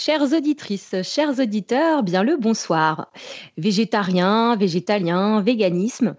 [0.00, 3.10] Chères auditrices, chers auditeurs, bien le bonsoir.
[3.56, 6.14] Végétariens, végétaliens, véganisme,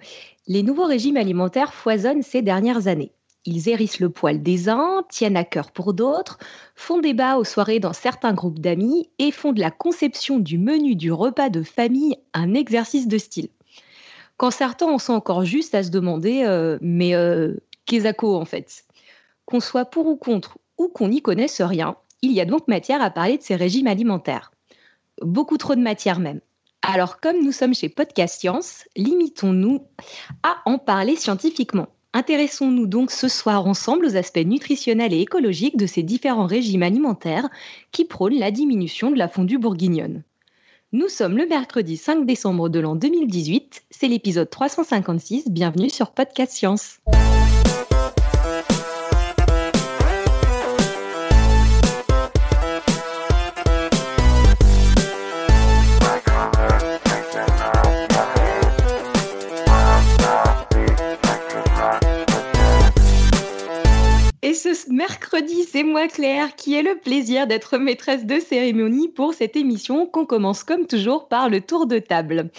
[0.48, 3.14] les nouveaux régimes alimentaires foisonnent ces dernières années.
[3.46, 6.40] Ils hérissent le poil des uns, tiennent à cœur pour d'autres,
[6.76, 10.98] font débat aux soirées dans certains groupes d'amis et font de la conception du menu
[10.98, 13.48] du repas de famille un exercice de style.
[14.36, 17.54] Quand certains en sont encore juste à se demander euh, mais euh,
[17.86, 18.84] qu'est-ce en fait
[19.46, 23.02] Qu'on soit pour ou contre ou qu'on n'y connaisse rien, il y a donc matière
[23.02, 24.52] à parler de ces régimes alimentaires.
[25.22, 26.42] Beaucoup trop de matière même.
[26.82, 29.84] Alors comme nous sommes chez Podcast Science, limitons-nous
[30.44, 31.88] à en parler scientifiquement.
[32.14, 37.50] Intéressons-nous donc ce soir ensemble aux aspects nutritionnels et écologiques de ces différents régimes alimentaires
[37.92, 40.24] qui prônent la diminution de la fondue bourguignonne.
[40.92, 46.52] Nous sommes le mercredi 5 décembre de l'an 2018, c'est l'épisode 356, bienvenue sur Podcast
[46.54, 46.98] Science.
[64.88, 70.06] Mercredi, c'est moi Claire qui ai le plaisir d'être maîtresse de cérémonie pour cette émission
[70.06, 72.50] qu'on commence comme toujours par le tour de table.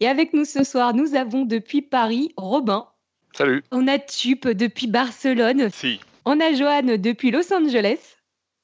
[0.00, 2.86] Et avec nous ce soir, nous avons depuis Paris Robin.
[3.32, 3.62] Salut.
[3.70, 5.70] On a Tup depuis Barcelone.
[5.70, 6.00] Si.
[6.24, 8.16] On a Joanne depuis Los Angeles.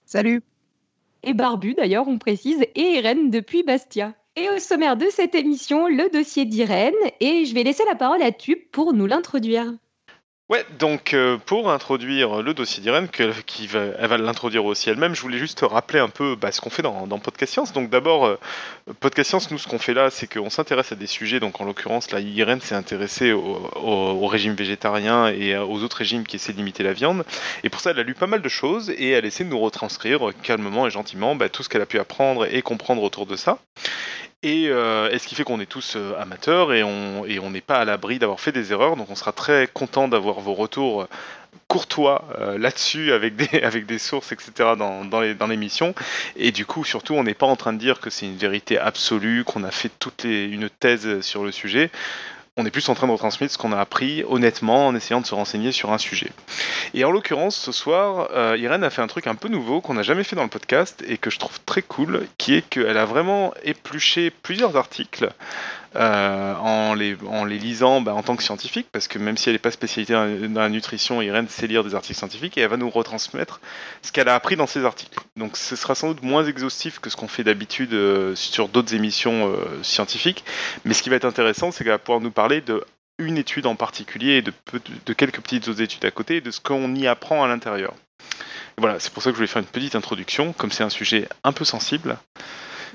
[0.04, 0.42] Salut.
[1.22, 4.14] Et Barbu d'ailleurs, on précise, et Irène depuis Bastia.
[4.36, 8.22] Et au sommaire de cette émission, le dossier d'Irène, et je vais laisser la parole
[8.22, 9.72] à Tup pour nous l'introduire.
[10.48, 15.12] Ouais, donc euh, pour introduire le dossier d'Irène, qui va, elle va l'introduire aussi elle-même,
[15.12, 17.72] je voulais juste rappeler un peu bah, ce qu'on fait dans, Podcast Science.
[17.72, 18.38] Donc d'abord, euh,
[19.00, 21.40] Podcast Science, nous ce qu'on fait là, c'est qu'on s'intéresse à des sujets.
[21.40, 26.36] Donc en l'occurrence, là, Irène s'est intéressée au, régime végétarien et aux autres régimes qui
[26.36, 27.24] essaient de limiter la viande.
[27.64, 29.58] Et pour ça, elle a lu pas mal de choses et elle essaie de nous
[29.58, 33.34] retranscrire calmement et gentiment bah, tout ce qu'elle a pu apprendre et comprendre autour de
[33.34, 33.58] ça.
[34.46, 37.84] Euh, et, ce qui fait qu'on est tous euh, amateurs et on n'est pas à
[37.84, 38.96] l'abri d'avoir fait des erreurs.
[38.96, 41.08] Donc on sera très content d'avoir vos retours euh,
[41.68, 42.24] courtois
[42.58, 44.52] là-dessus avec des, sources, etc.
[44.78, 45.94] dans, dans l'émission.
[46.36, 48.78] Et du coup, surtout, on n'est pas en train de dire que c'est une vérité
[48.78, 51.90] absolue, qu'on a fait toute une thèse sur le sujet
[52.58, 55.26] on est plus en train de retransmettre ce qu'on a appris honnêtement en essayant de
[55.26, 56.32] se renseigner sur un sujet.
[56.94, 59.92] Et en l'occurrence, ce soir, euh, Irène a fait un truc un peu nouveau qu'on
[59.92, 62.96] n'a jamais fait dans le podcast et que je trouve très cool, qui est qu'elle
[62.96, 65.28] a vraiment épluché plusieurs articles
[65.94, 69.48] euh, en, les, en les lisant bah, en tant que scientifique, parce que même si
[69.48, 72.70] elle n'est pas spécialisée dans la nutrition, Irène sait lire des articles scientifiques et elle
[72.70, 73.60] va nous retransmettre
[74.02, 75.18] ce qu'elle a appris dans ces articles.
[75.36, 78.94] Donc ce sera sans doute moins exhaustif que ce qu'on fait d'habitude euh, sur d'autres
[78.94, 80.44] émissions euh, scientifiques,
[80.84, 82.84] mais ce qui va être intéressant, c'est qu'elle va pouvoir nous parler de
[83.18, 84.52] une étude en particulier et de,
[85.06, 87.94] de quelques petites autres études à côté et de ce qu'on y apprend à l'intérieur.
[88.78, 91.28] Voilà, c'est pour ça que je voulais faire une petite introduction, comme c'est un sujet
[91.44, 92.18] un peu sensible.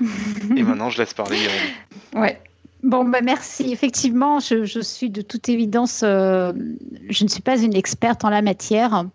[0.00, 1.38] et maintenant, je laisse parler.
[2.14, 2.40] Ouais.
[2.82, 3.72] Bon, bah merci.
[3.72, 6.52] Effectivement, je, suis de toute évidence, euh,
[7.08, 9.06] je ne suis pas une experte en la matière,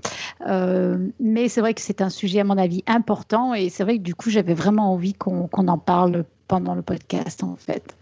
[0.47, 3.97] euh, mais c'est vrai que c'est un sujet, à mon avis, important et c'est vrai
[3.97, 7.94] que du coup, j'avais vraiment envie qu'on en parle pendant le podcast, en fait.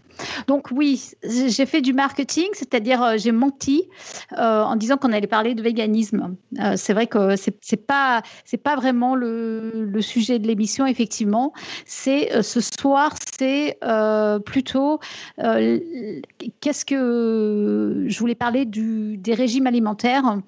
[0.46, 3.88] Donc oui, j'ai fait du marketing, c'est-à-dire euh, j'ai menti
[4.32, 6.36] euh, en disant qu'on allait parler de véganisme.
[6.58, 8.22] Euh, c'est vrai que c'est n'est pas
[8.62, 11.52] pas vraiment le, sujet de l'émission effectivement.
[11.86, 13.78] Ce soir, c'est
[14.44, 15.00] plutôt
[16.60, 20.38] qu'est-ce que je voulais parler des régimes alimentaires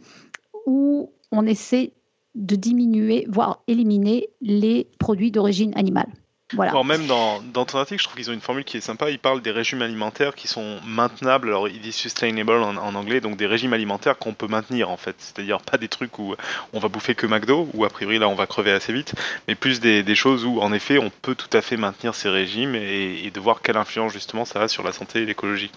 [0.66, 1.92] où on essaie
[2.34, 6.08] de diminuer, voire éliminer les produits d'origine animale.
[6.54, 6.82] Voilà.
[6.82, 9.10] même dans, dans, ton article, je trouve qu'ils ont une formule qui est sympa.
[9.10, 11.48] Ils parlent des régimes alimentaires qui sont maintenables.
[11.48, 15.16] Alors, ils disent sustainable en, anglais, donc des régimes alimentaires qu'on peut maintenir en fait.
[15.18, 16.34] C'est-à-dire pas des trucs où
[16.72, 19.14] on va bouffer que McDo, ou a priori là on va crever assez vite,
[19.46, 22.28] mais plus des, des choses où en effet on peut tout à fait maintenir ces
[22.28, 25.70] régimes et, de voir quelle influence justement ça a sur la santé et l'écologie.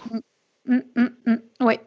[0.66, 1.80] Mm, mm, mm, oui,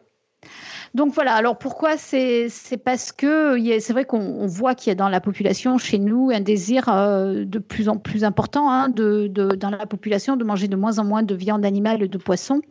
[0.95, 2.47] Donc voilà, alors pourquoi c'est
[2.85, 6.39] parce que c'est vrai qu'on voit qu'il y a dans la population chez nous un
[6.39, 10.77] désir euh, de plus en plus important hein, de, dans la population de manger de
[10.77, 12.61] moins en moins de viande animale et de poisson.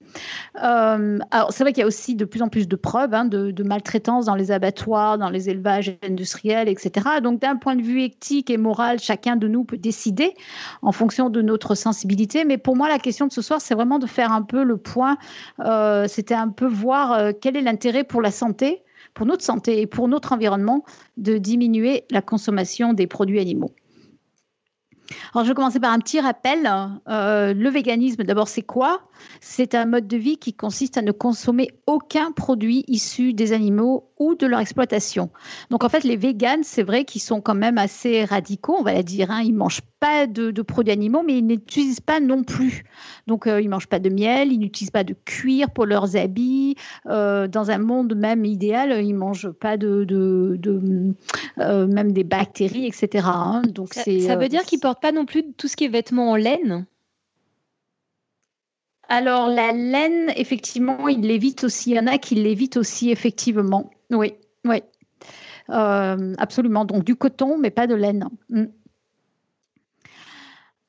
[0.62, 3.26] Euh, alors c'est vrai qu'il y a aussi de plus en plus de preuves hein,
[3.26, 7.20] de, maltraitance dans les abattoirs, dans les élevages industriels, etc.
[7.22, 10.32] Donc d'un point de vue éthique et moral, chacun de nous peut décider
[10.80, 12.46] en fonction de notre sensibilité.
[12.46, 14.78] Mais pour moi, la question de ce soir, c'est vraiment de faire un peu le
[14.78, 15.18] point.
[15.60, 18.82] Euh, c'était un peu voir quel est l'intérêt pour la santé,
[19.14, 20.84] pour notre santé et pour notre environnement
[21.16, 23.70] de diminuer la consommation des produits animaux.
[25.34, 26.70] Alors, je vais commencer par un petit rappel.
[27.08, 29.02] Euh, le véganisme, d'abord, c'est quoi?
[29.40, 34.10] C'est un mode de vie qui consiste à ne consommer aucun produit issu des animaux
[34.18, 35.30] ou de leur exploitation.
[35.70, 39.02] Donc, en fait, les véganes, c'est vrai qu'ils sont quand même assez radicaux, on va
[39.02, 39.30] dire.
[39.30, 39.42] Hein.
[39.44, 42.84] Ils ne mangent pas de, produits animaux, mais ils n'utilisent pas non plus.
[43.26, 46.16] Donc, euh, ils ne mangent pas de miel, ils n'utilisent pas de cuir pour leurs
[46.16, 46.76] habits.
[47.06, 50.06] Euh, dans un monde même idéal, ils ne mangent pas de,
[51.56, 53.26] même des bactéries, etc.
[53.28, 53.62] Hein.
[53.66, 56.30] Donc, ça, ça veut dire qu'ils portent pas non plus tout ce qui est vêtements
[56.30, 56.86] en laine?
[59.08, 61.90] Alors, la laine, effectivement, il l'évite aussi.
[61.90, 63.90] Il y en a qui l'évitent aussi, effectivement.
[64.10, 64.34] Oui,
[64.64, 64.82] oui.
[65.70, 66.84] Euh, absolument.
[66.84, 68.28] Donc, du coton, mais pas de laine.
[68.50, 68.64] Mm.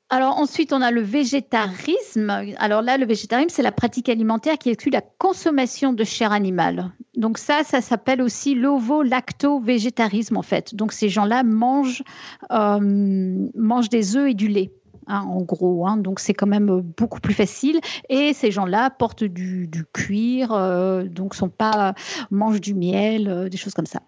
[0.09, 2.29] Alors ensuite, on a le végétarisme.
[2.57, 6.91] Alors là, le végétarisme, c'est la pratique alimentaire qui exclut la consommation de chair animale.
[7.15, 10.75] Donc ça, ça s'appelle aussi l'ovo-lacto-végétarisme en fait.
[10.75, 12.03] Donc ces gens-là mangent,
[12.51, 14.71] euh, mangent des œufs et du lait.
[15.07, 15.97] Hein, en gros, hein.
[15.97, 17.79] donc c'est quand même beaucoup plus facile.
[18.09, 21.93] Et ces gens-là portent du, cuir, euh, donc sont pas
[22.31, 24.01] mangent du miel, euh, des choses comme ça.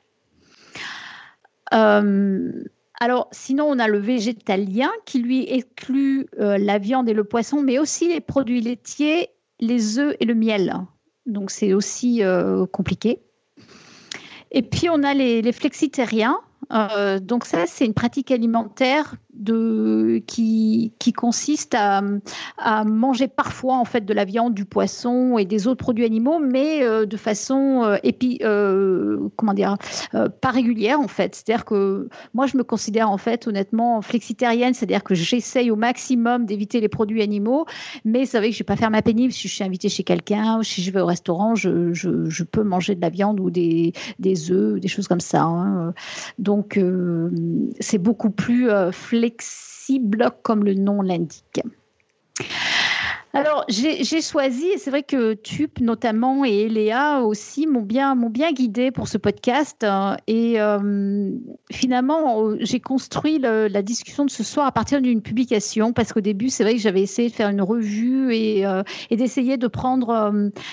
[2.99, 7.61] Alors, sinon, on a le végétalien qui lui exclut euh, la viande et le poisson,
[7.61, 9.29] mais aussi les produits laitiers,
[9.59, 10.73] les œufs et le miel.
[11.27, 13.21] Donc, c'est aussi euh, compliqué.
[14.51, 16.39] Et puis, on a les, les flexitariens.
[16.73, 22.01] Euh, donc, ça, c'est une pratique alimentaire de, qui, qui consiste à,
[22.57, 26.39] à, manger parfois en fait de la viande, du poisson et des autres produits animaux,
[26.39, 29.77] mais euh, de façon euh, épi, euh, comment dire,
[30.15, 31.35] euh, pas régulière en fait.
[31.35, 36.45] C'est-à-dire que moi je me considère en fait honnêtement flexitarienne, c'est-à-dire que j'essaye au maximum
[36.45, 37.65] d'éviter les produits animaux,
[38.05, 40.03] mais c'est vrai que je vais pas faire ma pénible si je suis invitée chez
[40.03, 43.93] quelqu'un si je vais au restaurant, je, je, peux manger de la viande ou des,
[44.19, 45.43] des œufs, des choses comme ça.
[45.43, 45.93] Hein.
[46.39, 46.79] Donc
[47.79, 51.61] c'est beaucoup plus flexible flexible comme le nom l'indique.
[53.37, 58.15] Alors, j'ai choisi, et c'est vrai que Tup notamment et Léa aussi m'ont bien,
[58.51, 59.83] guidé pour ce podcast.
[59.83, 61.29] Euh, et euh,
[61.71, 66.49] finalement, j'ai construit la discussion de ce soir à partir d'une publication, parce qu'au début,
[66.49, 68.81] c'est vrai que j'avais essayé de faire une revue et, euh,
[69.11, 70.09] d'essayer de prendre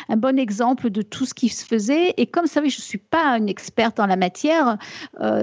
[0.09, 2.15] un bon exemple de tout ce qui se faisait.
[2.17, 4.79] Et comme savez, je ne suis pas une experte en la matière,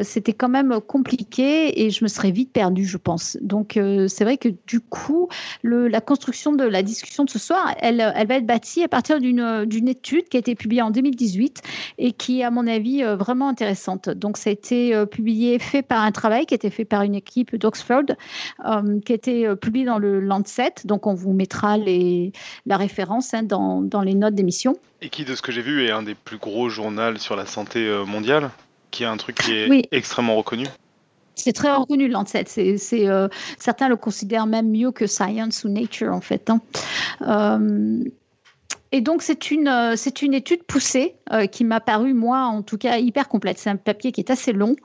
[0.02, 3.38] c'était quand même compliqué et je me serais vite perdue, je pense.
[3.42, 3.74] Donc,
[4.08, 5.30] c'est vrai que du coup,
[5.62, 9.20] la construction de la discussion de ce soir, elle, elle va être bâtie à partir
[9.20, 11.62] d'une étude qui a été publiée en 2018
[11.98, 14.10] et qui est, à mon avis, euh, vraiment intéressante.
[14.10, 17.04] Donc, ça a été euh, publié, fait par un travail qui a été fait par
[17.04, 18.06] une équipe d'Oxford,
[18.66, 20.74] euh, qui a été publié dans le Lancet.
[20.86, 22.32] Donc, on vous mettra les,
[22.66, 24.78] la référence hein, dans, dans les notes d'émission.
[25.02, 27.46] Et qui, de ce que j'ai vu, est un des plus gros journaux sur la
[27.46, 28.52] santé mondiale,
[28.92, 30.66] qui est un truc qui est extrêmement reconnu.
[31.44, 32.46] C'est très reconnu Lancet.
[32.46, 33.28] C'est, euh,
[33.58, 36.50] certains le considèrent même mieux que Science ou Nature en fait.
[36.50, 36.62] Hein.
[37.22, 38.04] Euh,
[38.94, 41.16] et donc c'est une, euh, c'est une étude poussée
[41.52, 43.58] qui m'a paru moi en tout cas hyper complète.
[43.58, 44.76] C'est un papier qui est assez long,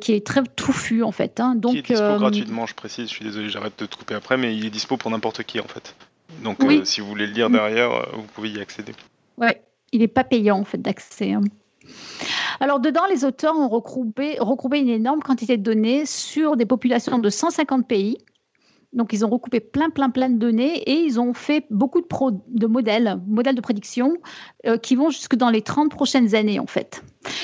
[0.00, 1.38] qui est très touffu en fait.
[1.38, 1.54] Hein.
[1.54, 3.08] Donc, qui est dispo gratuitement, je précise.
[3.08, 5.60] Je suis désolé, j'arrête de te couper après, mais il est dispo pour n'importe qui
[5.60, 5.94] en fait.
[6.42, 8.92] Donc si vous voulez le lire derrière, vous pouvez y accéder.
[9.38, 9.62] Ouais,
[9.92, 11.32] il n'est pas payant en fait d'accès.
[11.32, 11.42] Hein.
[12.60, 14.38] Alors, dedans, les auteurs ont regroupé,
[14.78, 18.18] une énorme quantité de données sur des populations de 150 pays.
[18.92, 22.66] Donc, ils ont recoupé plein, plein, plein de données et ils ont fait beaucoup de,
[22.66, 24.16] modèles, modèles de prédiction
[24.66, 27.02] euh, qui vont jusque dans les 30 prochaines années, en fait.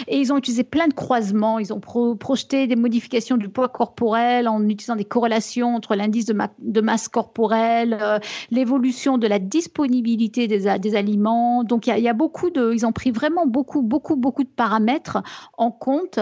[0.09, 1.59] Et ils ont utilisé plein de croisements.
[1.59, 6.81] Ils ont projeté des modifications du poids corporel en utilisant des corrélations entre l'indice de,
[6.81, 8.19] masse corporelle, euh,
[8.51, 11.65] l'évolution de la disponibilité des, aliments.
[11.65, 12.73] Donc, il y, a beaucoup de.
[12.73, 15.23] Ils ont pris vraiment beaucoup, beaucoup, beaucoup de paramètres
[15.57, 16.19] en compte.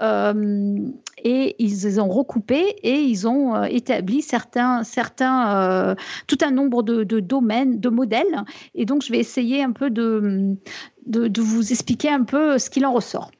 [0.00, 0.76] Euh,
[1.24, 5.94] et ils les ont recoupés et ils ont euh, établi certains, certains,
[6.26, 8.44] tout un nombre de, domaines, de modèles.
[8.74, 10.56] Et donc, je vais essayer un peu de,
[11.06, 13.30] de, vous expliquer un peu ce qu'il en ressort.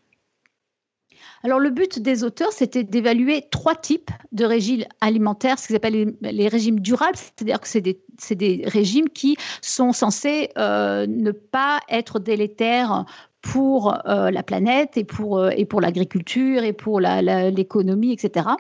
[1.45, 6.14] Alors, le but des auteurs, c'était d'évaluer trois types de régimes alimentaires, ce qu'ils appellent
[6.21, 12.21] les, régimes durables, c'est-à-dire que c'est des, régimes qui sont censés euh, ne pas être
[12.21, 13.04] délétères
[13.40, 15.40] pour la planète et pour
[15.81, 18.50] l'agriculture et pour l'économie, etc.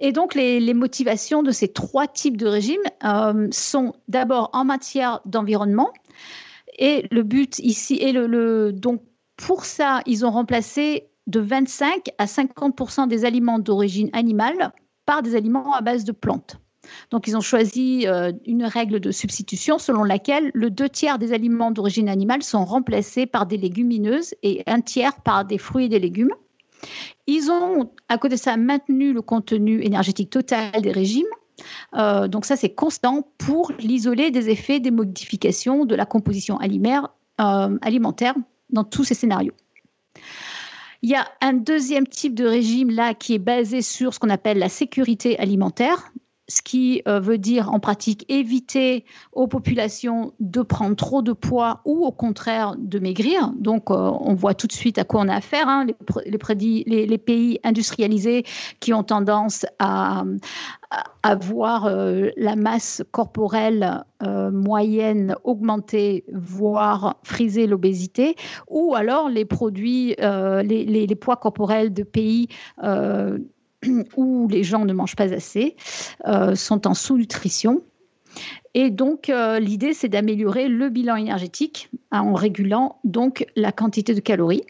[0.00, 2.82] Et donc, les, motivations de ces trois types de régimes
[3.52, 5.90] sont d'abord en matière d'environnement.
[6.80, 9.02] Et le but ici est le, donc
[9.36, 14.72] pour ça, ils ont remplacé de 25 à 50% des aliments d'origine animale
[15.06, 16.58] par des aliments à base de plantes.
[17.10, 21.32] Donc, ils ont choisi euh, une règle de substitution selon laquelle le deux tiers des
[21.32, 25.88] aliments d'origine animale sont remplacés par des légumineuses et un tiers par des fruits et
[25.88, 26.32] des légumes.
[27.26, 31.26] Ils ont, à côté de ça, maintenu le contenu énergétique total des régimes.
[31.94, 37.08] Euh, donc ça, c'est constant pour l'isoler des effets des modifications de la composition alimentaire,
[37.40, 38.34] euh, alimentaire
[38.70, 39.54] dans tous ces scénarios.
[41.02, 44.28] Il y a un deuxième type de régime là qui est basé sur ce qu'on
[44.28, 46.12] appelle la sécurité alimentaire,
[46.50, 51.80] ce qui euh, veut dire en pratique éviter aux populations de prendre trop de poids
[51.84, 53.52] ou au contraire de maigrir.
[53.56, 55.68] Donc euh, on voit tout de suite à quoi on a affaire.
[55.68, 55.86] Hein.
[56.26, 58.44] les, pays industrialisés
[58.80, 60.24] qui ont tendance à,
[61.40, 64.04] voir euh, la masse corporelle
[64.52, 68.36] moyenne augmenter, voire friser l'obésité,
[68.68, 72.48] ou alors les produits, les, poids corporels de pays
[74.16, 75.76] où les gens ne mangent pas assez,
[76.26, 77.82] euh, sont en sous-nutrition.
[78.74, 84.20] Et donc, euh, l'idée, c'est d'améliorer le bilan énergétique en régulant donc la quantité de
[84.20, 84.62] calories.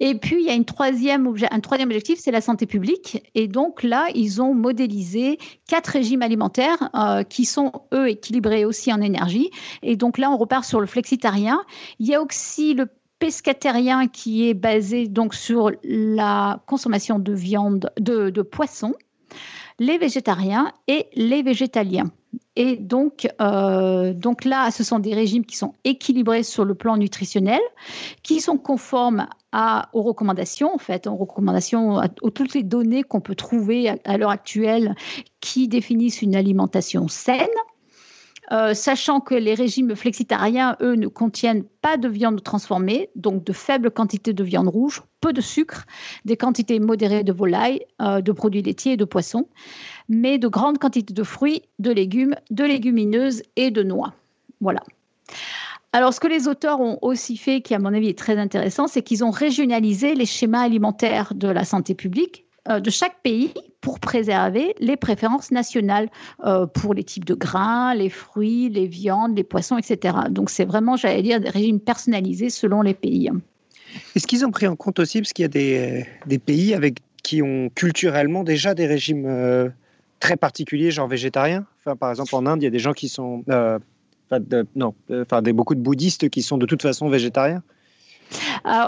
[0.00, 3.22] Et puis, il y a un troisième objectif, c'est la santé publique.
[3.34, 8.92] Et donc là, ils ont modélisé quatre régimes alimentaires euh, qui sont, eux, équilibrés aussi
[8.92, 9.50] en énergie.
[9.82, 11.62] Et donc là, on repart sur le flexitarien.
[12.00, 17.90] Il y a aussi le pescatérien qui est basé donc sur la consommation de viande,
[17.98, 18.94] de, poisson,
[19.78, 22.10] les végétariens et les végétaliens.
[22.56, 26.96] Et donc, euh, donc là, ce sont des régimes qui sont équilibrés sur le plan
[26.96, 27.60] nutritionnel,
[28.22, 29.26] qui sont conformes
[29.92, 34.30] aux recommandations, en fait, aux recommandations, à, toutes les données qu'on peut trouver à l'heure
[34.30, 34.94] actuelle
[35.40, 37.46] qui définissent une alimentation saine.
[38.52, 43.52] Euh, sachant que les régimes flexitariens, eux, ne contiennent pas de viande transformée, donc de
[43.52, 45.86] faibles quantités de viande rouge, peu de sucre,
[46.24, 49.48] des quantités modérées de volaille, euh, de produits laitiers et de poissons,
[50.08, 54.12] mais de grandes quantités de fruits, de légumes, de légumineuses et de noix.
[54.60, 54.82] Voilà.
[55.92, 58.88] Alors, ce que les auteurs ont aussi fait, qui à mon avis est très intéressant,
[58.88, 63.52] c'est qu'ils ont régionalisé les schémas alimentaires de la santé publique de chaque pays
[63.84, 66.08] pour préserver les préférences nationales
[66.46, 70.16] euh, pour les types de grains, les fruits, les viandes, les poissons, etc.
[70.30, 73.30] Donc c'est vraiment, j'allais dire, des régimes personnalisés selon les pays.
[74.16, 77.42] Est-ce qu'ils ont pris en compte aussi, parce qu'il y a des, pays avec, qui
[77.42, 79.68] ont culturellement déjà des régimes euh,
[80.18, 81.66] très particuliers, genre végétariens?
[81.80, 83.44] Enfin, Par exemple, en Inde, il y a des gens qui sont...
[84.74, 87.62] non, enfin, beaucoup de bouddhistes qui sont de toute façon végétariens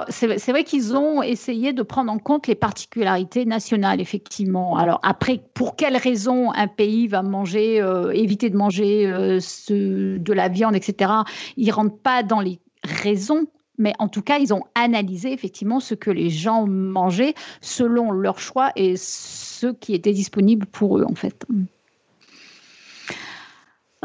[0.09, 4.77] c'est vrai qu'ils ont essayé de prendre en compte les particularités nationales, effectivement.
[4.77, 9.39] Alors, après, pour quelles raisons un pays va manger, euh, éviter de manger euh,
[9.69, 11.11] de la viande, etc.,
[11.57, 13.47] ils rentrent pas dans les raisons
[13.79, 18.39] mais en tout cas, ils ont analysé effectivement ce que les gens mangeaient selon leur
[18.39, 21.45] choix et ce qui était disponible pour eux, en fait.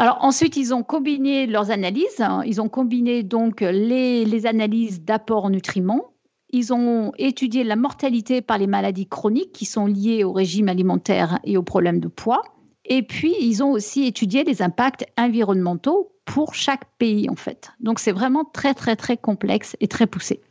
[0.01, 2.25] Alors ensuite, ils ont combiné leurs analyses.
[2.47, 6.13] Ils ont combiné donc les, analyses d'apport en nutriments.
[6.49, 11.37] Ils ont étudié la mortalité par les maladies chroniques qui sont liées au régime alimentaire
[11.43, 12.41] et aux problèmes de poids.
[12.83, 17.69] Et puis, ils ont aussi étudié les impacts environnementaux pour chaque pays, en fait.
[17.79, 20.41] Donc, c'est vraiment très, très, très complexe et très poussé.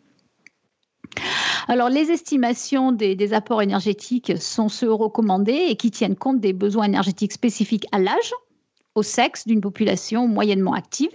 [1.66, 6.52] Alors, les estimations des, des, apports énergétiques sont ceux recommandés et qui tiennent compte des
[6.52, 8.32] besoins énergétiques spécifiques à l'âge,
[8.94, 11.12] au sexe d'une population moyennement active,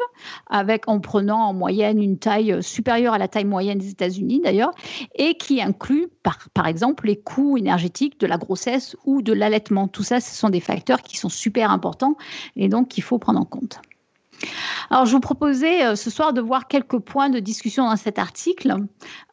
[0.49, 4.71] avec en prenant en moyenne une taille supérieure à la taille moyenne des États-Unis d'ailleurs,
[5.15, 9.87] et qui inclut par, par exemple les coûts énergétiques de la grossesse ou de l'allaitement.
[9.87, 12.15] Tout ça, ce sont des facteurs qui sont super importants
[12.55, 13.81] et donc qu'il faut prendre en compte.
[14.89, 18.19] Alors, je vous proposais euh, ce soir de voir quelques points de discussion dans cet
[18.19, 18.75] article.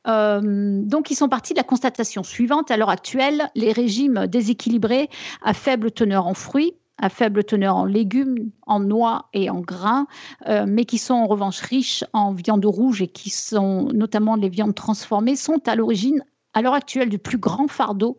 [0.07, 2.71] Euh, donc, ils sont partis de la constatation suivante.
[2.71, 5.09] À l'heure actuelle, les régimes déséquilibrés
[5.43, 10.06] à faible teneur en fruits à faible teneur en légumes, en noix et en grains,
[10.49, 14.49] euh, mais qui sont en revanche riches en viande rouge et qui sont notamment les
[14.49, 18.18] viandes transformées, sont à l'origine à l'heure actuelle du plus grand fardeau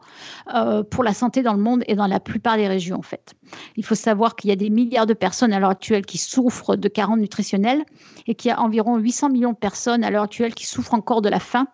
[0.53, 3.35] euh, pour la santé dans le monde et dans la plupart des régions en fait.
[3.77, 6.75] Il faut savoir qu'il y a des milliards de personnes à l'heure actuelle qui souffrent
[6.75, 7.85] de carences nutritionnelles
[8.27, 11.21] et qu'il y a environ 800 millions de personnes à l'heure actuelle qui souffrent encore
[11.21, 11.67] de la faim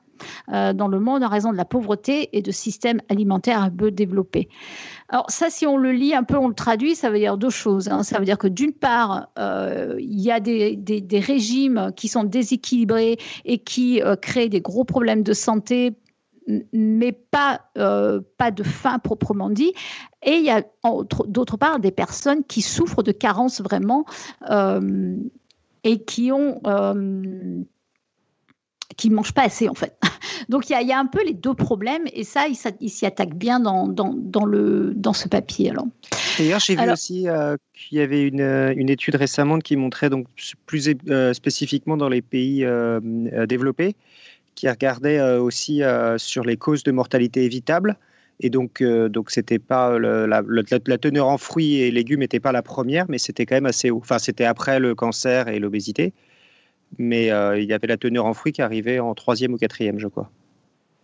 [0.47, 4.49] dans le monde en raison de la pauvreté et de systèmes alimentaires peu développés.
[5.07, 7.49] Alors ça, si on le lit un peu, on le traduit, ça veut dire deux
[7.49, 7.87] choses.
[7.87, 8.03] Hein.
[8.03, 12.23] Ça veut dire que d'une part, euh, il y a des, des, régimes qui sont
[12.23, 15.95] déséquilibrés et qui euh, créent des gros problèmes de santé
[16.73, 19.71] mais pas, euh, pas de faim proprement dit.
[20.23, 20.63] Et il y a
[21.27, 24.05] d'autre part des personnes qui souffrent de carences vraiment
[25.83, 26.59] et qui ont
[28.97, 29.95] qui ne mangent pas assez en fait.
[30.49, 33.59] Donc il y, a un peu les deux problèmes et ça, il, s'y attaque bien
[33.59, 35.71] dans, dans, le, dans ce papier.
[35.71, 35.85] Alors.
[36.39, 40.09] D'ailleurs, j'ai vu aussi euh, qu'il y avait une, euh, une, étude récemment qui montrait
[40.09, 40.25] donc
[40.65, 42.65] plus euh, spécifiquement dans les pays
[43.47, 43.95] développés,
[44.55, 45.81] qui regardait aussi
[46.17, 47.97] sur les causes de mortalité évitable.
[48.41, 52.61] Et donc, donc c'était pas la, la, teneur en fruits et légumes n'était pas la
[52.61, 53.99] première, mais c'était quand même assez haut.
[54.01, 56.13] Enfin, c'était après le cancer et l'obésité
[56.97, 59.99] mais euh, il y avait la teneur en fruits qui arrivait en troisième ou quatrième,
[59.99, 60.29] je crois.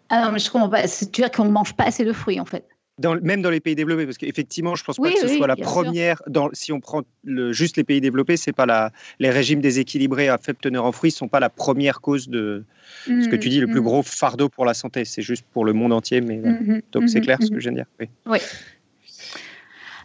[0.10, 0.88] Ah non, mais je comprends pas.
[0.88, 2.66] Tu veux dire qu'on ne mange pas assez de fruits, en fait?
[2.98, 5.48] Dans, même dans les pays développés, parce qu'effectivement, je ne pense pas que ce soit
[5.48, 6.22] la première.
[6.28, 10.30] Dans, si on prend le, juste les pays développés, c'est pas la, les régimes déséquilibrés
[10.30, 12.64] à faible teneur en fruits ne sont pas la première cause de
[13.06, 13.84] ce que tu dis, le plus mmh, mmh.
[13.84, 15.04] gros fardeau pour la santé.
[15.04, 17.72] C'est juste pour le monde entier, mais mmh, donc c'est clair ce que je viens
[17.74, 17.88] de dire.
[18.00, 18.08] Oui.
[18.28, 18.40] oui.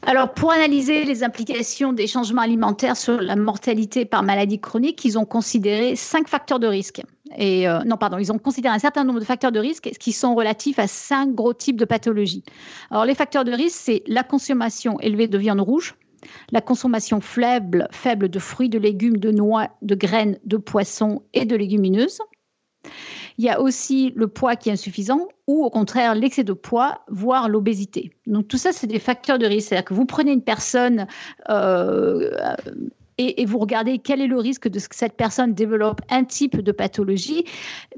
[0.03, 5.19] Alors, pour analyser les implications des changements alimentaires sur la mortalité par maladie chronique, ils
[5.19, 7.03] ont considéré cinq facteurs de risque.
[7.37, 10.13] Et euh, non, pardon, ils ont considéré un certain nombre de facteurs de risque qui
[10.13, 12.45] sont relatifs à cinq gros types de pathologies.
[12.91, 15.95] Alors, les facteurs de risque, c'est la consommation élevée de viande rouge,
[16.51, 21.45] la consommation faible, faible de fruits, de légumes, de noix, de graines, de poissons et
[21.45, 22.21] de légumineuses.
[23.39, 27.01] Il y a aussi le poids qui est insuffisant ou au contraire l'excès de poids,
[27.09, 28.13] voire l'obésité.
[28.27, 29.69] Donc tout ça, c'est des facteurs de risque.
[29.69, 31.07] C'est-à-dire que vous prenez une personne
[31.49, 32.31] euh,
[33.23, 36.61] et, vous regardez quel est le risque de ce que cette personne développe un type
[36.61, 37.45] de pathologie.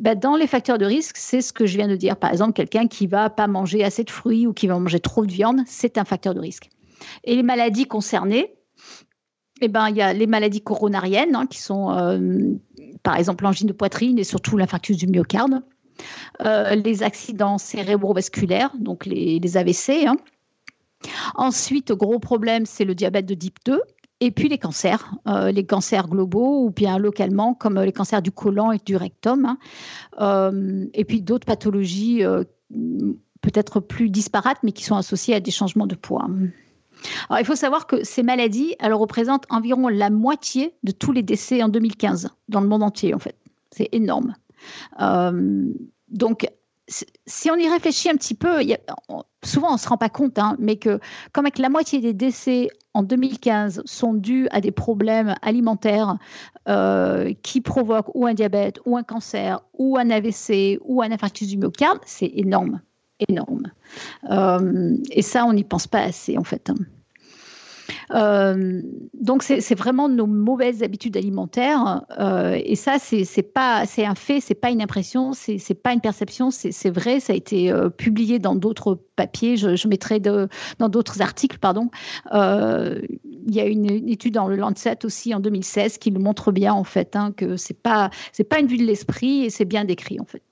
[0.01, 2.17] Ben, dans les facteurs de risque, c'est ce que je viens de dire.
[2.17, 5.25] Par exemple, quelqu'un qui va pas manger assez de fruits ou qui va manger trop
[5.25, 6.71] de viande, c'est un facteur de risque.
[7.23, 8.53] Et les maladies concernées,
[9.61, 12.19] eh ben, il y a les maladies coronariennes, hein, qui sont euh,
[13.02, 15.62] par exemple l'angine de poitrine et surtout l'infarctus du myocarde,
[16.44, 20.06] euh, les accidents cérébrovasculaires, donc les, AVC.
[20.06, 20.16] Hein.
[21.35, 23.80] Ensuite, gros problème, c'est le diabète de type 2.
[24.21, 28.30] Et puis les cancers, euh, les cancers globaux ou bien localement, comme les cancers du
[28.30, 29.56] côlon et du rectum.
[30.21, 30.50] Hein.
[30.94, 32.23] et puis d'autres pathologies
[33.40, 36.28] peut-être plus disparates, mais qui sont associées à des changements de poids.
[37.28, 41.23] Alors, il faut savoir que ces maladies, elles représentent environ la moitié de tous les
[41.23, 43.36] décès en 2015 dans le monde entier, en fait.
[43.71, 44.34] C'est énorme.
[45.00, 45.73] Euh,
[46.08, 46.47] donc,
[47.26, 48.60] si on y réfléchit un petit peu,
[49.45, 51.00] souvent on ne se rend pas compte, hein, mais que
[51.32, 56.19] comme avec la moitié des décès en 2015 sont dus à des problèmes alimentaires
[56.69, 61.49] euh, qui provoquent ou un diabète, ou un cancer, ou un AVC, ou un infarctus
[61.49, 62.80] du myocarde, c'est énorme
[63.28, 63.73] énorme.
[64.30, 66.71] Euh, et ça, on n'y pense pas assez, en fait.
[66.71, 66.76] Hein.
[68.15, 68.80] Euh,
[69.15, 74.41] donc c'est vraiment nos mauvaises habitudes alimentaires euh, et ça c'est pas c'est un fait
[74.41, 78.54] c'est pas une impression c'est pas une perception c'est vrai ça a été publié dans
[78.54, 81.91] d'autres papiers je, mettrai dans d'autres articles pardon
[82.32, 86.73] il y a une, étude dans le Lancet aussi en 2016 qui le montre bien
[86.73, 89.85] en fait hein, que c'est pas c'est pas une vue de l'esprit et c'est bien
[89.85, 90.43] décrit en fait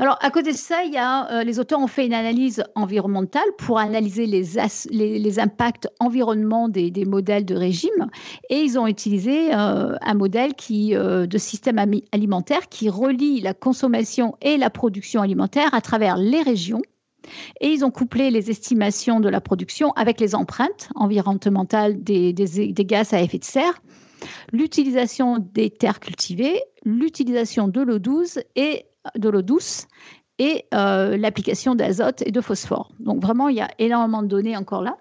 [0.00, 0.82] alors, à côté de ça,
[1.30, 7.44] euh, les auteurs ont fait une analyse environnementale pour analyser les, impacts environnement des, modèles
[7.44, 8.06] de régime.
[8.48, 11.78] Et ils ont utilisé euh, un modèle euh, de système
[12.12, 16.82] alimentaire qui relie la consommation et la production alimentaire à travers les régions.
[17.60, 22.84] Et ils ont couplé les estimations de la production avec les empreintes environnementales des, des
[22.84, 23.82] gaz à effet de serre
[24.52, 28.84] l'utilisation des terres cultivées, l'utilisation de l'eau douce et
[29.16, 29.86] de l'eau douce
[30.38, 32.92] et euh, l'application d'azote et de phosphore.
[33.00, 34.96] Donc vraiment, il y a énormément de données encore là.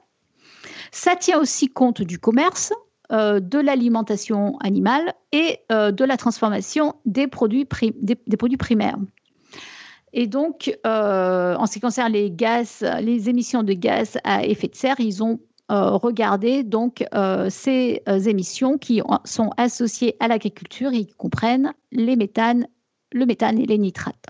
[0.92, 2.74] Ça tient aussi compte du commerce,
[3.12, 7.68] euh, de l'alimentation animale et euh, de la transformation des produits,
[8.02, 8.98] des, produits primaires.
[10.14, 14.76] Et donc, en ce qui concerne les gaz, les émissions de gaz à effet de
[14.76, 15.40] serre, ils ont
[15.70, 17.06] regardé donc
[17.50, 22.68] ces émissions qui sont associées à l'agriculture et qui comprennent les méthanes,
[23.14, 24.26] le méthane et les nitrates.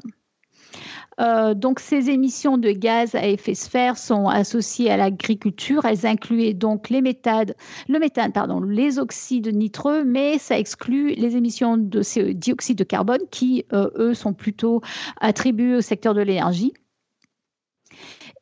[1.19, 5.85] Euh, donc, ces émissions de gaz à effet de serre sont associées à l'agriculture.
[5.85, 7.55] Elles incluent donc les méthades,
[7.87, 12.01] le méthane, pardon, les oxydes nitreux, mais ça exclut les émissions de
[12.33, 14.81] dioxyde de carbone qui, euh, eux, sont plutôt
[15.19, 16.73] attribuées au secteur de l'énergie.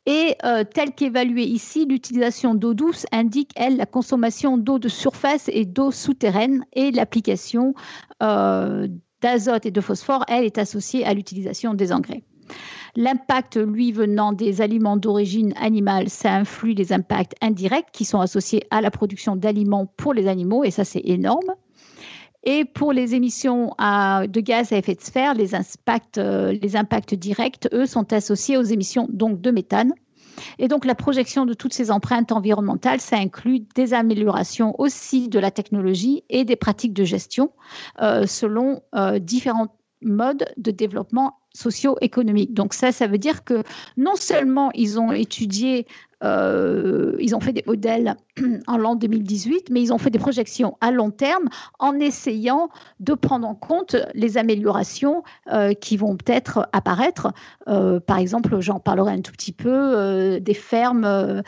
[0.08, 5.50] Et euh, tel qu'évalué ici, l'utilisation d'eau douce indique, elle, la consommation d'eau de surface
[5.52, 7.74] et d'eau souterraine et l'application
[9.22, 12.24] d'azote et de phosphore, elle est associée à l'utilisation des engrais.
[12.96, 18.64] L'impact, lui, venant des aliments d'origine animale, ça influe les impacts indirects qui sont associés
[18.72, 21.56] à la production d'aliments pour les animaux, et ça, c'est énorme.
[22.46, 27.16] Et pour les émissions de gaz à effet de serre, les impacts, euh, les impacts
[27.16, 29.94] directs, eux, sont associés aux émissions donc de méthane.
[30.60, 35.40] Et donc la projection de toutes ces empreintes environnementales, ça inclut des améliorations aussi de
[35.40, 37.52] la technologie et des pratiques de gestion
[38.02, 42.54] euh, selon euh, différents modes de développement socio-économique.
[42.54, 43.64] Donc ça, ça veut dire que
[43.98, 45.88] non seulement ils ont étudié,
[46.24, 48.16] euh, ils ont fait des modèles
[48.68, 51.48] en l'an 2018, mais ils ont fait des projections à long terme
[51.80, 57.32] en essayant de prendre en compte les améliorations euh, qui vont peut-être apparaître.
[57.68, 61.42] Euh, par exemple, j'en parlerai un tout petit peu, des fermes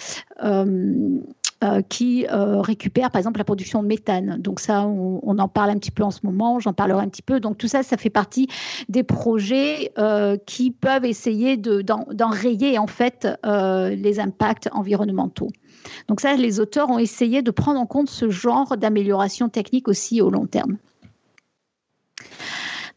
[1.90, 4.38] qui euh, récupère par exemple la production de méthane.
[4.40, 7.22] Donc ça, on, en parle un petit peu en ce moment, j'en parlerai un petit
[7.22, 7.40] peu.
[7.40, 8.48] Donc tout ça, ça fait partie
[8.90, 15.50] des projets euh, qui peuvent essayer d'enrayer en fait les impacts environnementaux.
[16.08, 20.22] Donc ça, les auteurs ont essayé de prendre en compte ce genre d'amélioration technique aussi
[20.22, 20.78] au long terme.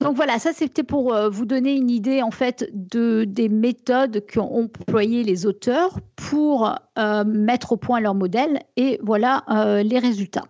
[0.00, 4.24] Donc voilà, ça c'était pour euh, vous donner une idée en fait de, des méthodes
[4.32, 9.98] qu'ont employées les auteurs pour euh, mettre au point leur modèle et voilà euh, les
[9.98, 10.46] résultats.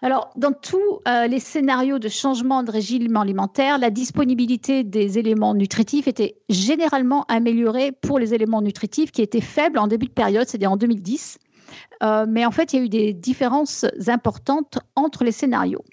[0.00, 6.06] Alors, dans tous les scénarios de changement de régime alimentaire, la disponibilité des éléments nutritifs
[6.06, 10.72] était généralement améliorée pour les éléments nutritifs qui étaient faibles en début de période, c'est-à-dire
[10.72, 11.38] en 2010.
[12.28, 15.84] mais en fait, il y a eu des différences importantes entre les scénarios.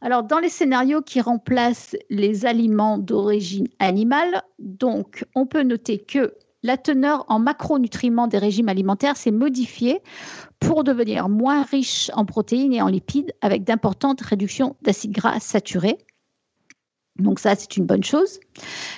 [0.00, 6.34] Alors, dans les scénarios qui remplacent les aliments d'origine animale, donc, on peut noter que
[6.62, 10.00] la teneur en macronutriments des régimes alimentaires s'est modifiée
[10.60, 15.98] pour devenir moins riche en protéines et en lipides avec d'importantes réductions d'acides gras saturés.
[17.18, 18.38] Donc ça, c'est une bonne chose.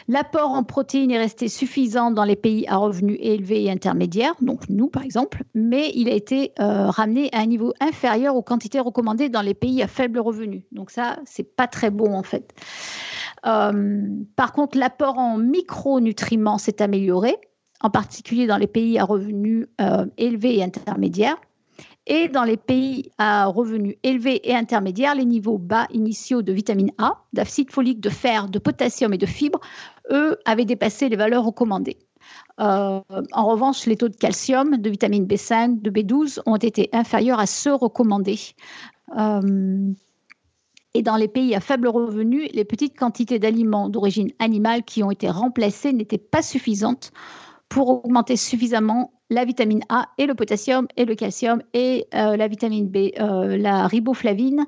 [0.08, 4.68] L'apport en protéines est resté suffisant dans les pays à revenus élevés et intermédiaires, donc
[4.68, 8.80] nous par exemple, mais il a été euh, ramené à un niveau inférieur aux quantités
[8.80, 10.66] recommandées dans les pays à faible revenu.
[10.72, 12.54] Donc ça, c'est pas très bon en fait.
[13.46, 14.02] Euh,
[14.36, 17.36] par contre, l'apport en micronutriments s'est amélioré,
[17.80, 21.36] en particulier dans les pays à revenus euh, élevés et intermédiaires.
[22.06, 26.90] Et dans les pays à revenus élevés et intermédiaires, les niveaux bas initiaux de vitamine
[26.98, 29.60] A, d'acide folique, de fer, de potassium et de fibres,
[30.10, 31.98] eux, avaient dépassé les valeurs recommandées.
[32.60, 33.00] Euh,
[33.32, 37.46] en revanche, les taux de calcium, de vitamine B5, de B12 ont été inférieurs à
[37.46, 38.40] ceux recommandés.
[39.16, 39.92] Euh,
[40.94, 45.10] et dans les pays à faible revenu, les petites quantités d'aliments d'origine animale qui ont
[45.10, 47.12] été remplacés n'étaient pas suffisantes
[47.70, 52.48] pour augmenter suffisamment la vitamine A et le potassium et le calcium et euh, la
[52.48, 54.66] vitamine B, euh, la riboflavine,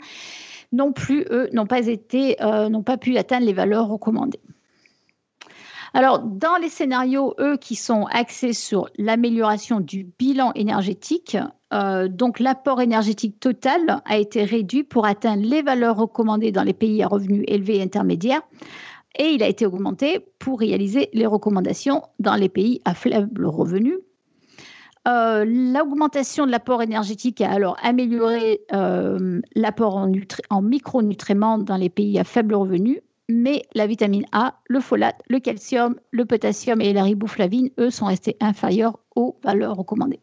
[0.70, 4.40] non plus, eux, n'ont pas été, euh, n'ont pas pu atteindre les valeurs recommandées.
[5.94, 11.36] Alors, dans les scénarios, eux, qui sont axés sur l'amélioration du bilan énergétique,
[12.08, 17.02] donc l'apport énergétique total a été réduit pour atteindre les valeurs recommandées dans les pays
[17.02, 18.42] à revenus élevés et intermédiaires,
[19.18, 23.98] et il a été augmenté pour réaliser les recommandations dans les pays à faible revenu.
[25.08, 30.12] Euh, l'augmentation de l'apport énergétique a alors amélioré euh, l'apport en,
[30.50, 35.40] en, micronutriments dans les pays à faible revenu, mais la vitamine A, le folate, le
[35.40, 40.20] calcium, le potassium et la riboflavine, eux, sont restés inférieurs aux valeurs recommandées.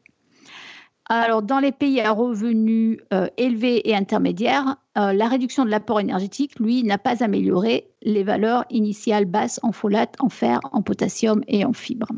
[1.12, 6.00] Alors, dans les pays à revenus euh, élevés et intermédiaires, euh, la réduction de l'apport
[6.00, 11.41] énergétique, lui, n'a pas amélioré les valeurs initiales basses en folate, en fer, en potassium
[11.48, 12.12] et en fibres.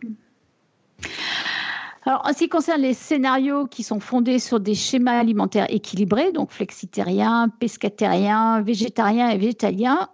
[2.03, 6.31] Alors, en ce qui concerne les scénarios qui sont fondés sur des schémas alimentaires équilibrés,
[6.31, 10.09] donc flexitariens, pescatariens, végétariens et végétaliens,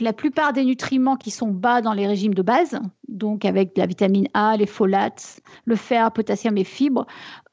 [0.00, 2.78] la plupart des nutriments qui sont bas dans les régimes de base,
[3.08, 7.06] donc avec la vitamine A, les folates, le fer, potassium et fibres,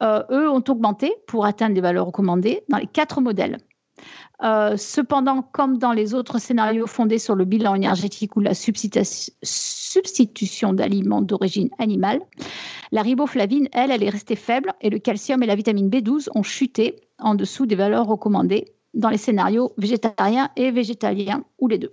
[0.03, 3.57] euh, eux ont augmenté pour atteindre les valeurs recommandées dans les quatre modèles.
[4.41, 10.71] Euh, cependant, comme dans les autres scénarios fondés sur le bilan énergétique ou la substitution
[10.71, 12.21] d'aliments d'origine animale,
[12.91, 16.43] la riboflavine, elle, elle est restée faible et le calcium et la vitamine B12 ont
[16.43, 21.91] chuté en dessous des valeurs recommandées dans les scénarios végétariens et végétaliens ou les deux.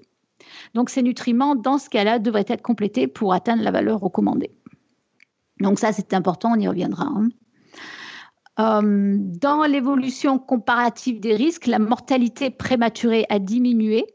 [0.75, 4.53] Donc ces nutriments, dans ce cas-là, devraient être complétés pour atteindre la valeur recommandée.
[5.61, 7.07] Donc ça, c'est important, on y reviendra.
[7.07, 7.29] Hein.
[8.59, 14.07] Euh, dans l'évolution comparative des risques, la mortalité prématurée a diminué.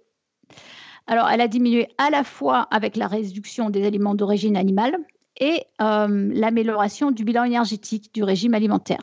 [1.08, 4.98] Alors, elle a diminué à la fois avec la réduction des aliments d'origine animale
[5.40, 9.02] et euh, l'amélioration du bilan énergétique du régime alimentaire.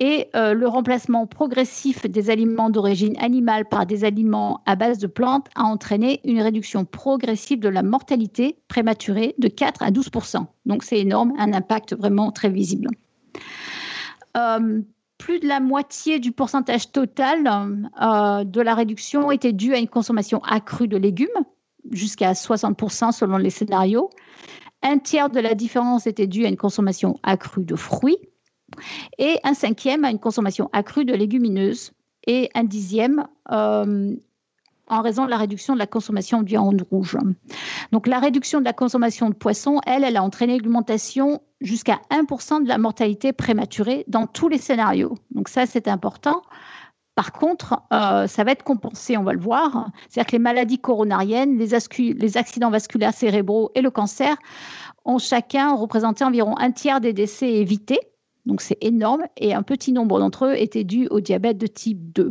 [0.00, 5.06] Et euh, le remplacement progressif des aliments d'origine animale par des aliments à base de
[5.06, 10.82] plantes a entraîné une réduction progressive de la mortalité prématurée de 4 à 12% Donc
[10.82, 12.88] c'est énorme, un impact vraiment très visible.
[14.36, 14.82] Euh,
[15.18, 17.46] plus de la moitié du pourcentage total
[18.02, 21.28] euh, de la réduction était due à une consommation accrue de légumes,
[21.90, 24.10] jusqu'à 60% selon les scénarios.
[24.82, 28.18] Un tiers de la différence était due à une consommation accrue de fruits
[29.18, 31.92] et un cinquième à une consommation accrue de légumineuses
[32.26, 34.14] et un dixième euh,
[34.88, 37.16] en raison de la réduction de la consommation de viande rouge.
[37.92, 42.62] Donc la réduction de la consommation de poissons, elle, elle a entraîné l'augmentation jusqu'à 1%
[42.62, 45.14] de la mortalité prématurée dans tous les scénarios.
[45.30, 46.42] Donc ça, c'est important.
[47.14, 49.90] Par contre, euh, ça va être compensé, on va le voir.
[50.08, 51.68] C'est-à-dire que les maladies coronariennes, les,
[52.12, 54.36] les, accidents vasculaires cérébraux et le cancer
[55.04, 58.00] ont chacun représenté environ un tiers des décès évités.
[58.46, 59.22] Donc c'est énorme.
[59.36, 62.30] Et un petit nombre d'entre eux étaient dus au diabète de type 2.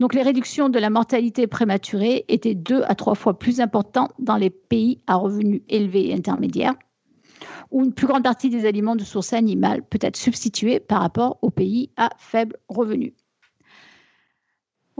[0.00, 4.36] Donc les réductions de la mortalité prématurée étaient deux à trois fois plus importantes dans
[4.36, 6.74] les pays à revenus élevés et intermédiaires,
[7.70, 11.38] où une plus grande partie des aliments de source animale peut être substituée par rapport
[11.42, 13.14] aux pays à faible revenu.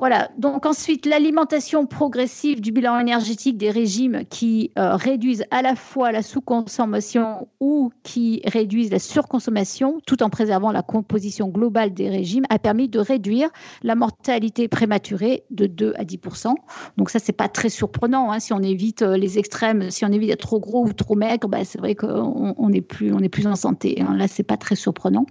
[0.03, 5.77] Voilà, donc ensuite l'alimentation progressive du bilan énergétique des régimes qui euh, réduisent à la
[5.77, 12.09] fois la sous-consommation ou qui réduisent la surconsommation tout en préservant la composition globale des
[12.09, 13.49] régimes a permis de réduire
[13.85, 16.53] la mortalité prématurée de 2 à 10%
[16.97, 18.33] Donc ça, c'est pas très surprenant.
[18.33, 21.15] Hein, si on évite euh, les extrêmes, si on évite d'être trop gros ou trop
[21.15, 24.03] maigre, bah, c'est vrai qu'on on est plus en santé.
[24.03, 24.17] Hein.
[24.17, 25.27] Là, c'est pas très surprenant.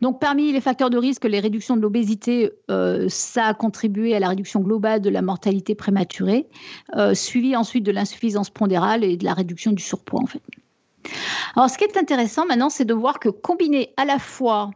[0.00, 4.20] Donc, parmi les facteurs de risque, les réductions de l'obésité, euh, ça a contribué à
[4.20, 6.48] la réduction globale de la mortalité prématurée,
[6.96, 10.26] euh, suivi ensuite de l'insuffisance pondérale et de la réduction du surpoids, en.
[11.56, 14.70] Alors, ce qui est intéressant maintenant, c'est de voir que combiné à la fois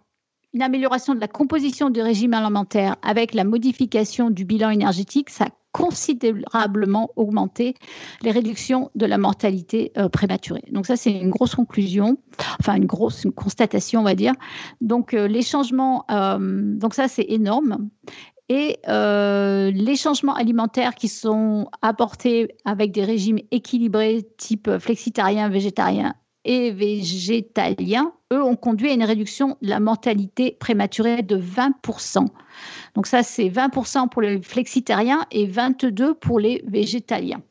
[0.52, 5.48] une amélioration de la composition du régime alimentaire avec la modification du bilan énergétique, ça
[5.76, 7.74] considérablement augmenter
[8.22, 10.64] les réductions de la mortalité euh, prématurée.
[10.72, 12.16] Donc ça, c'est une grosse conclusion,
[12.60, 14.32] enfin une grosse constatation, on va dire.
[14.80, 17.90] Donc euh, les changements, euh, donc ça, c'est énorme.
[18.48, 26.14] Et les changements alimentaires qui sont apportés avec des régimes équilibrés type flexitarien, végétarien
[26.70, 32.26] végétaliens, eux, ont conduit à une réduction de la mortalité prématurée de 20%.
[32.94, 37.42] Donc ça, c'est 20% pour les flexitariens et 22% pour les végétaliens.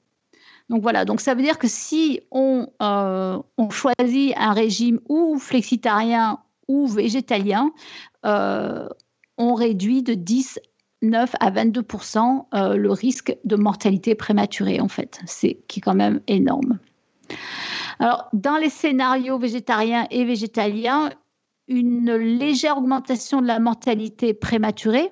[0.69, 6.39] Donc voilà, donc ça veut dire que si on, euh, choisit un régime ou flexitarien
[6.67, 7.71] ou végétalien,
[8.25, 8.87] euh,
[9.37, 10.59] on réduit de 10
[11.01, 15.19] 9 à 22% euh, le risque de mortalité prématurée, en fait.
[15.25, 16.79] C'est qui est quand même énorme.
[17.99, 21.11] Alors, dans les scénarios végétariens et végétaliens,
[21.67, 25.09] une légère augmentation de la mortalité prématurée,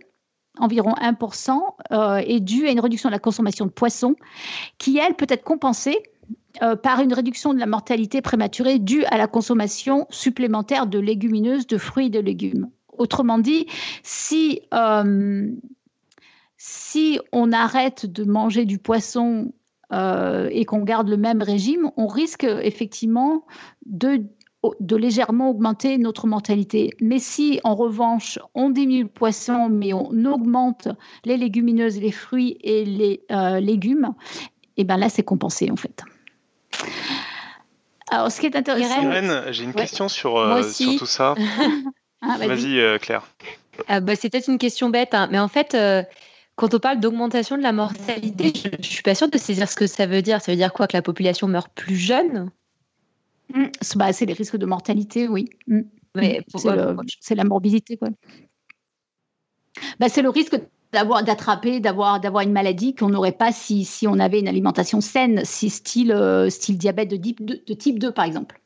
[0.60, 1.60] environ 1%,
[1.92, 4.16] euh, est due à une réduction de la consommation de poissons,
[4.78, 6.04] qui, elle, peut être compensée
[6.62, 11.66] euh, par une réduction de la mortalité prématurée due à la consommation supplémentaire de légumineuses,
[11.66, 12.70] de fruits et de légumes.
[12.96, 13.66] Autrement dit,
[14.04, 15.50] si, euh,
[16.58, 19.52] si on arrête de manger du poisson
[19.94, 23.46] euh, et qu'on garde le même régime, on risque effectivement
[23.86, 24.24] de,
[24.80, 26.90] de légèrement augmenter notre mortalité.
[27.00, 30.88] Mais si en revanche on diminue le poisson, mais on augmente
[31.26, 34.14] les légumineuses, les fruits et les euh, légumes,
[34.78, 36.04] et eh ben là c'est compensé en fait.
[38.10, 39.02] Alors, ce qui est intéressant.
[39.02, 41.36] Irène, j'ai une question sur, euh, sur, tout ça.
[42.26, 43.28] Ah, vas-y, Claire.
[43.90, 45.76] Ah, bah, c'est peut-être une question bête, hein, mais en fait,
[46.56, 49.76] quand on parle d'augmentation de la mortalité, je ne suis pas sûre de saisir ce
[49.76, 50.42] que ça veut dire.
[50.42, 52.52] Ça veut dire quoi Que la population meurt plus jeune?
[53.54, 53.66] Mmh.
[53.96, 55.50] bah, C'est les risques de mortalité, oui.
[55.68, 55.82] Mmh.
[57.20, 57.98] c'est la morbidité.
[57.98, 58.10] Quoi.
[60.00, 60.60] Bah, c'est le risque
[60.92, 65.02] d'avoir d'attraper, d'avoir d'avoir une maladie qu'on n'aurait pas si, si on avait une alimentation
[65.02, 68.60] saine, si style, euh, style diabète de, de type 2 par exemple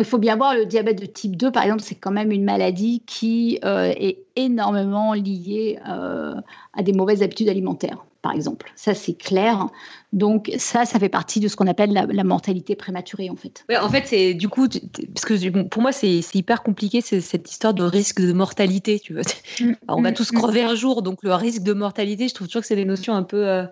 [0.00, 2.44] il faut bien voir, le diabète de type 2, par exemple, c'est quand même une
[2.44, 6.34] maladie qui euh, est énormément liée euh,
[6.74, 8.70] à des mauvaises habitudes alimentaires, par exemple.
[8.76, 9.68] Ça, c'est clair.
[10.12, 13.64] Donc, ça, ça fait partie de ce qu'on appelle la, mortalité prématurée, en fait.
[13.80, 14.68] en fait, c'est du coup,
[15.14, 19.00] parce que pour moi, c'est hyper compliqué, cette histoire de risque de mortalité.
[19.00, 19.22] Tu vois.
[19.60, 20.36] Mm, on va mm, tous mm.
[20.36, 23.14] crever un jour, donc le risque de mortalité, je trouve toujours que c'est des notions
[23.14, 23.48] un peu.
[23.48, 23.64] Euh,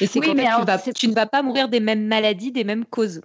[0.00, 0.46] et c'est oui, mais
[0.94, 3.20] tu ne vas pas mourir des mêmes maladies, des mêmes causes.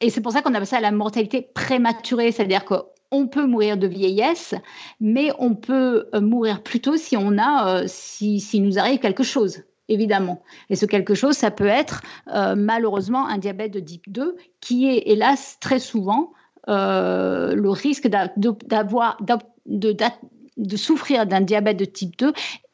[0.00, 3.86] Et c'est pour ça qu'on appelle ça la mortalité prématurée, c'est-à-dire qu'on peut mourir de
[3.86, 4.54] vieillesse,
[4.98, 9.22] mais on peut euh, mourir plus tôt si on a, euh, si, nous arrive quelque
[9.22, 10.42] chose, évidemment.
[10.70, 12.00] Et ce quelque chose, ça peut être
[12.34, 16.32] euh, malheureusement un diabète de type 2, qui est hélas très souvent
[16.66, 19.18] le risque d'avoir
[19.66, 22.32] de, souffrir d'un diabète de type 2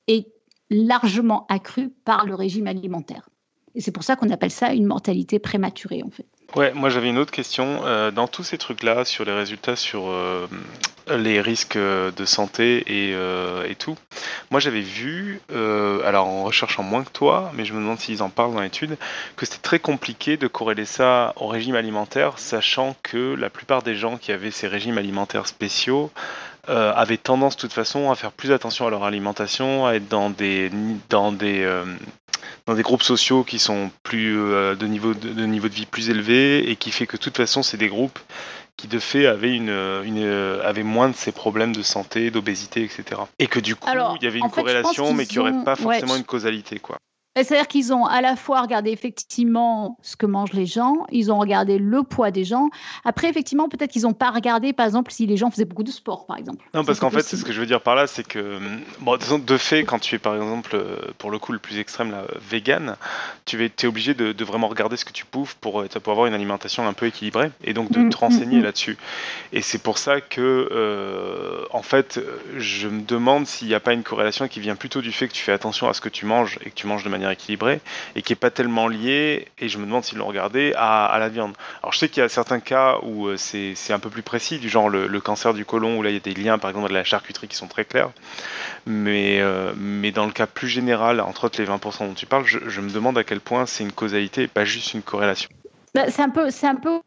[0.08, 0.26] est
[0.68, 3.30] largement accru par le régime alimentaire.
[3.74, 6.26] Et c'est pour ça qu'on appelle ça une mortalité prématurée, en fait.
[6.54, 7.80] Ouais, moi j'avais une autre question.
[7.84, 10.46] Euh, dans tous ces trucs-là, sur les résultats, sur euh,
[11.08, 13.96] les risques de santé et, euh, et tout,
[14.50, 18.30] moi j'avais vu, alors en recherchant moins que toi, mais je me demande s'ils en
[18.30, 18.96] parlent dans l'étude,
[19.36, 23.96] que c'était très compliqué de corréler ça au régime alimentaire, sachant que la plupart des
[23.96, 26.10] gens qui avaient ces régimes alimentaires spéciaux
[26.68, 30.30] avaient tendance de toute façon à faire plus attention à leur alimentation, à être dans
[30.30, 30.70] des,
[31.10, 31.64] dans des
[32.66, 36.10] dans des groupes sociaux qui sont plus euh, de, niveau de, niveau de vie plus
[36.10, 38.18] élevé et qui fait que de toute façon c'est des groupes
[38.76, 39.70] qui de fait avaient, une,
[40.04, 40.22] une,
[40.62, 43.22] avaient moins de ces problèmes de santé, d'obésité, etc.
[43.38, 43.88] Et que du coup,
[44.20, 46.78] il y avait une corrélation, mais qui n'aurait pas forcément une causalité.
[46.78, 46.98] quoi.
[47.36, 51.38] C'est-à-dire qu'ils ont à la fois regardé effectivement ce que mangent les gens, ils ont
[51.38, 52.70] regardé le poids des gens.
[53.04, 55.90] Après, effectivement, peut-être qu'ils n'ont pas regardé, par exemple, si les gens faisaient beaucoup de
[55.90, 56.64] sport, par exemple.
[56.72, 58.58] Non, parce qu'en fait, c'est ce que je veux dire par là, c'est que,
[59.00, 60.78] bon, de fait, quand tu es, par exemple,
[61.18, 62.96] pour le coup, le plus extrême, là, vegan,
[63.44, 66.34] tu es, obligé de, vraiment regarder ce que tu bouffes pour, euh, pour avoir une
[66.34, 68.64] alimentation un peu équilibrée et donc de mm, te renseigner mm, mm.
[68.64, 68.96] là-dessus.
[69.52, 72.20] Et c'est pour ça que, euh, en fait,
[72.56, 75.32] je me demande s'il n'y a pas une corrélation qui vient plutôt du fait que
[75.32, 77.80] tu fais attention à ce que tu manges et que tu manges de manière équilibré
[78.14, 81.28] et qui est pas tellement lié, et je me demande s'ils l'ont regardé, à, la
[81.28, 81.54] viande.
[81.82, 84.58] Alors je sais qu'il y a certains cas où euh, c'est un peu plus précis,
[84.58, 86.88] du genre le, cancer du côlon, où là il y a des liens par exemple
[86.88, 88.10] de la charcuterie qui sont très clairs,
[88.86, 92.44] mais, euh, mais dans le cas plus général, entre autres les 20% dont tu parles,
[92.46, 95.48] je, me demande à quel point c'est une causalité et pas juste une corrélation.
[95.94, 97.00] Bah, c'est un peu, c'est un peu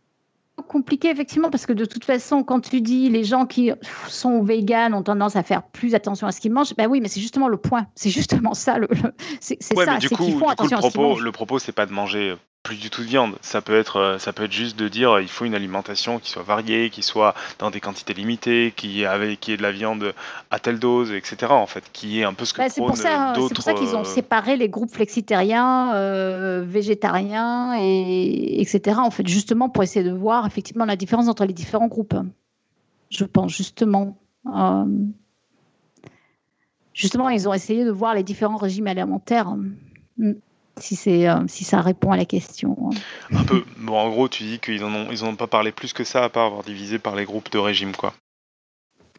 [0.62, 3.72] compliqué effectivement parce que de toute façon, quand tu dis les gens qui
[4.08, 7.08] sont véganes ont tendance à faire plus attention à ce qu'ils mangent, ben oui, mais
[7.08, 7.88] c'est justement le point.
[7.96, 8.78] C'est justement ça.
[8.78, 8.88] Le,
[9.40, 9.98] c'est ça.
[9.98, 13.02] du coup, font attention le propos, le propos, c'est pas de manger plus du tout
[13.02, 13.36] de viande.
[13.42, 16.20] Ça peut être, euh, ça peut être juste de dire euh, il faut une alimentation
[16.20, 19.72] qui soit variée, qui soit dans des quantités limitées, qui avec qui ait de la
[19.72, 20.14] viande
[20.52, 21.52] à telle dose, etc.
[21.52, 23.74] En fait, qui est un peu ce que bah, C'est pour ça, c'est pour ça
[23.74, 25.94] qu'ils ont euh, séparé les groupes flexitariens,
[26.62, 28.98] végétariens et etc.
[29.00, 32.16] En fait, justement pour essayer de voir effectivement la différence entre les différents groupes.
[33.10, 34.18] Je pense justement.
[36.94, 39.56] Justement, ils ont essayé de voir les différents régimes alimentaires.
[40.18, 40.34] Mm
[40.82, 42.78] si, c'est, euh, si ça répond à la question.
[43.32, 43.64] Un peu.
[43.78, 46.24] Bon, en gros, tu dis qu'ils n'en ont, ils ont pas parlé plus que ça,
[46.24, 48.14] à part avoir divisé par les groupes de régime, quoi.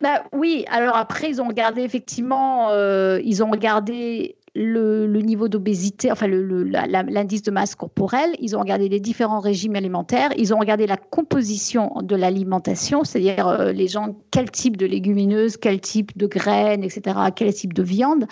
[0.01, 6.11] Bah, oui, alors après, ils ont regardé effectivement, euh, ils ont regardé le, niveau d'obésité,
[6.11, 10.87] enfin l'indice de masse corporelle, ils ont regardé les différents régimes alimentaires, ils ont regardé
[10.87, 16.27] la composition de l'alimentation, c'est-à-dire euh, les gens, quel type de légumineuses, quel type de
[16.27, 18.27] graines, etc., quel type de viande.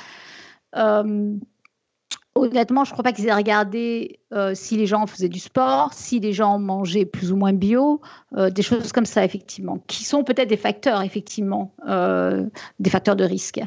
[2.38, 5.92] Honnêtement, je ne crois pas qu'ils aient regardé euh, si les gens faisaient du sport,
[5.92, 8.00] si les gens mangeaient plus ou moins bio,
[8.36, 12.46] euh, des choses comme ça, effectivement, qui sont peut-être des facteurs, effectivement, euh,
[12.78, 13.60] des facteurs de risque.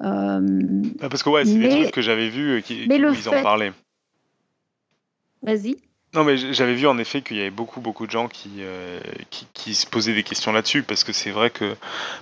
[0.00, 0.40] Ah,
[1.08, 3.72] parce que, ouais, c'est des trucs que j'avais vus qui, mais ils en parlaient.
[5.42, 5.76] Vas-y.
[6.16, 8.98] Non, mais j'avais vu en effet qu'il y avait beaucoup, beaucoup de gens qui, euh,
[9.52, 11.76] qui, se posaient des questions là-dessus, parce que c'est vrai que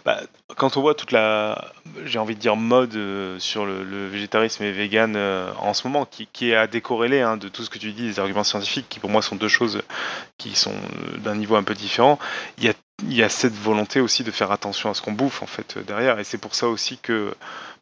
[0.05, 0.21] bah,
[0.57, 1.73] quand on voit toute la,
[2.05, 6.07] j'ai envie de dire, mode euh, sur le, végétarisme et vegan euh, en ce moment,
[6.07, 8.99] qui, est à décorréler hein, de tout ce que tu dis, des arguments scientifiques, qui
[8.99, 9.81] pour moi sont deux choses
[10.39, 10.75] qui sont
[11.19, 12.19] d'un niveau un peu différent,
[12.59, 15.13] il y a il y a cette volonté aussi de faire attention à ce qu'on
[15.13, 17.35] bouffe en fait derrière et c'est pour ça aussi que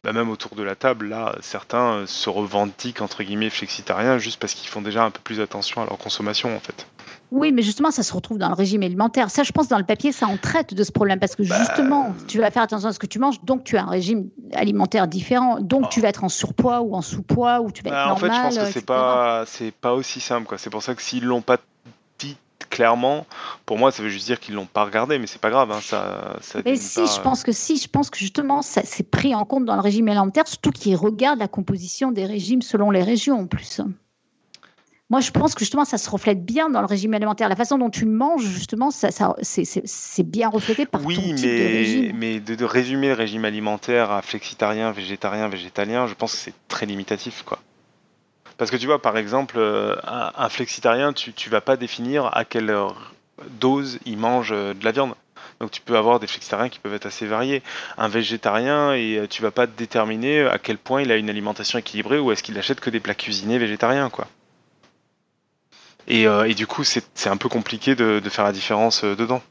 [0.03, 4.53] bah, même autour de la table là certains se revendiquent entre guillemets flexitariens juste parce
[4.53, 6.87] qu'ils font déjà un peu plus attention à leur consommation en fait.
[7.31, 9.31] Oui, mais justement, ça se retrouve dans le régime alimentaire.
[9.31, 11.57] Ça, je pense, dans le papier, ça en traite de ce problème parce que bah,
[11.57, 14.29] justement, tu vas faire attention à ce que tu manges, donc tu as un régime
[14.53, 17.95] alimentaire différent, donc tu vas être en surpoids ou en sous-poids ou tu vas être
[17.95, 18.29] bah, normal.
[18.29, 20.45] En fait, je pense que c'est pas, c'est pas aussi simple.
[20.45, 20.59] Quoi.
[20.59, 21.57] C'est pour ça que s'ils l'ont pas
[22.73, 23.27] clairement,
[23.67, 25.71] pour moi, ça veut juste dire qu'ils l'ont pas regardé, mais c'est pas grave.
[25.71, 29.35] Hein, ça, mais si, je pense que si, je pense que justement, ça c'est pris
[29.35, 33.03] en compte dans le régime alimentaire, surtout qu'ils regardent la composition des régimes selon les
[33.03, 33.79] régions en plus.
[35.11, 37.47] Moi, je pense que justement, ça se reflète bien dans le régime alimentaire.
[37.47, 41.45] La façon dont tu manges, justement, ça, ça c'est bien reflété par oui, ton type
[41.45, 42.17] mais, de régime.
[42.17, 46.55] mais de, de, résumer le régime alimentaire à flexitarien, végétarien, végétalien, je pense que c'est
[46.67, 47.59] très limitatif, quoi.
[48.57, 52.45] Parce que tu vois, par exemple, euh, un, flexitarien, tu ne vas pas définir à
[52.45, 52.75] quelle
[53.59, 55.15] dose il mange euh, de la viande.
[55.59, 57.63] Donc tu peux avoir des flexitariens qui peuvent être assez variés.
[57.97, 61.79] Un végétarien, et euh, tu vas pas déterminer à quel point il a une alimentation
[61.79, 64.27] équilibrée ou est-ce qu'il achète que des plats cuisinés végétariens, quoi.
[66.07, 69.41] Et, du coup, c'est un peu compliqué de faire la différence dedans.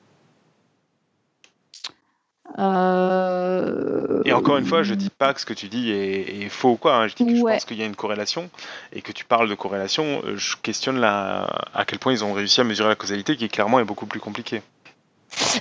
[2.58, 6.72] Euh, et encore une fois, je dis pas que ce que tu dis est, faux
[6.72, 6.96] ou quoi.
[6.96, 7.08] Hein.
[7.08, 8.50] Je dis que je pense qu'il y a une corrélation
[8.92, 10.22] et que tu parles de corrélation.
[10.24, 13.48] Euh, je questionne la, à quel point ils ont réussi à mesurer la causalité, qui
[13.48, 14.62] clairement est beaucoup plus compliquée.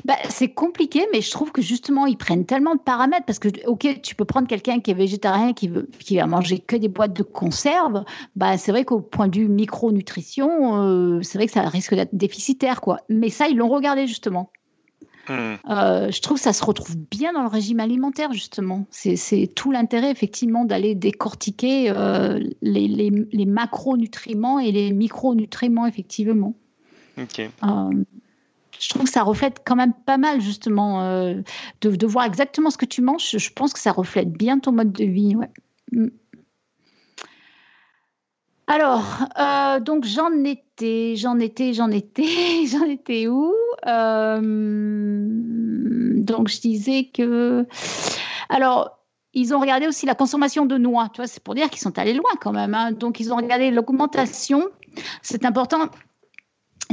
[0.05, 3.49] bah, c'est compliqué, mais je trouve que justement, ils prennent tellement de paramètres parce que,
[3.67, 6.89] ok, tu peux prendre quelqu'un qui est végétarien, qui, veut, qui va manger que des
[6.89, 8.03] boîtes de conserve.
[8.35, 12.15] Bah, c'est vrai qu'au point de vue micronutrition, euh, c'est vrai que ça risque d'être
[12.15, 12.99] déficitaire, quoi.
[13.07, 14.51] Mais ça, ils l'ont regardé justement.
[15.29, 15.55] Hmm.
[15.69, 18.85] Euh, je trouve que ça se retrouve bien dans le régime alimentaire, justement.
[18.89, 26.55] C'est tout l'intérêt, effectivement, d'aller décortiquer euh, les, les, les, macronutriments et les micronutriments, effectivement.
[27.17, 27.49] Ok
[28.81, 31.35] je trouve que ça reflète quand même pas mal, justement, euh,
[31.81, 33.37] de, voir exactement ce que tu manges.
[33.37, 35.35] Je pense que ça reflète bien ton mode de vie.
[35.91, 36.07] Mm.
[38.73, 39.03] Alors,
[39.37, 43.53] euh, donc j'en étais, j'en étais, j'en étais, j'en étais où
[43.85, 44.39] euh,
[46.15, 47.67] Donc je disais que,
[48.47, 48.97] alors
[49.33, 51.09] ils ont regardé aussi la consommation de noix.
[51.13, 52.73] Tu vois, c'est pour dire qu'ils sont allés loin quand même.
[52.73, 52.93] Hein.
[52.93, 54.63] Donc ils ont regardé l'augmentation.
[55.21, 55.89] C'est important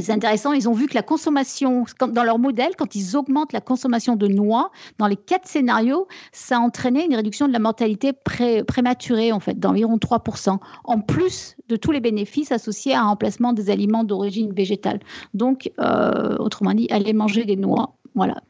[0.00, 3.60] c'est intéressant, ils ont vu que la consommation, dans leur modèle, quand ils augmentent la
[3.60, 8.12] consommation de noix, dans les quatre scénarios, ça a entraîné une réduction de la mortalité
[8.12, 13.52] prématurée, en fait, d'environ 3%, en plus de tous les bénéfices associés à un remplacement
[13.52, 15.00] des aliments d'origine végétale.
[15.34, 17.94] Donc, euh, autrement dit, aller manger des noix.
[18.14, 18.42] Voilà.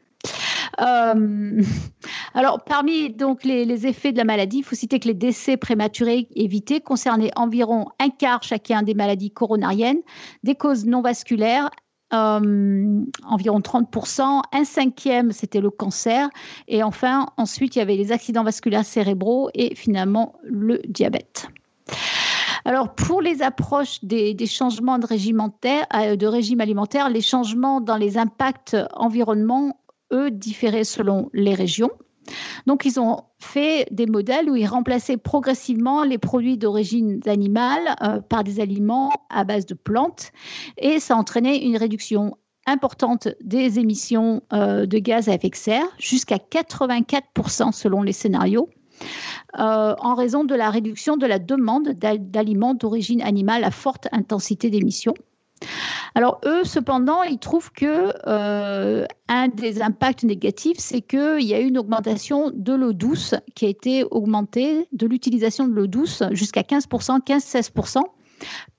[0.79, 1.61] Euh,
[2.33, 6.27] alors, parmi donc les, effets de la maladie, il faut citer que les décès prématurés
[6.35, 10.01] évités concernaient environ un quart chacun des maladies coronariennes,
[10.43, 11.69] des causes non vasculaires,
[12.13, 16.27] euh, environ 30%, un cinquième c'était le cancer,
[16.67, 21.47] et enfin ensuite il y avait les accidents vasculaires cérébraux et finalement le diabète.
[22.65, 27.97] Alors, pour les approches des, changements de régime, euh, de régime, alimentaire, les changements dans
[27.97, 29.79] les impacts environnement
[30.11, 31.91] eux, différaient selon les régions.
[32.67, 38.21] Donc, ils ont fait des modèles où ils remplaçaient progressivement les produits d'origine animale euh,
[38.21, 40.31] par des aliments à base de plantes
[40.77, 42.37] et ça entraînait une réduction
[42.67, 48.69] importante des émissions euh, de gaz à effet de serre, jusqu'à 84% selon les scénarios,
[49.57, 54.69] euh, en raison de la réduction de la demande d'aliments d'origine animale à forte intensité
[54.69, 55.15] d'émissions.
[56.15, 59.05] Alors eux, cependant, ils trouvent que euh,
[59.55, 63.69] des impacts négatifs, c'est qu'il y a eu une augmentation de l'eau douce qui a
[63.69, 68.01] été augmentée, de l'utilisation de l'eau douce jusqu'à 15%, 15-16%,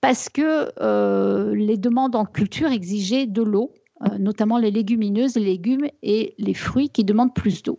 [0.00, 3.72] parce que euh, les demandes en culture exigeaient de l'eau,
[4.02, 7.78] euh, notamment les légumineuses, les légumes et les fruits qui demandent plus d'eau.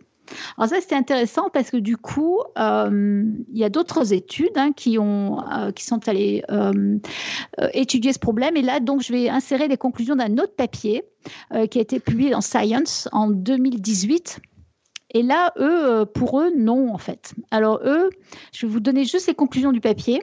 [0.56, 4.72] Alors ça, c'était intéressant parce que du coup, euh, il y a d'autres études hein,
[4.72, 6.98] qui, ont, euh, qui sont allées euh,
[7.72, 8.56] étudier ce problème.
[8.56, 11.04] Et là, donc, je vais insérer les conclusions d'un autre papier
[11.70, 14.40] qui a été publié dans Science en 2018.
[15.14, 17.34] Et là, eux, pour eux, non, en fait.
[17.52, 18.10] Alors, eux,
[18.52, 20.22] je vais vous donner juste les conclusions du papier.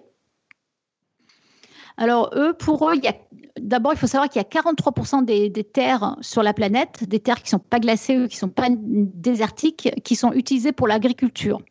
[1.95, 3.15] Alors, eux, pour eux, il y a
[3.61, 7.37] d'abord, il faut savoir qu'il y a 43% des, terres sur la planète, des terres
[7.37, 11.61] qui ne sont pas glacées, qui ne sont pas désertiques, qui sont utilisées pour l'agriculture.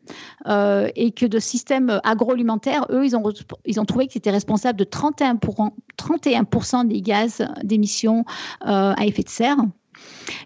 [0.46, 3.22] Euh, et que de systèmes agroalimentaires, eux, ils ont,
[3.64, 8.24] ils ont trouvé que c'était responsable de 31%, 31 des gaz d'émissions
[8.66, 9.58] euh, à effet de serre.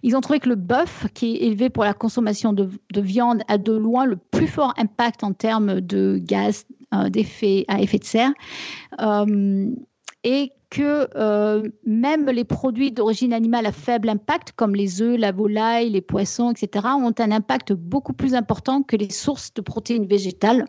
[0.03, 3.59] Ils ont trouvé que le bœuf, qui est élevé pour la consommation de, viande, a
[3.59, 6.65] de loin le plus fort impact en termes de gaz
[6.95, 8.33] euh, d'effet à effet de serre.
[10.25, 15.31] Et que euh, même les produits d'origine animale à faible impact, comme les œufs, la
[15.31, 20.07] volaille, les poissons, etc., ont un impact beaucoup plus important que les sources de protéines
[20.07, 20.65] végétales,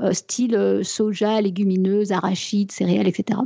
[0.00, 3.40] euh, style euh, soja, légumineuses, arachides, céréales, etc.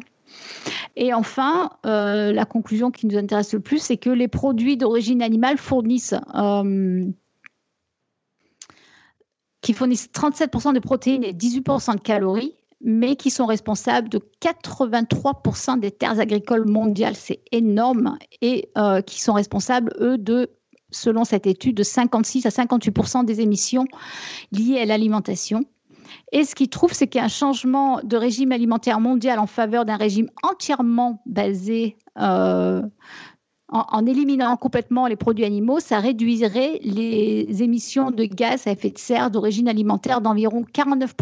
[0.94, 5.56] Et enfin, la conclusion qui nous intéresse le plus, c'est que les produits d'origine animale
[5.56, 6.14] fournissent
[9.60, 15.80] qui fournissent 37% de protéines et 18% de calories, mais qui sont responsables de 83%
[15.80, 17.16] des terres agricoles mondiales.
[17.16, 18.18] C'est énorme.
[18.40, 20.50] Et euh, qui sont responsables, eux, de,
[20.90, 23.86] selon cette étude, de 56 à 58% des émissions
[24.52, 25.64] liées à l'alimentation.
[26.32, 29.46] Et ce qu'ils trouvent, c'est qu'il y a un changement de régime alimentaire mondial en
[29.46, 32.82] faveur d'un régime entièrement basé euh,
[33.70, 38.90] en, en, éliminant complètement les produits animaux, ça réduirait les émissions de gaz à effet
[38.90, 41.14] de serre d'origine alimentaire d'environ 49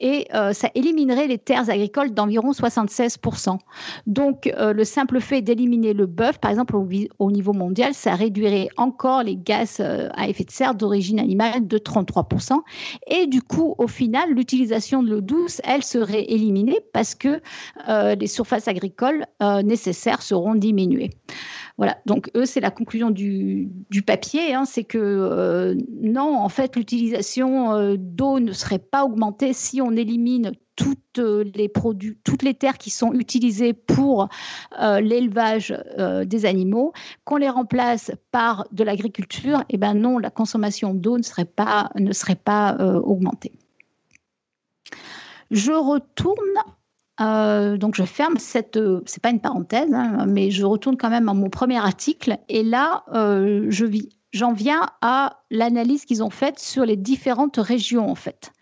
[0.00, 3.58] et euh, ça éliminerait les terres agricoles d'environ 76%.
[4.06, 8.68] Donc, euh, le simple fait d'éliminer le bœuf, par exemple, au, niveau mondial, ça réduirait
[8.76, 12.58] encore les gaz euh, à effet de serre d'origine animale de 33%.
[13.06, 17.40] Et du coup, au final, l'utilisation de l'eau douce, elle serait éliminée parce que
[17.88, 19.26] les surfaces agricoles
[19.62, 21.10] nécessaires seront diminuées.
[21.80, 23.70] Voilà, donc eux, c'est la conclusion du,
[24.06, 29.54] papier, hein, c'est que euh, non, en fait, l'utilisation euh, d'eau ne serait pas augmentée
[29.54, 30.98] si on élimine toutes
[32.22, 34.28] toutes les terres qui sont utilisées pour
[34.78, 35.76] l'élevage
[36.24, 36.92] des animaux,
[37.24, 41.44] qu'on les remplace par de l'agriculture, et eh ben non, la consommation d'eau ne serait
[41.44, 41.90] pas
[43.04, 43.52] augmentée.
[45.50, 46.36] Je retourne
[47.20, 51.10] euh, donc je ferme cette, euh, c'est pas une parenthèse, hein, mais je retourne quand
[51.10, 53.86] même à mon premier article et là euh, je
[54.32, 58.52] j'en viens à l'analyse qu'ils ont faite sur les différentes régions en fait.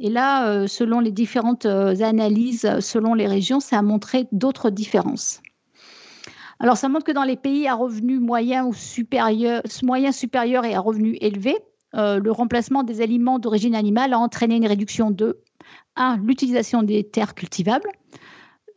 [0.00, 5.40] Et là, selon les différentes analyses, selon les régions, ça a montré d'autres différences.
[6.58, 10.74] Alors ça montre que dans les pays à revenus moyens ou supérieurs, moyens supérieurs et
[10.74, 11.58] à revenus élevés,
[11.92, 15.38] le remplacement des aliments d'origine animale a entraîné une réduction de
[15.96, 17.88] un, l'utilisation des terres cultivables,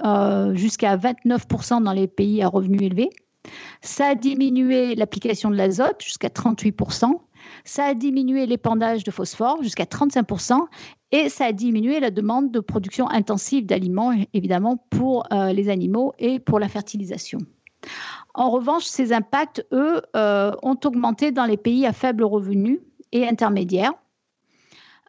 [0.06, 3.10] euh, jusqu'à 29% dans les pays à revenus élevés.
[3.82, 7.20] Ça a diminué l'application de l'azote jusqu'à 38%.
[7.64, 10.68] Ça a diminué l'épandage de phosphore jusqu'à 35%.
[11.12, 16.14] Et ça a diminué la demande de production intensive d'aliments, évidemment, pour euh, les animaux
[16.20, 17.40] et pour la fertilisation.
[18.34, 23.28] En revanche, ces impacts, eux, euh, ont augmenté dans les pays à faible revenu et
[23.28, 23.94] intermédiaires.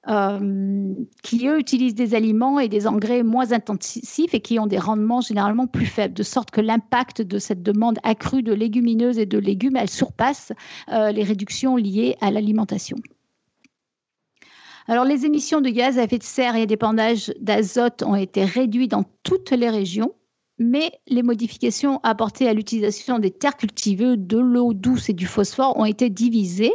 [0.06, 4.78] Euh, qui, eux, utilisent des aliments et des engrais moins intensifs et qui ont des
[4.78, 9.26] rendements généralement plus faibles, de sorte que l'impact de cette demande accrue de légumineuses et
[9.26, 10.52] de légumes, elle surpasse
[10.92, 12.96] euh, les réductions liées à l'alimentation.
[14.86, 18.92] Alors, les émissions de gaz à effet de serre et d'épandage d'azote ont été réduites
[18.92, 20.14] dans toutes les régions
[20.58, 25.76] mais les modifications apportées à l'utilisation des terres cultivées, de l'eau douce et du phosphore
[25.76, 26.74] ont été divisées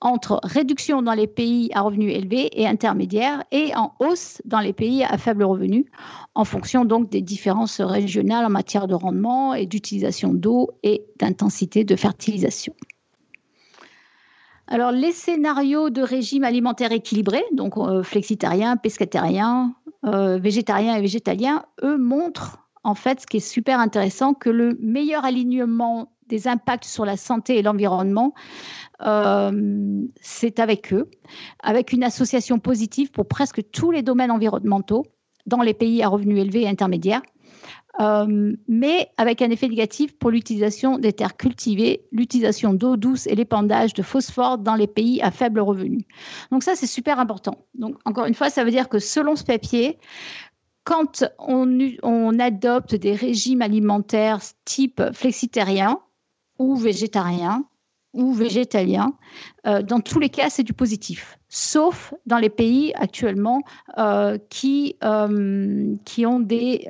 [0.00, 4.72] entre réduction dans les pays à revenus élevés et intermédiaires et en hausse dans les
[4.72, 5.86] pays à faible revenu,
[6.34, 11.84] en fonction donc des différences régionales en matière de rendement et d'utilisation d'eau et d'intensité
[11.84, 12.74] de fertilisation.
[14.68, 19.74] Alors, les scénarios de régime alimentaire équilibré, donc euh, flexitarien, pescatarien,
[20.04, 24.78] euh, végétarien et végétalien, eux montrent en fait, ce qui est super intéressant, que le
[24.80, 28.32] meilleur alignement des impacts sur la santé et l'environnement,
[29.04, 31.10] euh, c'est avec eux,
[31.60, 35.04] avec une association positive pour presque tous les domaines environnementaux
[35.46, 37.22] dans les pays à revenus élevés et intermédiaires,
[38.00, 43.34] euh, mais avec un effet négatif pour l'utilisation des terres cultivées, l'utilisation d'eau douce et
[43.34, 46.06] l'épandage de phosphore dans les pays à faible revenu.
[46.52, 47.66] Donc ça, c'est super important.
[47.74, 49.98] Donc encore une fois, ça veut dire que selon ce papier,
[50.86, 55.98] quand on, adopte des régimes alimentaires type flexitérien
[56.60, 57.64] ou végétarien
[58.12, 59.12] ou végétalien,
[59.66, 63.62] euh, dans tous les cas, c'est du positif, sauf dans les pays actuellement
[63.98, 66.86] euh, qui, euh, qui ont des,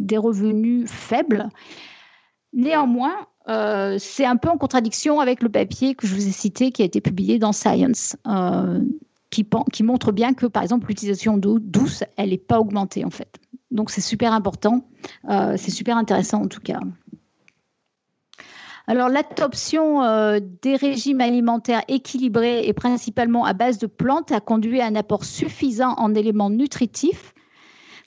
[0.00, 1.48] des revenus faibles.
[2.52, 3.26] Néanmoins,
[3.98, 6.84] c'est un peu en contradiction avec le papier que je vous ai cité qui a
[6.84, 8.16] été publié dans Science
[9.30, 13.38] qui, montre bien que, par exemple, l'utilisation d'eau douce, elle n'est pas augmentée en fait.
[13.70, 14.88] Donc c'est super important,
[15.28, 16.80] euh, c'est super intéressant en tout cas.
[18.86, 24.80] Alors l'adoption euh, des régimes alimentaires équilibrés et principalement à base de plantes a conduit
[24.80, 27.34] à un apport suffisant en éléments nutritifs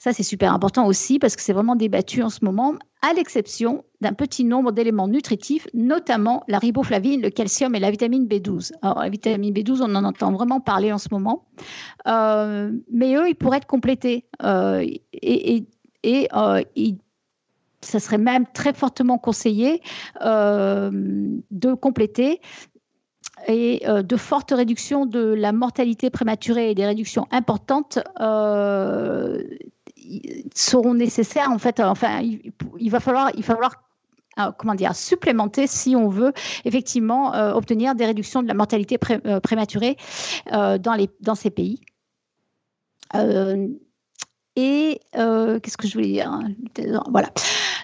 [0.00, 3.84] ça, c'est super important aussi parce que c'est vraiment débattu en ce moment, à l'exception
[4.00, 8.72] d'un petit nombre d'éléments nutritifs, notamment la riboflavine, le calcium et la vitamine B12.
[8.80, 11.44] Alors, la vitamine B12, on en entend vraiment parler en ce moment,
[12.06, 14.24] euh, mais eux, ils pourraient être complétés.
[14.42, 14.82] Euh,
[15.12, 15.66] et,
[16.02, 16.62] et, euh,
[17.82, 19.82] ça serait même très fortement conseillé
[20.22, 22.40] de compléter
[23.48, 27.98] et de fortes réductions de la mortalité prématurée et des réductions importantes
[30.54, 31.80] seront nécessaires en fait.
[31.80, 33.72] Enfin, il, va falloir, il va falloir
[34.38, 36.32] euh, comment dire, supplémenter si on veut
[36.64, 38.96] effectivement euh, obtenir des réductions de la mortalité
[39.26, 39.96] euh, prématurée
[40.46, 41.80] dans, les, dans ces pays.
[44.56, 46.48] et qu'est-ce que je voulais dire hein,
[47.10, 47.30] Voilà.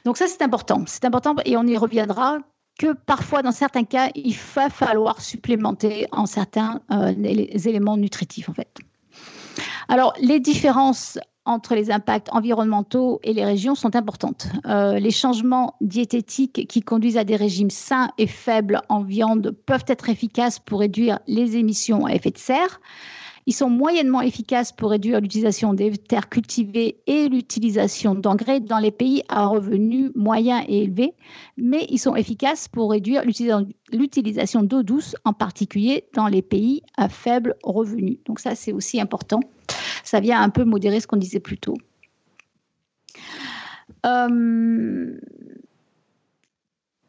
[0.05, 0.85] Donc ça, c'est important.
[0.87, 2.39] C'est important et on y reviendra
[2.79, 6.81] que parfois, dans certains cas, il va falloir supplémenter en certains
[7.16, 8.68] les éléments nutritifs, en fait.
[9.89, 14.49] Alors, les différences entre les impacts environnementaux et les régions sont importantes.
[14.66, 19.84] Euh, les changements diététiques qui conduisent à des régimes sains et faibles en viande peuvent
[19.86, 22.80] être efficaces pour réduire les émissions à effet de serre.
[23.47, 28.90] Ils sont moyennement efficaces pour réduire l'utilisation des terres cultivées et l'utilisation d'engrais dans les
[28.90, 31.14] pays à revenus moyens et élevés,
[31.57, 33.22] mais ils sont efficaces pour réduire
[33.92, 38.18] l'utilisation d'eau douce, en particulier dans les pays à faible revenu.
[38.26, 39.40] Donc ça, c'est aussi important.
[40.03, 41.76] Ça vient un peu modérer ce qu'on disait plus tôt.
[44.05, 45.18] Euh,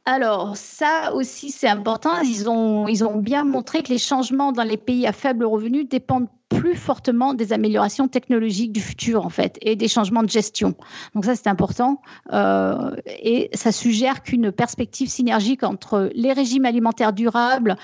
[0.07, 2.21] alors, ça aussi, c'est important.
[2.21, 6.75] Ils ont, bien montré que les changements dans les pays à faible revenu dépendent plus
[6.75, 10.75] fortement des améliorations technologiques du futur, en fait, et des changements de gestion.
[11.13, 12.01] Donc ça, c'est important.
[12.31, 17.75] Euh, et ça suggère qu'une perspective synergique entre les régimes alimentaires durables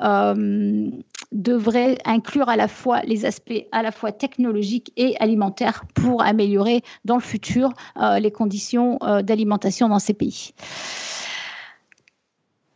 [0.00, 0.88] euh,
[1.32, 6.82] devrait inclure à la fois les aspects à la fois technologiques et alimentaires pour améliorer
[7.04, 10.52] dans le futur euh, les conditions d'alimentation dans ces pays.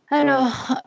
[0.09, 0.81] Alors,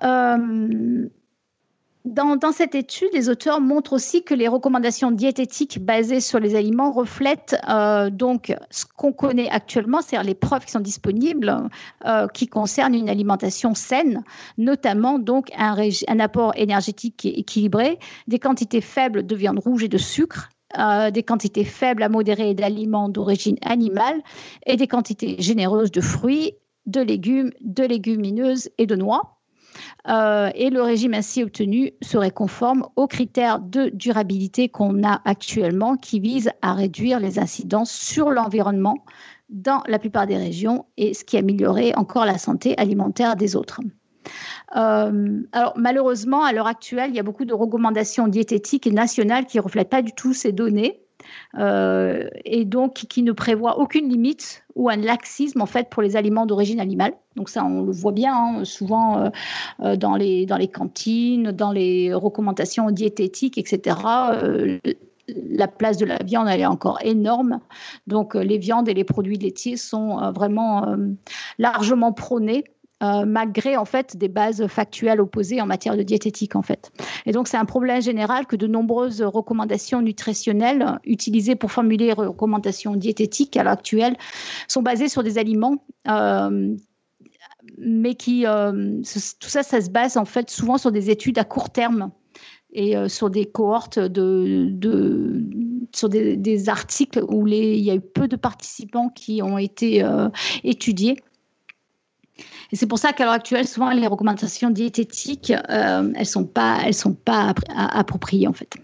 [2.07, 6.93] dans, cette étude, les auteurs montrent aussi que les recommandations diététiques basées sur les aliments
[6.93, 11.69] reflètent euh, donc ce qu'on connaît actuellement, c'est-à-dire les preuves qui sont disponibles
[12.07, 14.25] euh, qui concernent une alimentation saine,
[14.57, 17.99] notamment donc un, apport énergétique équilibré,
[18.29, 20.49] des quantités faibles de viande rouge et de sucre,
[20.79, 24.23] euh, des quantités faibles à modérées d'aliments d'origine animale
[24.65, 26.55] et des quantités généreuses de fruits,
[26.87, 29.37] de légumes, de légumineuses et de noix.
[30.09, 35.97] Euh, et le régime ainsi obtenu serait conforme aux critères de durabilité qu'on a actuellement
[35.97, 39.05] qui visent à réduire les incidences sur l'environnement
[39.49, 43.81] dans la plupart des régions et ce qui améliorerait encore la santé alimentaire des autres.
[44.77, 49.57] Euh, alors malheureusement, à l'heure actuelle, il y a beaucoup de recommandations diététiques nationales qui
[49.57, 51.01] ne reflètent pas du tout ces données.
[51.59, 56.17] Euh, et donc qui ne prévoit aucune limite ou un laxisme en fait pour les
[56.17, 57.13] aliments d'origine animale.
[57.37, 59.29] Donc ça, on le voit bien hein, souvent euh,
[59.83, 63.97] euh, dans, les, dans les cantines, dans les recommandations diététiques, etc.
[65.49, 67.61] la place de la viande, elle est encore énorme.
[68.07, 70.97] Donc les viandes et les produits laitiers sont vraiment
[71.59, 72.65] largement prônés
[73.03, 76.93] euh, malgré en fait des bases factuelles opposées en matière de diététique en fait.
[77.25, 82.13] Et donc c'est un problème général que de nombreuses recommandations nutritionnelles utilisées pour formuler les
[82.13, 84.19] recommandations diététiques à l'heure actuelle
[84.69, 86.77] sont basées sur des aliments euh,
[87.79, 91.45] mais qui euh, tout ça ça se base en fait souvent sur des études à
[91.45, 92.11] court terme
[92.75, 95.43] et sur des cohortes de,
[95.93, 100.07] sur des, articles où il y a eu peu de participants qui ont été
[100.63, 101.17] étudiés
[102.73, 106.45] et c'est pour ça qu'à l'heure actuelle, souvent, les recommandations diététiques, euh, elles ne sont
[106.45, 108.75] pas, elles sont pas appropriées, en fait.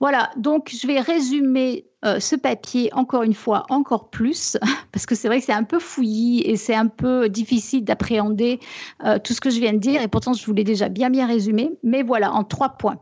[0.00, 4.56] Voilà, donc je vais résumer euh, ce papier encore une fois, encore plus,
[4.92, 8.60] parce que c'est vrai que c'est un peu fouillis et c'est un peu difficile d'appréhender
[9.04, 11.10] euh, tout ce que je viens de dire, et pourtant je vous l'ai déjà bien
[11.10, 13.00] bien résumé, mais voilà, en trois points.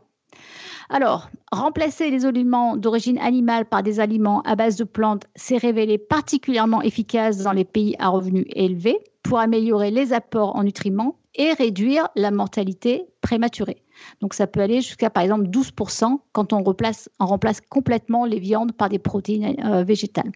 [0.89, 5.97] Alors, remplacer les aliments d'origine animale par des aliments à base de plantes s'est révélé
[5.97, 11.53] particulièrement efficace dans les pays à revenus élevés pour améliorer les apports en nutriments et
[11.53, 13.83] réduire la mortalité prématurée.
[14.21, 18.89] Donc ça peut aller jusqu'à par exemple 12% quand on, remplace complètement les viandes par
[18.89, 20.31] des protéines euh, végétales.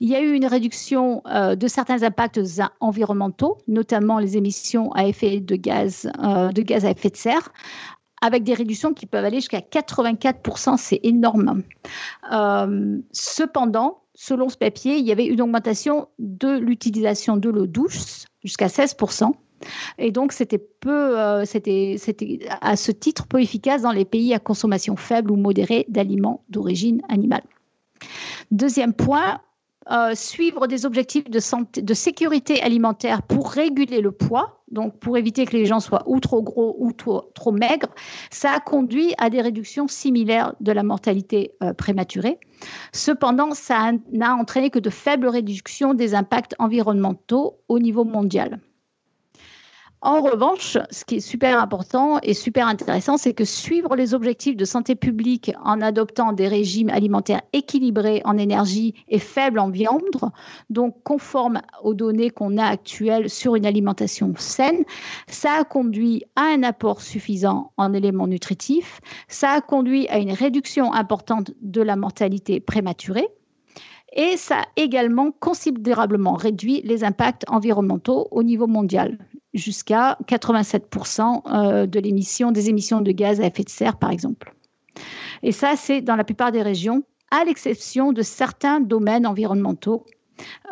[0.00, 2.40] Il y a eu une réduction euh, de certains impacts
[2.80, 7.52] environnementaux, notamment les émissions à effet de gaz, euh, de gaz à effet de serre,
[8.24, 11.62] avec des réductions qui peuvent aller jusqu'à 84%, c'est énorme.
[12.32, 18.24] Euh, cependant, selon ce papier, il y avait une augmentation de l'utilisation de l'eau douce
[18.42, 19.32] jusqu'à 16%.
[19.98, 24.32] Et donc, c'était peu, euh, c'était, c'était à ce titre peu efficace dans les pays
[24.32, 27.42] à consommation faible ou modérée d'aliments d'origine animale.
[28.50, 29.42] Deuxième point,
[29.90, 35.56] euh, suivre des objectifs de, sécurité alimentaire pour réguler le poids, donc pour éviter que
[35.56, 37.94] les gens soient ou trop gros ou trop, trop maigres,
[38.30, 42.38] ça a conduit à des réductions similaires de la mortalité euh, prématurée.
[42.92, 48.60] Cependant, ça n'a entraîné que de faibles réductions des impacts environnementaux au niveau mondial.
[50.04, 54.54] En revanche, ce qui est super important et super intéressant, c'est que suivre les objectifs
[54.54, 60.02] de santé publique en adoptant des régimes alimentaires équilibrés en énergie et faibles en viande,
[60.68, 64.84] donc conformes aux données qu'on a actuelles sur une alimentation saine,
[65.26, 70.32] ça a conduit à un apport suffisant en éléments nutritifs, ça a conduit à une
[70.32, 73.28] réduction importante de la mortalité prématurée.
[74.12, 79.16] Et ça a également considérablement réduit les impacts environnementaux au niveau mondial
[79.54, 84.54] jusqu'à 87% euh, de l'émission, des émissions de gaz à effet de serre, par exemple.
[85.42, 90.04] Et ça, c'est dans la plupart des régions, à l'exception de certains domaines environnementaux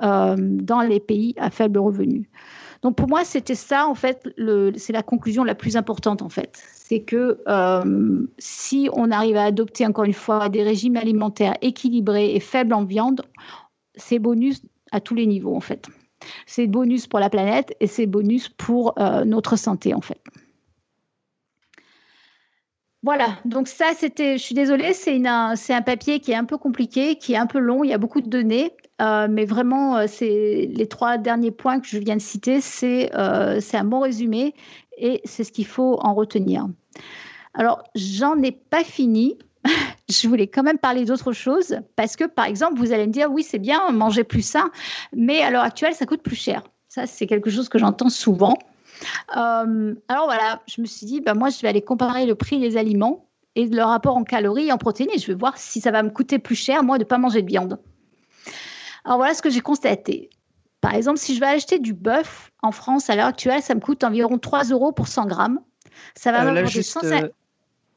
[0.02, 2.28] euh, dans les pays à faible revenu.
[2.82, 4.28] Donc pour moi, c'était ça, en fait,
[4.76, 6.60] c'est la conclusion la plus importante, en fait.
[6.72, 12.34] C'est que euh, si on arrive à adopter, encore une fois, des régimes alimentaires équilibrés
[12.34, 13.22] et faibles en viande,
[13.94, 15.88] c'est bonus à tous les niveaux, en fait.
[16.46, 20.20] C'est bonus pour la planète et c'est bonus pour euh, notre santé en fait.
[23.04, 27.16] Voilà, donc ça c'était, je suis désolée, c'est un papier qui est un peu compliqué,
[27.16, 30.04] qui est un peu long, il y a beaucoup de données, euh, mais vraiment, euh,
[30.06, 34.54] c'est les trois derniers points que je viens de citer, c'est un bon résumé
[34.98, 36.68] et c'est ce qu'il faut en retenir.
[37.54, 39.36] Alors, j'en ai pas fini.
[40.12, 43.30] je voulais quand même parler d'autre chose parce que, par exemple, vous allez me dire,
[43.30, 44.70] oui, c'est bien, manger plus sain,
[45.14, 46.62] mais à l'heure actuelle, ça coûte plus cher.
[46.88, 48.56] Ça, c'est quelque chose que j'entends souvent.
[49.36, 52.60] Euh, alors voilà, je me suis dit, ben, moi, je vais aller comparer le prix
[52.60, 55.80] des aliments et le rapport en calories et en protéines et je vais voir si
[55.80, 57.78] ça va me coûter plus cher, moi, de ne pas manger de viande.
[59.04, 60.30] Alors voilà ce que j'ai constaté.
[60.80, 63.80] Par exemple, si je vais acheter du bœuf en France à l'heure actuelle, ça me
[63.80, 65.60] coûte environ 3 euros pour 100 grammes.
[66.14, 67.28] Ça va euh, juste, euh,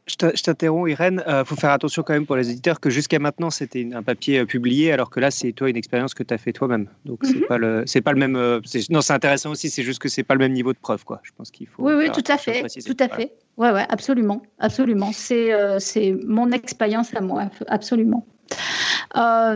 [0.08, 1.24] je t'interromps, Irène.
[1.26, 4.04] Il euh, faut faire attention quand même pour les éditeurs que jusqu'à maintenant, c'était un
[4.04, 6.88] papier euh, publié, alors que là, c'est toi une expérience que tu as fait toi-même.
[7.06, 7.48] Donc, c'est mhm.
[7.48, 8.36] pas le, c'est pas le même.
[8.36, 9.70] Euh, non, c'est intéressant aussi.
[9.70, 11.22] C'est juste que c'est pas le même niveau de preuve, quoi.
[11.24, 11.84] Je pense qu'il faut.
[11.84, 13.34] Oui, oui, tout à fait, tout à fait.
[13.58, 15.12] Ouais, ouais, absolument, absolument.
[15.12, 18.28] C'est, c'est mon expérience à moi, absolument.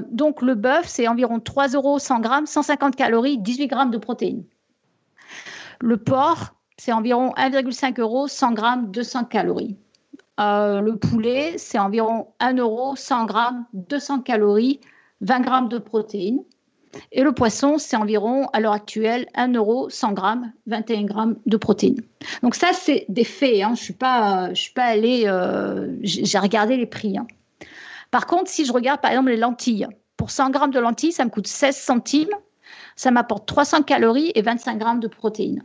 [0.10, 4.45] donc, le bœuf, c'est environ 3 euros 100 grammes, 150 calories, 18 grammes de protéines.
[5.82, 9.78] Le porc, c'est environ 1,5 euros 100 grammes, 200 calories.
[10.39, 14.79] Euh, le poulet, c'est environ 1 euro, 100 grammes, 200 calories,
[15.21, 16.43] 20 grammes de protéines.
[17.11, 21.57] Et le poisson, c'est environ, à l'heure actuelle, 1 euro, 100 grammes, 21 grammes de
[21.57, 22.01] protéines.
[22.41, 23.61] Donc ça, c'est des faits.
[23.61, 23.67] Hein.
[23.67, 25.23] Je ne suis, pas, allée...
[25.27, 27.17] Euh, j'ai regardé les prix.
[27.17, 27.27] Hein.
[28.09, 29.87] Par contre, si je regarde, par exemple, les lentilles,
[30.17, 32.33] pour 100 grammes de lentilles, ça me coûte 16 centimes.
[32.95, 35.63] Ça m'apporte 300 calories et 25 grammes de protéines.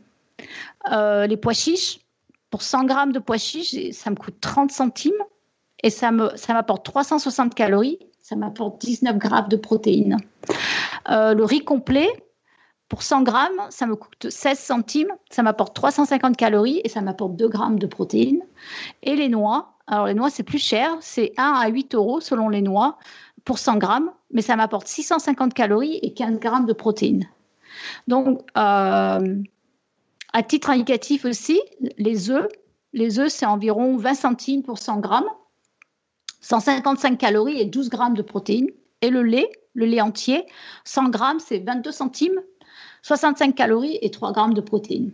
[0.92, 2.00] Euh, les pois chiches,
[2.54, 5.10] pour 100 grammes de pois chiches, ça me coûte 30 centimes
[5.82, 10.18] et ça m'apporte ça 360 calories, ça m'apporte 19 grammes de protéines.
[11.10, 12.08] Euh, le riz complet,
[12.88, 17.34] pour 100 grammes, ça me coûte 16 centimes, ça m'apporte 350 calories et ça m'apporte
[17.34, 18.44] 2 grammes de protéines.
[19.02, 22.48] Et les noix, alors les noix c'est plus cher, c'est 1 à 8 euros selon
[22.48, 22.98] les noix
[23.44, 27.28] pour 100 grammes, mais ça m'apporte 650 calories et 15 grammes de protéines.
[28.12, 29.42] Euh,
[30.34, 31.60] à titre indicatif aussi,
[31.96, 32.48] les œufs,
[32.92, 35.30] les œufs, c'est environ 20 centimes pour 100 grammes,
[36.40, 38.68] 155 calories et 12 grammes de protéines.
[39.00, 40.44] Et le lait, le lait entier,
[40.84, 42.40] 100 grammes, c'est 22 centimes,
[43.02, 45.12] 65 calories et 3 grammes de protéines.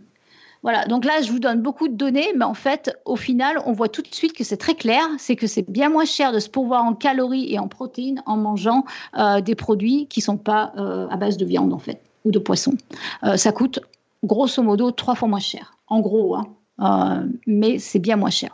[0.63, 3.73] Voilà, donc là, je vous donne beaucoup de données, mais en fait, au final, on
[3.73, 6.39] voit tout de suite que c'est très clair, c'est que c'est bien moins cher de
[6.39, 8.85] se pourvoir en calories et en protéines en mangeant
[9.17, 12.31] euh, des produits qui ne sont pas euh, à base de viande, en fait, ou
[12.31, 12.75] de poisson.
[13.23, 13.79] Euh, ça coûte
[14.23, 16.45] grosso modo trois fois moins cher, en gros, hein.
[16.81, 18.53] euh, mais c'est bien moins cher.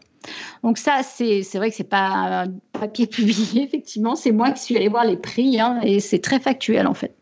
[0.62, 4.78] Donc ça, c'est vrai que c'est pas un papier publié, effectivement, c'est moi qui suis
[4.78, 7.18] allée voir les prix, hein, et c'est très factuel en fait.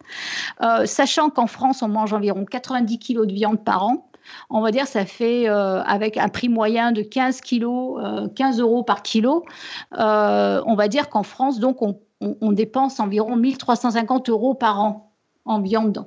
[0.61, 4.09] Euh, sachant qu'en France, on mange environ 90 kilos de viande par an,
[4.49, 8.01] on va dire ça fait euh, avec un prix moyen de 15 kilos,
[8.35, 9.45] 15 euros par kilo,
[9.91, 15.04] on va dire qu'en France, donc on, on dépense environ 1350 euros par an
[15.45, 16.05] en viande.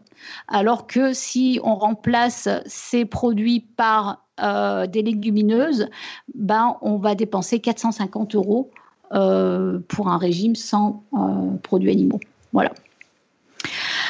[0.48, 5.88] Alors que si on remplace ces produits par euh, des légumineuses,
[6.34, 8.70] ben, on va dépenser 450 euros
[9.12, 12.20] euh, pour un régime sans euh, produits animaux.
[12.52, 12.72] Voilà.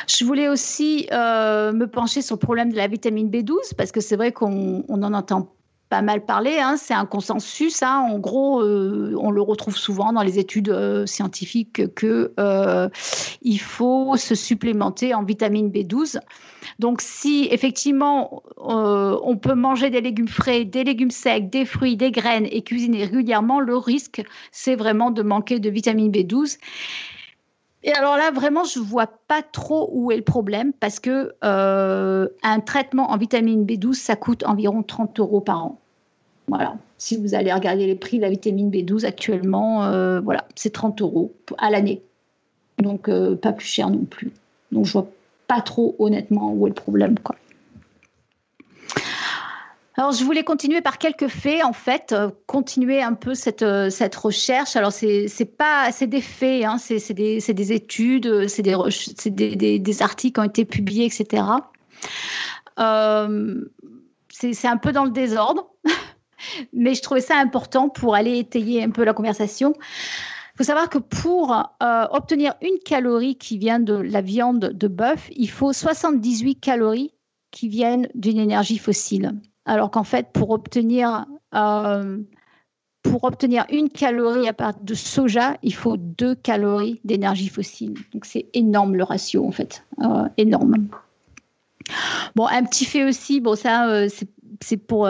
[0.06, 4.16] Je voulais aussi me pencher sur le problème de la vitamine B12 parce que c'est
[4.16, 5.48] vrai qu'on en entend
[5.88, 6.58] pas mal parlé.
[6.58, 6.76] Hein.
[6.76, 7.82] C'est un consensus.
[7.82, 8.06] Hein.
[8.10, 12.88] En gros, euh, on le retrouve souvent dans les études euh, scientifiques que euh,
[13.42, 16.18] il faut se supplémenter en vitamine B12.
[16.78, 22.10] Donc, si effectivement on peut manger des légumes frais, des légumes secs, des fruits, des
[22.10, 24.22] graines et cuisiner régulièrement, le risque,
[24.52, 26.58] c'est vraiment de manquer de vitamine B12.
[27.84, 32.26] Et alors là, vraiment, je vois pas trop où est le problème parce que euh,
[32.42, 35.78] un traitement en vitamine B12, ça coûte environ 30 euros par an.
[36.48, 36.76] Voilà.
[36.96, 41.00] Si vous allez regarder les prix de la vitamine B12 actuellement, euh, voilà, c'est 30
[41.02, 42.02] euros à l'année.
[42.78, 44.32] Donc, euh, pas plus cher non plus.
[44.72, 45.08] Donc, je vois
[45.46, 47.18] pas trop honnêtement où est le problème.
[47.20, 47.36] Quoi.
[49.98, 53.90] Alors, je voulais continuer par quelques faits, en fait, euh, continuer un peu cette, euh,
[53.90, 54.76] cette recherche.
[54.76, 60.02] Alors, c'est pas, c'est des faits, hein, c'est des, des, études, c'est des, des, des,
[60.02, 61.42] articles qui ont été publiés, etc.
[62.78, 63.64] Euh,
[64.30, 65.68] c'est un peu dans le désordre,
[66.72, 69.74] mais je trouvais ça important pour aller étayer un peu la conversation.
[69.80, 75.28] Il faut savoir que pour obtenir une calorie qui vient de la viande de bœuf,
[75.32, 77.14] il faut 78 calories
[77.50, 79.34] qui viennent d'une énergie fossile
[79.68, 82.18] alors qu'en fait, pour obtenir, euh,
[83.70, 87.94] une calorie à partir de soja, il faut deux calories d'énergie fossile.
[88.12, 90.88] Donc c'est énorme le ratio, en fait, euh, énorme.
[92.34, 94.08] Bon, un petit fait aussi, bon, ça, euh,
[94.60, 95.08] c'est pour.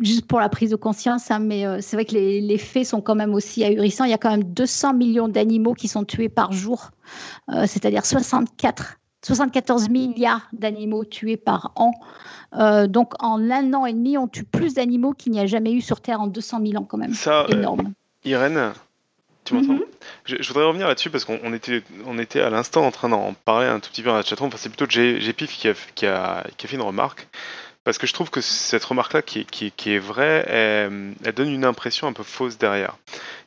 [0.00, 3.00] Juste pour la prise de conscience, hein, mais c'est vrai que les, les, faits sont
[3.00, 4.02] quand même aussi ahurissants.
[4.02, 6.90] Il y a quand même 200 millions d'animaux qui sont tués par jour,
[7.48, 11.92] c'est-à-dire 64 74 milliards d'animaux tués par an.
[12.54, 15.72] Euh, donc en un an et demi, on tue plus d'animaux qu'il n'y a jamais
[15.72, 17.14] eu sur Terre en 200 000 ans quand même.
[17.14, 17.92] Ça, énorme.
[18.24, 18.72] Irène,
[19.44, 19.84] tu m'entends mhm.
[20.24, 23.66] je, voudrais revenir là-dessus parce qu'on était, on était à l'instant en train d'en parler
[23.66, 24.48] un tout petit peu dans la chatroom.
[24.48, 27.28] Enfin, c'est plutôt Gpif qui a, qui, a, qui a fait une remarque.
[27.84, 31.50] Parce que je trouve que cette remarque-là, qui est, qui, qui est vraie, elle, donne
[31.50, 32.96] une impression un peu fausse derrière.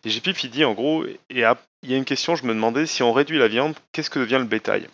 [0.06, 2.86] Et Gpif, il dit en gros, et il y a une question, je me demandais,
[2.86, 4.88] si on réduit la viande, qu'est-ce que devient le bétail?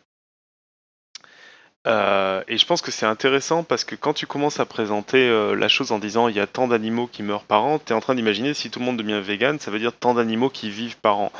[1.85, 5.53] Euh, et je pense que c'est intéressant parce que quand tu commences à présenter euh,
[5.53, 7.95] la chose en disant il y a tant d'animaux qui meurent par an, tu es
[7.95, 10.69] en train d'imaginer si tout le monde devient vegan, ça veut dire tant d'animaux qui
[10.69, 11.31] vivent par an.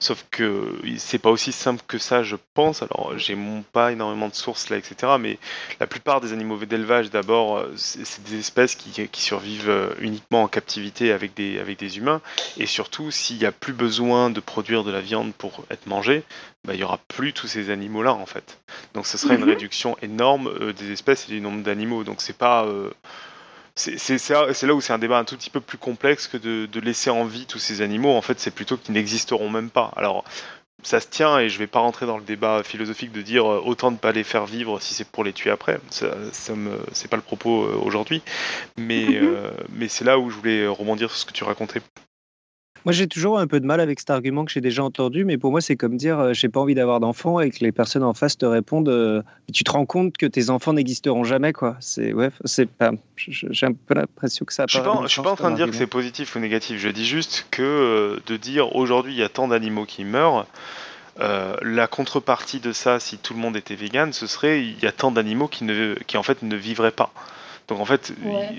[0.00, 2.82] Sauf que c'est pas aussi simple que ça, je pense.
[2.82, 3.38] Alors, j'ai
[3.72, 5.12] pas énormément de sources là, etc.
[5.20, 5.38] Mais
[5.78, 11.12] la plupart des animaux d'élevage, d'abord, euh, c'est des espèces qui, survivent uniquement en captivité
[11.12, 12.20] avec des, avec des humains.
[12.58, 16.24] Et surtout, s'il n'y a plus besoin de produire de la viande pour être mangée,
[16.64, 18.58] bah, il n'y aura plus tous ces animaux-là en fait.
[18.94, 19.50] Donc ce serait une mhm.
[19.50, 22.04] réduction énorme euh, des espèces et du nombre d'animaux.
[22.04, 22.64] Donc c'est pas.
[22.64, 22.90] Euh,
[23.76, 27.10] c'est là où c'est un débat un tout petit peu plus complexe que de, laisser
[27.10, 28.12] en vie tous ces animaux.
[28.12, 29.90] En fait, c'est plutôt qu'ils n'existeront même pas.
[29.96, 30.24] Alors,
[30.84, 33.60] ça se tient et je vais pas rentrer dans le débat philosophique de dire euh,
[33.64, 35.80] autant ne pas les faire vivre si c'est pour les tuer après.
[35.90, 36.54] Ça, ça
[36.92, 38.22] c'est pas le propos aujourd'hui.
[38.78, 39.50] Mais, mhm.
[39.70, 41.82] mais c'est là où je voulais rebondir sur ce que tu racontais
[42.84, 45.38] moi, j'ai toujours un peu de mal avec cet argument que j'ai déjà entendu, mais
[45.38, 48.02] pour moi, c'est comme dire euh, j'ai pas envie d'avoir d'enfants et que les personnes
[48.02, 49.22] en face te répondent euh,
[49.52, 51.76] tu te rends compte que tes enfants n'existeront jamais, quoi.
[51.80, 52.92] C'est ouais, c'est pas.
[53.16, 54.66] J'ai un peu l'impression que ça.
[54.68, 56.78] Je suis pas, je suis pas en train de dire que c'est positif ou négatif.
[56.78, 60.46] Je dis juste que euh, de dire aujourd'hui il y a tant d'animaux qui meurent.
[61.18, 64.92] la contrepartie de ça, si tout le monde était vegan, ce serait il y a
[64.92, 67.12] tant d'animaux qui, ne, qui en fait ne vivraient pas.
[67.68, 68.12] Donc en fait,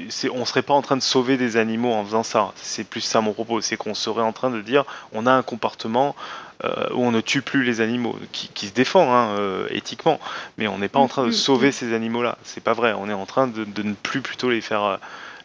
[0.09, 2.53] c'est, on serait pas en train de sauver des animaux en faisant ça.
[2.55, 4.83] C'est plus ça mon propos, c'est qu'on serait en train de dire
[5.13, 6.15] on a un comportement
[6.63, 10.19] euh, où on ne tue plus les animaux, qui, se défend hein, euh, éthiquement,
[10.57, 11.73] mais on n'est pas en train de mm, mm, sauver mm.
[11.73, 12.37] ces animaux-là.
[12.43, 12.93] C'est pas vrai.
[12.93, 14.97] On est en train de, ne plus plutôt les faire euh,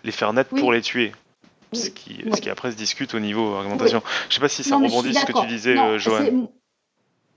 [0.05, 1.13] les faire naître pour les tuer.
[1.73, 4.03] Ce qui, ce qui après se discute au niveau argumentation.
[4.29, 6.49] Je sais pas si ça rebondit ce que tu disais, Joanne.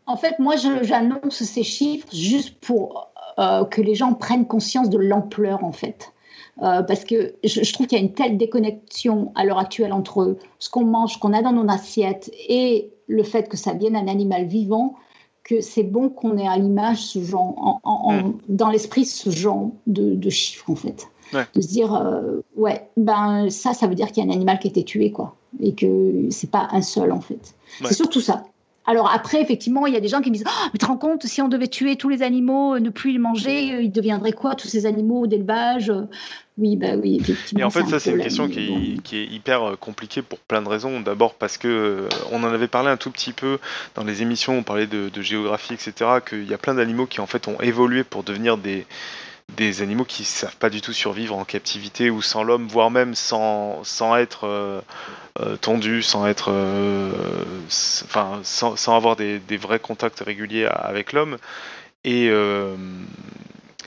[0.05, 5.63] En fait, moi, j'annonce ces chiffres juste pour que les gens prennent conscience de l'ampleur,
[5.63, 6.12] en fait.
[6.61, 10.37] Euh, parce que je, trouve qu'il y a une telle déconnexion à l'heure actuelle entre
[10.59, 13.93] ce qu'on mange, ce qu'on a dans nos assiettes et le fait que ça vienne
[13.93, 14.95] d'un animal vivant,
[15.43, 18.33] que c'est bon qu'on ait à l'image ce genre, mm.
[18.49, 21.07] dans l'esprit ce genre de, chiffres en fait.
[21.55, 24.59] De se dire, euh, ouais, ben ça, ça veut dire qu'il y a un animal
[24.59, 25.35] qui a été tué, quoi.
[25.59, 27.55] Et que c'est pas un seul en fait.
[27.83, 28.45] C'est surtout ça.
[28.86, 30.86] Alors après, effectivement, il y a des gens qui me disent oh, Mais tu te
[30.86, 34.34] rends compte, si on devait tuer tous les animaux, ne plus les manger, ils deviendraient
[34.34, 35.91] quoi, tous ces animaux d'élevage
[36.57, 37.61] Oui, bah oui, effectivement.
[37.61, 40.67] Et en fait, ça, c'est une question qui est, hyper euh, compliquée pour plein de
[40.67, 40.99] raisons.
[40.99, 43.59] D'abord parce que euh, on en avait parlé un tout petit peu
[43.95, 45.93] dans les émissions, on parlait de, de géographie, etc.,
[46.27, 48.86] qu'il y a plein d'animaux qui en fait ont évolué pour devenir des
[49.55, 53.15] des animaux qui savent pas du tout survivre en captivité ou sans l'homme, voire même
[53.15, 54.81] sans, sans être euh,
[55.39, 57.11] euh, tondus, sans être, euh,
[58.05, 61.37] enfin, sans, sans, avoir des, des, vrais contacts réguliers avec l'homme.
[62.03, 62.29] Et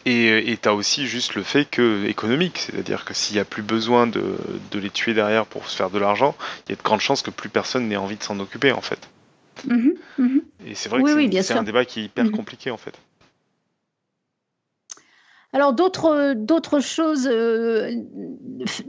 [0.07, 3.63] et tu as aussi juste le fait que économique, c'est-à-dire que s'il n'y a plus
[3.63, 4.37] besoin de,
[4.71, 6.37] de, les tuer derrière pour se faire de l'argent,
[6.67, 8.81] il y a de grandes chances que plus personne n'ait envie de s'en occuper en
[8.81, 9.01] fait.
[9.67, 10.41] Mm-hmm, mm-hmm.
[10.67, 12.31] Et c'est vrai que c'est un débat qui est hyper mm-hmm.
[12.31, 12.95] compliqué en fait.
[15.57, 17.91] Alors d'autres choses, euh,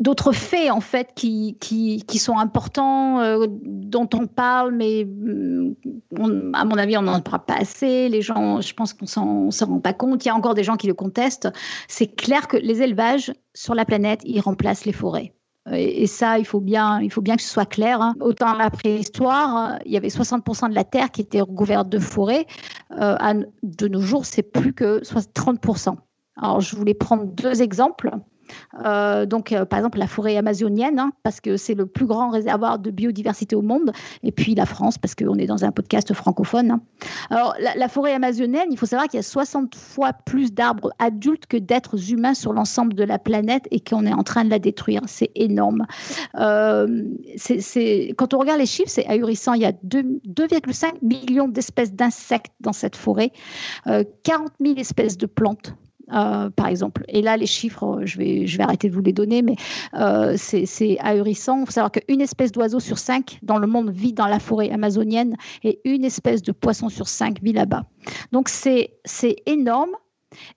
[0.01, 1.55] d'autres faits en fait qui,
[2.19, 7.55] sont importants, euh, dont on parle, mais mm, à mon avis on n'en parle pas
[7.55, 8.09] assez.
[8.09, 10.25] Les gens, je pense qu'on s'en s'en rend pas compte.
[10.25, 11.47] Il y a encore des gens qui le contestent.
[11.87, 15.33] C'est clair que les élevages sur la planète, ils remplacent les forêts.
[15.71, 18.01] Et, ça, il faut bien, il faut bien que ce soit clair.
[18.01, 18.13] Hein.
[18.19, 21.99] Autant à la préhistoire, il y avait 60% de la terre qui était recouverte de
[21.99, 22.45] forêts.
[22.99, 23.15] Euh,
[23.63, 25.95] de nos jours, c'est plus que 30%.
[26.41, 28.11] Alors, je voulais prendre deux exemples.
[28.85, 32.29] Euh, donc, euh, par exemple, la forêt amazonienne, hein, parce que c'est le plus grand
[32.29, 33.91] réservoir de biodiversité au monde,
[34.23, 36.71] et puis la France, parce qu'on est dans un podcast francophone.
[36.71, 36.81] Hein.
[37.29, 41.45] Alors, la, forêt amazonienne, il faut savoir qu'il y a 60 fois plus d'arbres adultes
[41.47, 44.59] que d'êtres humains sur l'ensemble de la planète et qu'on est en train de la
[44.59, 45.01] détruire.
[45.07, 45.85] C'est énorme.
[46.35, 47.03] Euh,
[48.17, 49.53] quand on regarde les chiffres, c'est ahurissant.
[49.53, 53.31] Il y a 2,5 millions d'espèces d'insectes dans cette forêt,
[53.85, 55.73] 40 000 espèces de plantes.
[56.13, 57.03] Euh, par exemple.
[57.09, 59.55] Et là, les chiffres, je vais, je vais arrêter de vous les donner, mais
[59.93, 61.59] euh, c'est ahurissant.
[61.59, 64.71] Il faut savoir qu'une espèce d'oiseau sur cinq dans le monde vit dans la forêt
[64.71, 67.83] amazonienne et une espèce de poisson sur cinq vit là-bas.
[68.31, 68.99] Donc c'est
[69.45, 69.91] énorme.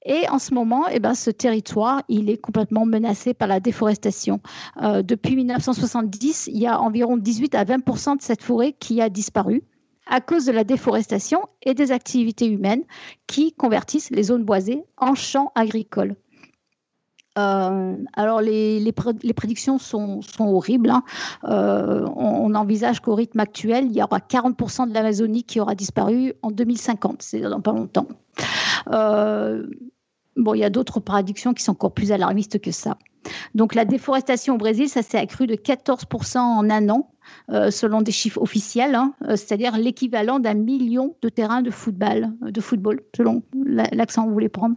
[0.05, 4.40] Et en ce moment, eh ben, ce territoire, il est complètement menacé par la déforestation.
[4.82, 9.09] Euh, depuis 1970, il y a environ 18 à 20% de cette forêt qui a
[9.09, 9.62] disparu
[10.11, 12.82] à cause de la déforestation et des activités humaines
[13.26, 16.16] qui convertissent les zones boisées en champs agricoles.
[17.38, 20.90] Euh, alors les, les, prédictions sont, sont horribles.
[20.90, 21.04] Hein.
[21.44, 26.34] Euh, on, envisage qu'au rythme actuel, il y aura 40% de l'Amazonie qui aura disparu
[26.42, 28.08] en 2050, c'est dans pas longtemps.
[28.90, 29.64] Euh,
[30.36, 32.98] bon, il y a d'autres prédictions qui sont encore plus alarmistes que ça.
[33.54, 37.12] Donc la déforestation au Brésil, ça s'est accru de 14% en un an,
[37.70, 39.14] selon des chiffres officiels, hein.
[39.30, 43.42] c'est-à-dire l'équivalent d'un million de terrains de football, de football selon
[43.92, 44.76] l'accent que vous voulez prendre.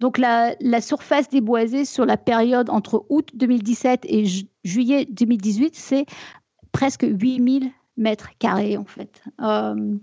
[0.00, 4.24] Donc la, surface déboisée sur la période entre août 2017 et
[4.64, 6.06] juillet 2018, c'est
[6.72, 9.22] presque 8000 mètres carrés en fait.
[9.40, 9.96] Euh,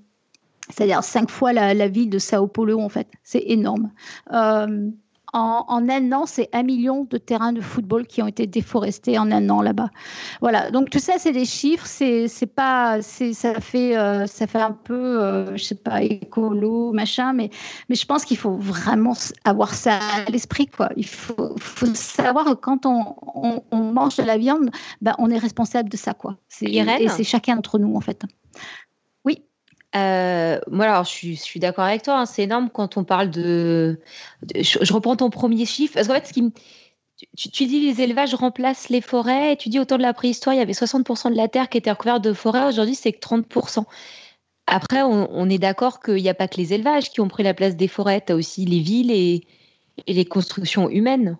[0.69, 3.07] c'est-à-dire cinq fois la, ville de Sao Paulo en fait.
[3.23, 3.91] C'est énorme.
[4.31, 4.89] Euh,
[5.33, 9.31] en, un an, c'est un million de terrains de football qui ont été déforestés en
[9.31, 9.89] un an là-bas.
[10.41, 10.71] Voilà.
[10.71, 11.85] Donc tout ça, c'est des chiffres.
[11.85, 17.33] C'est, pas, ça fait, euh, ça fait un peu, euh, je sais pas, écolo, machin.
[17.33, 17.49] Mais,
[17.89, 19.13] mais je pense qu'il faut vraiment
[19.43, 20.89] avoir ça à l'esprit, quoi.
[20.95, 21.55] Il faut,
[21.95, 24.69] savoir que quand on, mange de la viande,
[25.01, 26.37] ben, on est responsable de ça, quoi.
[26.61, 28.23] et c'est chacun d'entre nous, en fait.
[29.95, 32.21] Euh, moi, alors, je suis, d'accord avec toi.
[32.21, 33.99] Hein, c'est énorme quand on parle de.
[34.55, 35.93] je, reprends ton premier chiffre.
[35.93, 36.51] Parce qu'en fait, ce qui
[37.37, 40.57] tu, tu, dis les élevages remplacent les forêts tu dis autour de la préhistoire, il
[40.57, 42.65] y avait 60% de la terre qui était recouverte de forêts.
[42.65, 43.85] Aujourd'hui, c'est que 30%.
[44.65, 47.53] Après, on, est d'accord qu'il n'y a pas que les élevages qui ont pris la
[47.53, 48.23] place des forêts.
[48.25, 49.45] Tu as aussi les villes et,
[50.07, 51.37] et les constructions humaines.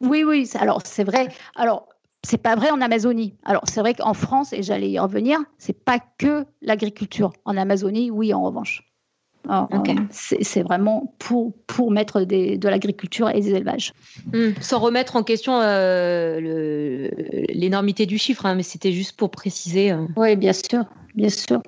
[0.00, 0.50] Oui, oui.
[0.54, 1.28] Alors, c'est vrai.
[1.54, 1.88] Alors,
[2.22, 3.34] c'est pas vrai en Amazonie.
[3.44, 7.32] Alors c'est vrai qu'en France, et j'allais y revenir, c'est pas que l'agriculture.
[7.44, 8.90] En Amazonie, oui, en revanche.
[10.10, 13.94] C'est vraiment pour, pour mettre de l'agriculture et des élevages.
[14.32, 14.50] Hmm.
[14.60, 17.08] Sans remettre en question euh,
[17.48, 19.92] l'énormité du chiffre, hein, mais c'était juste pour préciser.
[19.92, 20.06] Euh.
[20.16, 21.62] Oui, bien sûr, bien sûr.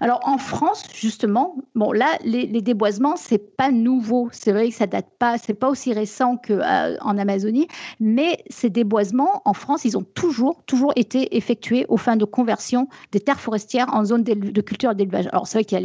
[0.00, 4.28] Alors en France, justement, bon là, les, déboisements, c'est pas nouveau.
[4.32, 7.68] C'est vrai que ça date pas, c'est pas aussi récent qu'en euh, Amazonie,
[8.00, 12.88] mais ces déboisements en France, ils ont toujours, toujours été effectués aux fins de conversion
[13.12, 15.28] des terres forestières en zone de culture et d'élevage.
[15.32, 15.78] Alors c'est vrai qu'il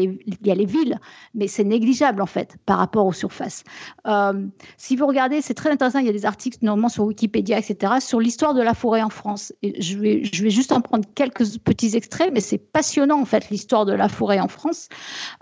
[0.44, 1.00] y, a les villes,
[1.34, 3.64] mais c'est négligeable en fait par rapport aux surfaces.
[4.08, 4.46] Euh,
[4.78, 6.00] si vous regardez, c'est très intéressant.
[6.00, 9.10] Il y a des articles normalement sur Wikipédia, etc., sur l'histoire de la forêt en
[9.10, 9.54] France.
[9.62, 13.26] Et je vais, je vais juste en prendre quelques petits extraits, mais c'est passionnant en
[13.26, 14.90] fait l'histoire de la forêt en France.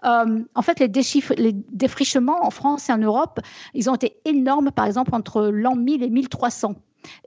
[0.04, 0.88] Euh, en fait, les,
[1.72, 3.40] défrichements en France et en Europe,
[3.74, 6.76] ils ont été énormes, par exemple, entre l'an 1000 et 1300.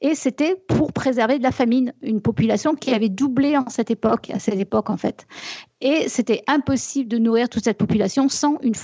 [0.00, 4.30] Et c'était pour préserver de la famine, une population qui avait doublé en cette époque,
[4.30, 5.26] à cette époque en fait.
[5.80, 8.74] Et c'était impossible de nourrir toute cette population sans une,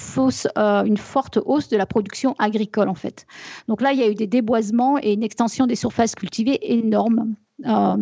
[0.59, 3.27] euh, forte hausse de la production agricole en fait.
[3.69, 7.35] Donc là, il y a eu des déboisements et une extension des surfaces cultivées énormes.
[7.67, 7.97] Euh,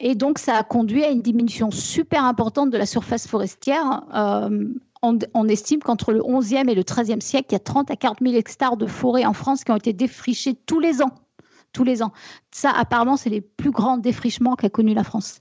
[0.00, 4.02] et donc, ça a conduit à une diminution super importante de la surface forestière.
[4.14, 4.68] Euh,
[5.02, 8.18] on, estime qu'entre le 11e et le 13e siècle, il y a 30 à 40
[8.22, 11.12] 000 hectares de forêts en France qui ont été défrichés tous les ans
[11.76, 12.12] tous les ans.
[12.52, 15.40] Ça, apparemment, c'est les plus grands défrichements qu'a connu la France.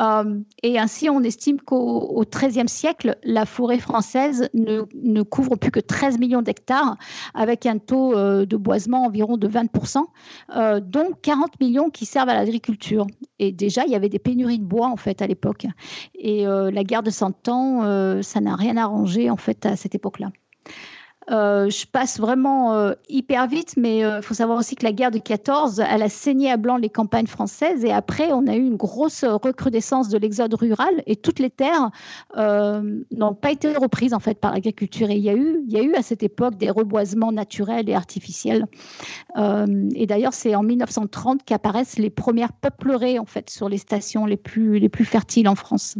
[0.00, 5.78] Euh, et ainsi, on estime qu'au XIIIe siècle, la forêt française ne, couvre plus que
[5.78, 6.96] 13 millions d'hectares,
[7.32, 10.02] avec un taux euh, de boisement environ de 20%,
[10.56, 13.06] euh, dont 40 millions qui servent à l'agriculture.
[13.38, 15.66] Et déjà, il y avait des pénuries de bois, en fait, à l'époque.
[16.16, 20.32] Et la guerre de Cent Ans, ça n'a rien arrangé, en fait, à cette époque-là.
[21.30, 24.92] Euh, je passe vraiment euh, hyper vite, mais il euh, faut savoir aussi que la
[24.92, 28.56] guerre de 14, elle a saigné à blanc les campagnes françaises et après, on a
[28.56, 31.90] eu une grosse recrudescence de l'exode rural et toutes les terres
[32.36, 35.10] n'ont pas été reprises en fait par l'agriculture.
[35.10, 37.88] Et il y, a eu, il y a eu à cette époque des reboisements naturels
[37.88, 38.66] et artificiels.
[39.36, 44.36] et d'ailleurs, c'est en 1930 qu'apparaissent les premières peupleraies en fait sur les stations les
[44.36, 45.96] plus fertiles en France.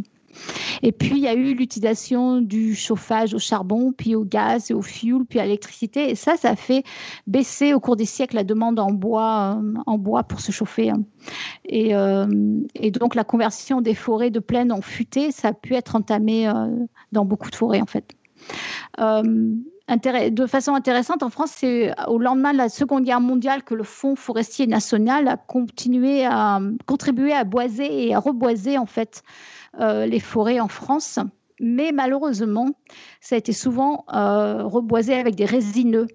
[0.81, 4.73] Et puis, il y a eu l'utilisation du chauffage au charbon, puis au gaz et
[4.73, 6.09] au fioul, puis à l'électricité.
[6.09, 6.83] Et ça, ça a fait
[7.27, 10.89] baisser au cours des siècles la demande en bois, euh, en bois pour se chauffer.
[10.89, 11.03] Hein.
[11.71, 15.95] Euh, et, donc, la conversion des forêts de plaine en futaies, ça a pu être
[15.95, 16.53] entamé euh,
[17.11, 18.15] dans beaucoup de forêts, en fait.
[18.97, 23.83] de façon intéressante, en France, c'est au lendemain de la Seconde Guerre mondiale que le
[23.83, 29.23] Fonds forestier national a continué à contribuer à boiser et à reboiser en fait
[29.77, 31.19] les forêts en France.
[31.59, 32.69] Mais malheureusement,
[33.21, 36.07] ça a été souvent euh, reboisé avec des résineux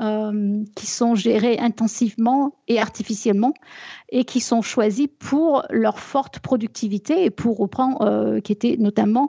[0.00, 3.52] euh, qui sont gérés intensivement et artificiellement
[4.10, 7.68] et qui sont choisis pour leur forte productivité et pour
[8.44, 9.28] qui étaient notamment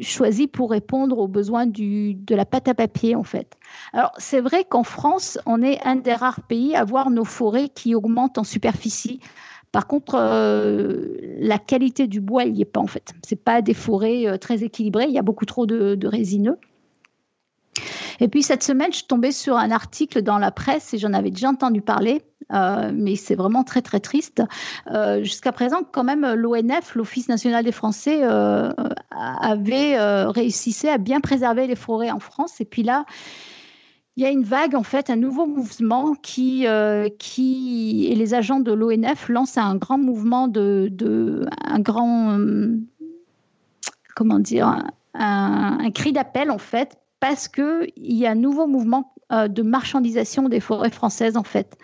[0.00, 3.58] choisis pour répondre aux besoins de la pâte à papier en fait.
[3.92, 7.68] Alors c'est vrai qu'en France, on est un des rares pays à voir nos forêts
[7.68, 9.20] qui augmentent en superficie
[9.72, 13.14] Par contre, la qualité du bois, il n'y est pas en fait.
[13.26, 15.06] C'est pas des forêts très équilibrées.
[15.08, 16.58] Il y a beaucoup trop de, résineux.
[18.20, 21.12] Et puis cette semaine, je suis tombée sur un article dans la presse et j'en
[21.12, 24.42] avais déjà entendu parler, euh, mais c'est vraiment très très triste.
[24.90, 28.70] Euh, jusqu'à présent, quand même, l'ONF, l'Office national des Français, euh,
[29.10, 29.96] avait
[30.26, 32.60] réussi à bien préserver les forêts en France.
[32.60, 33.06] Et puis là,
[34.16, 36.66] il y a une vague, en fait, un nouveau mouvement qui,
[37.18, 42.38] qui et les agents de l'ONF lancent un grand mouvement de, un grand,
[44.14, 44.68] comment dire,
[45.14, 49.62] un, un cri d'appel en fait parce qu'il y a un nouveau mouvement euh, de
[49.62, 51.78] marchandisation des forêts françaises, en fait.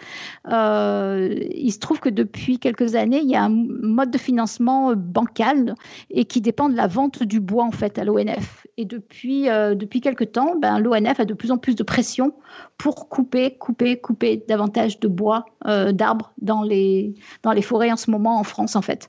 [0.51, 4.93] Euh, il se trouve que depuis quelques années, il y a un mode de financement
[4.95, 5.75] bancal
[6.11, 8.67] et qui dépend de la vente du bois, en fait, à l'ONF.
[8.79, 12.33] Et depuis, euh, depuis quelques temps, ben, l'ONF a de plus en plus de pression
[12.79, 18.11] pour couper, couper, couper davantage de bois, d'arbres dans les, dans les forêts en ce
[18.11, 19.09] moment en France, en fait.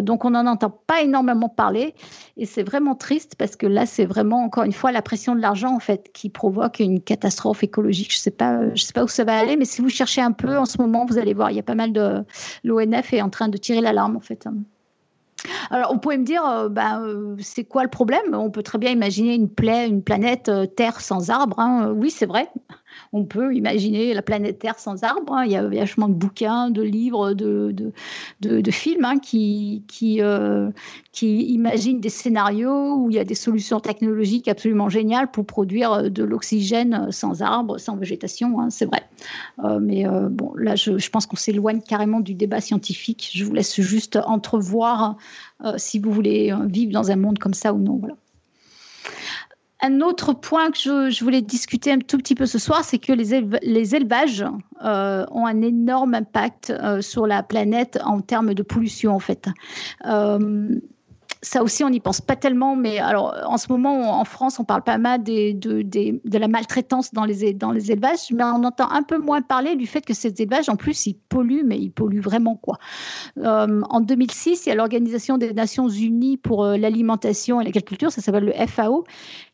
[0.00, 1.94] donc, on n'en entend pas énormément parler
[2.36, 5.40] et c'est vraiment triste parce que là, c'est vraiment, encore une fois, la pression de
[5.40, 8.12] l'argent, en fait, qui provoque une catastrophe écologique.
[8.12, 10.32] Je ne sais, pas, sais pas où ça va aller, mais si vous cherchez un
[10.32, 12.24] peu en ce moment, vous allez voir, il y a pas mal de.
[12.64, 14.46] L'ONF est en train de tirer l'alarme, en fait.
[15.70, 18.34] Alors, on pourrait me dire, ben, c'est quoi le problème?
[18.34, 21.58] On peut très bien imaginer une, plaie, une planète euh, Terre sans arbres.
[21.58, 21.92] Hein.
[21.96, 22.48] Oui, c'est vrai
[23.12, 25.32] on peut imaginer la planète Terre sans arbres.
[25.32, 25.44] Hein.
[25.44, 27.74] Il y a vachement de bouquins, de livres, de,
[28.40, 30.70] de, films hein, qui, qui, euh,
[31.12, 35.92] qui imaginent des scénarios où il y a des solutions technologiques absolument géniales pour produire
[35.92, 38.60] euh, de l'oxygène sans arbres, sans végétation.
[38.60, 39.02] Hein, c'est vrai.
[39.64, 43.30] Euh, mais bon, là, je, pense qu'on s'éloigne carrément du débat scientifique.
[43.34, 45.16] Je vous laisse juste entrevoir
[45.76, 48.00] si vous voulez vivre dans un monde comme ça ou non.
[49.82, 53.12] Un autre point que je, voulais discuter un tout petit peu ce soir, c'est que
[53.12, 54.44] les, élevages
[54.84, 59.48] euh, ont un énorme impact euh, sur la planète en termes de pollution, en fait.
[60.06, 60.78] Euh,
[61.42, 64.64] ça aussi, on n'y pense pas tellement, mais alors en ce moment, en France, on
[64.64, 69.02] parle pas mal de, la maltraitance dans les, dans les élevages, mais on entend un
[69.02, 72.20] peu moins parler du fait que ces élevages, en plus, ils polluent, mais ils polluent
[72.20, 72.78] vraiment quoi.
[73.38, 78.12] Euh, en 2006, il y a l'Organisation des Nations Unies pour euh, l'alimentation et l'agriculture,
[78.12, 79.04] ça s'appelle le FAO,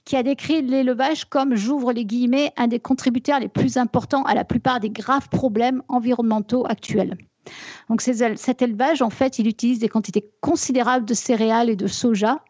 [0.04, 4.34] qui a décrit l'élevage comme, j'ouvre les guillemets, un des contributeurs les plus importants à
[4.34, 7.16] la plupart des graves problèmes environnementaux actuels.
[7.88, 12.40] Donc cet élevage, en fait, il utilise des quantités considérables de céréales et de soja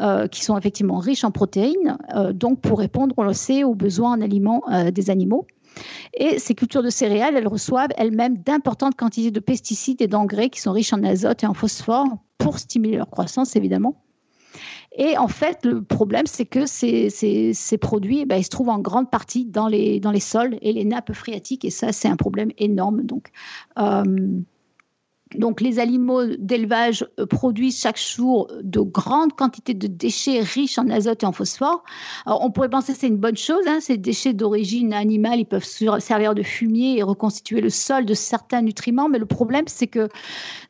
[0.00, 4.12] euh, qui sont effectivement riches en protéines, euh, donc pour répondre, on le aux besoins
[4.12, 5.46] en aliments euh, des animaux.
[6.14, 10.60] Et ces cultures de céréales, elles reçoivent elles-mêmes d'importantes quantités de pesticides et d'engrais qui
[10.60, 12.06] sont riches en azote et en phosphore
[12.38, 14.05] pour stimuler leur croissance, évidemment.
[14.96, 17.10] Et en fait, le problème, c'est que ces,
[17.80, 20.72] produits, eh ben, ils se trouvent en grande partie dans les, dans les sols et
[20.72, 21.64] les nappes phréatiques.
[21.66, 23.02] Et ça, c'est un problème énorme.
[23.02, 23.30] Donc,
[23.78, 24.04] euh,
[25.38, 30.88] donc, les animaux d'élevage euh, produisent chaque jour de grandes quantités de déchets riches en
[30.88, 31.84] azote et en phosphore.
[32.26, 33.64] On pourrait penser que c'est une bonne chose.
[33.66, 38.14] Hein, ces déchets d'origine animale, ils peuvent servir de fumier et reconstituer le sol de
[38.14, 39.08] certains nutriments.
[39.08, 40.08] Mais le problème, c'est que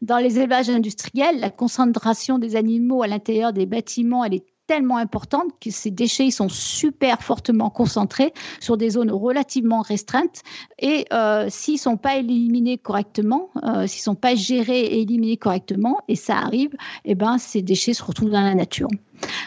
[0.03, 4.97] dans les élevages industriels, la concentration des animaux à l'intérieur des bâtiments, elle est tellement
[4.97, 10.43] importante que ces déchets sont super fortement concentrés sur des zones relativement restreintes.
[10.79, 15.01] Et euh, s'ils ne sont pas éliminés correctement, euh, s'ils ne sont pas gérés et
[15.03, 16.71] éliminés correctement, et ça arrive,
[17.05, 18.89] eh ben, ces déchets se retrouvent dans la nature.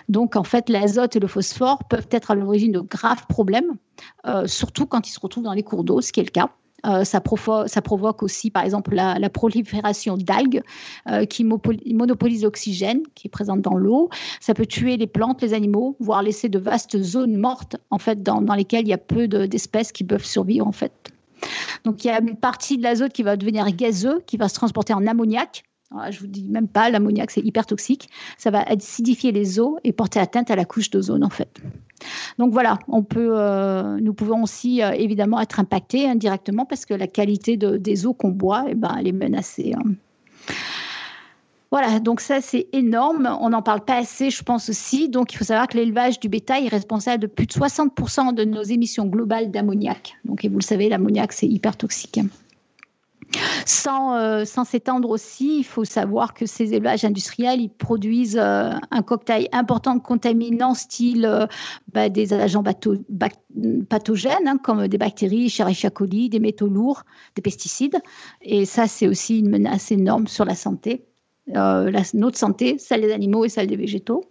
[0.07, 3.75] Donc, en fait, l'azote et le phosphore peuvent être à l'origine de graves problèmes,
[4.25, 6.49] euh, surtout quand ils se retrouvent dans les cours d'eau, ce qui est le cas.
[6.85, 10.61] Euh, ça, provoque aussi, par exemple, la, prolifération d'algues
[11.09, 14.09] euh, qui monopolisent l'oxygène qui est présent dans l'eau.
[14.39, 18.23] Ça peut tuer les plantes, les animaux, voire laisser de vastes zones mortes, en fait,
[18.23, 20.91] dans, lesquelles il y a peu d'espèces qui peuvent survivre, en fait.
[21.85, 24.55] Donc, il y a une partie de l'azote qui va devenir gazeux, qui va se
[24.55, 28.09] transporter en ammoniac, je je vous dis même pas, l'ammoniac c'est hyper toxique.
[28.37, 31.61] Ça va acidifier les eaux et porter atteinte à la couche d'ozone en fait.
[32.37, 36.93] Donc voilà, on peut, euh, nous pouvons aussi euh, évidemment être impactés indirectement parce que
[36.93, 39.73] la qualité des eaux qu'on boit, eh ben, elle est menacée.
[39.75, 39.93] Hein.
[41.71, 43.37] Voilà, donc ça c'est énorme.
[43.41, 45.07] On n'en parle pas assez, je pense aussi.
[45.07, 48.43] Donc il faut savoir que l'élevage du bétail est responsable de plus de 60% de
[48.43, 50.15] nos émissions globales d'ammoniac.
[50.25, 52.19] Donc et vous le savez, l'ammoniac c'est hyper toxique.
[53.87, 59.01] Euh, sans, s'étendre aussi, il faut savoir que ces élevages industriels, ils produisent euh, un
[59.01, 61.45] cocktail important de contaminants, style euh,
[61.93, 62.63] bah, des agents
[63.89, 67.03] pathogènes, hein, comme des bactéries, Escherichia coli, des métaux lourds,
[67.35, 67.99] des pesticides.
[68.41, 71.05] Et ça, c'est aussi une menace énorme sur la santé,
[71.47, 74.23] notre santé, celle des animaux et celle des végétaux.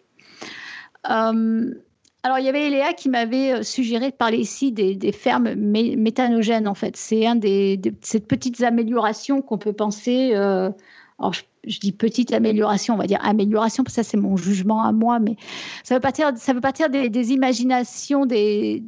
[2.28, 6.68] Alors, il y avait Eléa qui m'avait euh, suggéré de parler ici des, fermes méthanogènes,
[6.68, 6.94] en fait.
[6.94, 10.68] C'est un des, ces petites améliorations qu'on peut penser euh,
[11.18, 14.82] alors je, dis petite amélioration, on va dire amélioration, parce que ça c'est mon jugement
[14.82, 15.36] à moi, mais
[15.84, 18.82] ça veut partir, ça veut partir des imaginations, des,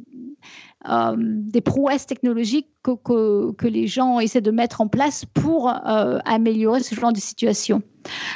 [0.89, 6.17] euh, des prouesses technologiques que, que, les gens essaient de mettre en place pour euh,
[6.25, 7.83] améliorer ce genre de situation.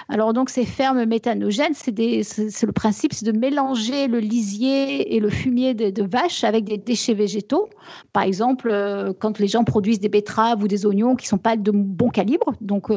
[0.09, 5.31] Alors donc ces fermes méthanogènes, c'est le principe, c'est de mélanger le lisier et le
[5.31, 7.67] fumier de, vaches avec des déchets végétaux.
[8.13, 11.37] Par exemple, euh, quand les gens produisent des betteraves ou des oignons qui ne sont
[11.39, 12.89] pas de bon calibre, donc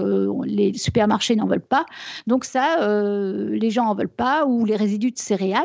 [0.44, 1.86] les supermarchés n'en veulent pas.
[2.26, 2.86] Donc ça,
[3.48, 5.64] les gens n'en veulent pas, ou les résidus de céréales.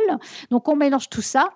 [0.51, 1.49] Donc on mélange tout ça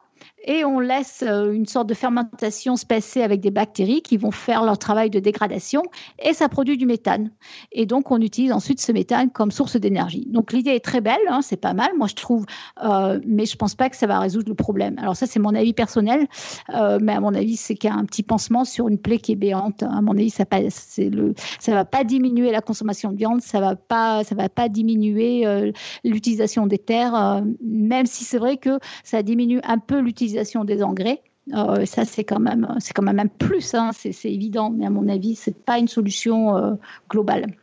[0.48, 4.32] et on laisse euh, une sorte de fermentation se passer avec des bactéries qui vont
[4.32, 5.84] faire leur travail de dégradation
[6.20, 7.32] et ça produit du méthane.
[7.74, 10.26] Et donc on utilise ensuite ce méthane comme source d'énergie.
[10.30, 12.46] Donc l'idée est très belle, hein, c'est pas mal, moi je trouve,
[12.84, 14.96] euh, mais je pense pas que ça va résoudre le problème.
[15.00, 16.28] Alors ça c'est mon avis personnel,
[16.74, 19.84] euh, mais à mon avis c'est qu'un petit pansement sur une plaie qui est béante.
[19.84, 23.76] À mon avis ça ne ça va pas diminuer la consommation de viande, ça va
[23.76, 25.74] pas, ça va pas diminuer
[26.06, 31.22] l'utilisation des terres, même si c'est vrai que ça diminue un peu l'utilisation des engrais.
[31.54, 34.90] Euh, ça, c'est quand même, c'est quand même un plus, hein, c'est, évident, mais à
[34.90, 36.74] mon avis, c'est pas une solution euh,
[37.10, 37.56] globale.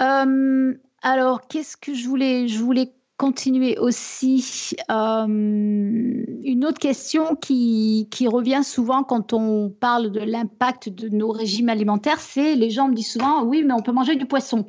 [0.00, 4.76] Euh, alors, qu'est-ce que je voulais, je voulais continuer aussi.
[4.90, 11.70] une autre question qui, qui, revient souvent quand on parle de l'impact de nos régimes
[11.70, 14.66] alimentaires, c'est les gens me disent souvent, oui, mais on peut manger du poisson.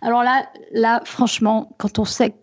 [0.00, 2.36] Alors là, là, franchement, quand on sait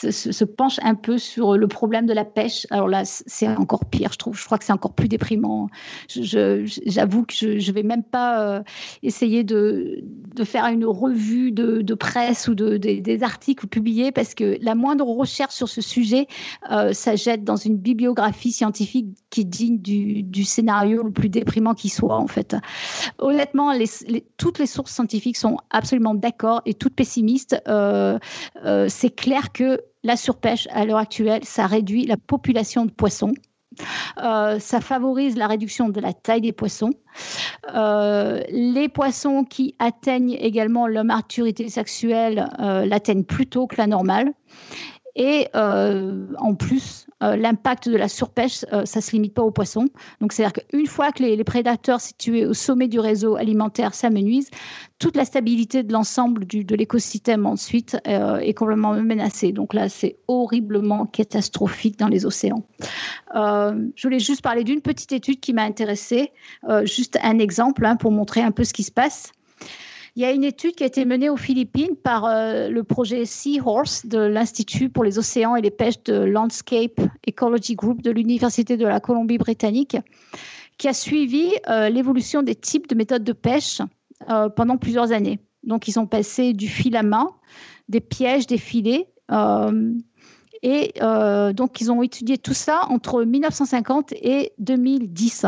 [0.00, 2.66] se, penche un peu sur le problème de la pêche.
[2.70, 4.36] Alors là, c'est encore pire, je trouve.
[4.36, 5.68] Je crois que c'est encore plus déprimant.
[6.08, 8.62] J'avoue que je ne vais même pas euh,
[9.02, 10.02] essayer de,
[10.44, 15.54] faire une revue de, presse ou de, des articles publiés parce que la moindre recherche
[15.54, 16.26] sur ce sujet,
[16.70, 21.74] euh, ça jette dans une bibliographie scientifique qui est digne du, scénario le plus déprimant
[21.74, 22.56] qui soit, en fait.
[23.18, 23.72] Honnêtement,
[24.36, 27.56] toutes les sources scientifiques sont absolument d'accord et toutes pessimistes.
[27.68, 28.18] Euh,
[28.88, 33.32] c'est clair que la surpêche, à l'heure actuelle, ça réduit la population de poissons.
[34.22, 36.92] Euh, ça favorise la réduction de la taille des poissons.
[37.74, 43.86] Euh, les poissons qui atteignent également leur maturité sexuelle euh, l'atteignent plus tôt que la
[43.86, 44.32] normale.
[45.16, 49.50] Et en plus, euh, l'impact de la surpêche, euh, ça ne se limite pas aux
[49.50, 49.88] poissons.
[50.20, 54.50] Donc, c'est-à-dire qu'une fois que les, prédateurs situés au sommet du réseau alimentaire s'amenuisent,
[54.98, 59.52] toute la stabilité de l'ensemble de l'écosystème ensuite euh, est complètement menacée.
[59.52, 62.64] Donc là, c'est horriblement catastrophique dans les océans.
[63.34, 66.32] je voulais juste parler d'une petite étude qui m'a intéressée,
[66.84, 69.32] juste un exemple hein, pour montrer un peu ce qui se passe.
[70.16, 73.24] Il y a une étude qui a été menée aux Philippines par euh, le projet
[73.24, 78.76] Seahorse de l'Institut pour les océans et les pêches de Landscape Ecology Group de l'Université
[78.76, 79.96] de la Colombie-Britannique,
[80.78, 83.80] qui a suivi euh, l'évolution des types de méthodes de pêche
[84.30, 85.40] euh, pendant plusieurs années.
[85.64, 87.30] Donc, ils ont passé du fil à main,
[87.88, 89.08] des pièges, des filets.
[90.62, 90.92] et
[91.54, 95.46] donc, ils ont étudié tout ça entre 1950 et 2010.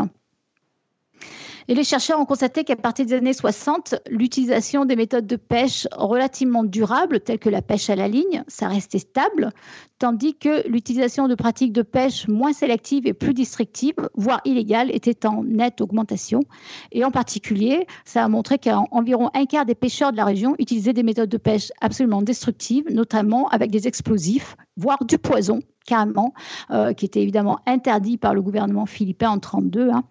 [1.69, 5.85] Et les chercheurs ont constaté qu'à partir des années 60, l'utilisation des méthodes de pêche
[5.91, 9.51] relativement durables, telles que la pêche à la ligne, ça restait stable,
[9.99, 15.25] tandis que l'utilisation de pratiques de pêche moins sélectives et plus districtives, voire illégales, était
[15.25, 16.39] en nette augmentation.
[16.93, 20.93] Et en particulier, ça a montré qu'environ un quart des pêcheurs de la région utilisaient
[20.93, 26.33] des méthodes de pêche absolument destructives, notamment avec des explosifs, voire du poison carrément,
[26.69, 29.89] euh, qui était évidemment interdit par le gouvernement philippin en 1932.
[29.89, 30.03] Hein.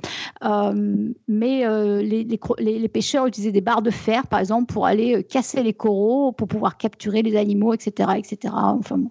[0.44, 5.62] Euh, mais euh, les, pêcheurs utilisaient des barres de fer, par exemple, pour aller casser
[5.62, 8.10] les coraux, pour pouvoir capturer les animaux, etc.
[8.16, 8.54] etc.
[8.56, 9.02] Enfin,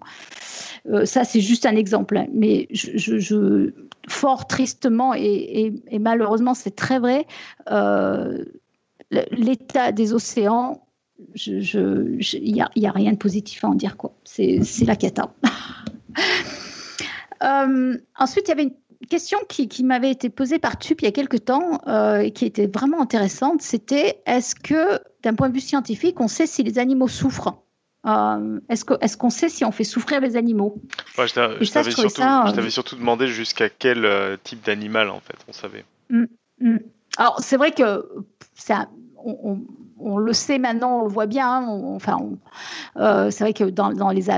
[1.04, 2.18] ça, c'est juste un exemple.
[2.18, 2.26] Hein.
[2.34, 2.68] Mais
[4.08, 7.26] fort tristement, et, malheureusement, c'est très vrai,
[9.30, 10.82] l'état des océans
[11.46, 13.96] il n'y a, a, rien de positif à en dire.
[14.24, 15.32] C'est la cata.
[17.42, 21.08] Euh, ensuite, il y avait une question qui, m'avait été posée par Tup il y
[21.08, 23.60] a quelques temps euh, et qui était vraiment intéressante.
[23.60, 27.62] C'était est-ce que, d'un point de vue scientifique, on sait si les animaux souffrent?
[28.06, 30.80] Euh, Est-ce qu'on sait si on fait souffrir les animaux?
[31.18, 35.84] Je t'avais surtout, surtout, demandé jusqu'à quel type d'animal, en fait, on savait.
[36.08, 36.24] Mm,
[36.60, 36.78] mm.
[37.18, 38.08] Alors, c'est vrai que
[38.54, 38.88] ça,
[39.22, 39.60] on, on
[39.98, 41.48] le sait maintenant, on le voit bien.
[41.48, 42.18] Hein, enfin,
[42.96, 44.30] euh, c'est vrai que dans, les,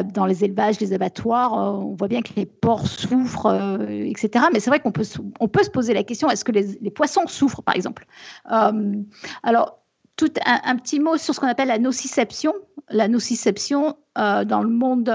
[0.45, 4.47] élevages, les abattoirs, euh, on voit bien que les porcs souffrent, euh, etc.
[4.53, 5.07] Mais c'est vrai qu'on peut,
[5.41, 8.07] on se poser la question est-ce que les, poissons souffrent, par exemple?
[8.45, 9.79] Alors,
[10.17, 12.53] tout un, petit mot sur ce qu'on appelle la nociception.
[12.91, 15.09] La nociception dans le monde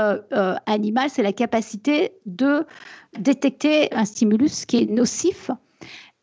[0.66, 2.66] animal, c'est la capacité de
[3.18, 5.52] détecter un stimulus qui est nocif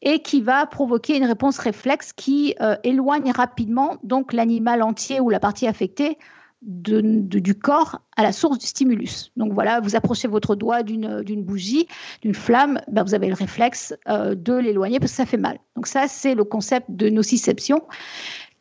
[0.03, 5.29] et qui va provoquer une réponse réflexe qui euh, éloigne rapidement donc l'animal entier ou
[5.31, 6.19] la partie affectée
[6.63, 9.33] du corps à la source du stimulus.
[9.37, 11.87] Donc voilà, vous approchez votre doigt d'une bougie,
[12.21, 15.59] d'une flamme, ben vous avez le réflexe euh, de l'éloigner parce que ça fait mal.
[15.75, 17.83] Donc ça, c'est le concept de nociception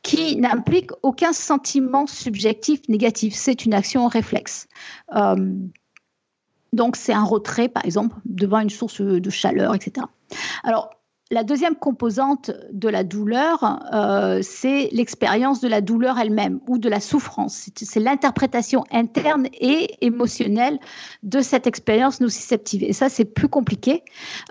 [0.02, 3.34] qui n'implique aucun sentiment subjectif négatif.
[3.36, 4.70] C'est une action réflexe.
[5.16, 5.54] Euh,
[6.72, 10.06] donc c'est un retrait, par exemple, devant une source de chaleur, etc.
[10.64, 10.90] Alors,
[11.32, 16.90] la deuxième composante de la douleur, euh, c'est l'expérience de la douleur elle-même ou de
[16.90, 17.70] la souffrance.
[17.76, 20.80] C'est l'interprétation interne et émotionnelle
[21.22, 22.84] de cette expérience nociceptive.
[22.84, 24.04] Et ça, c'est plus compliqué.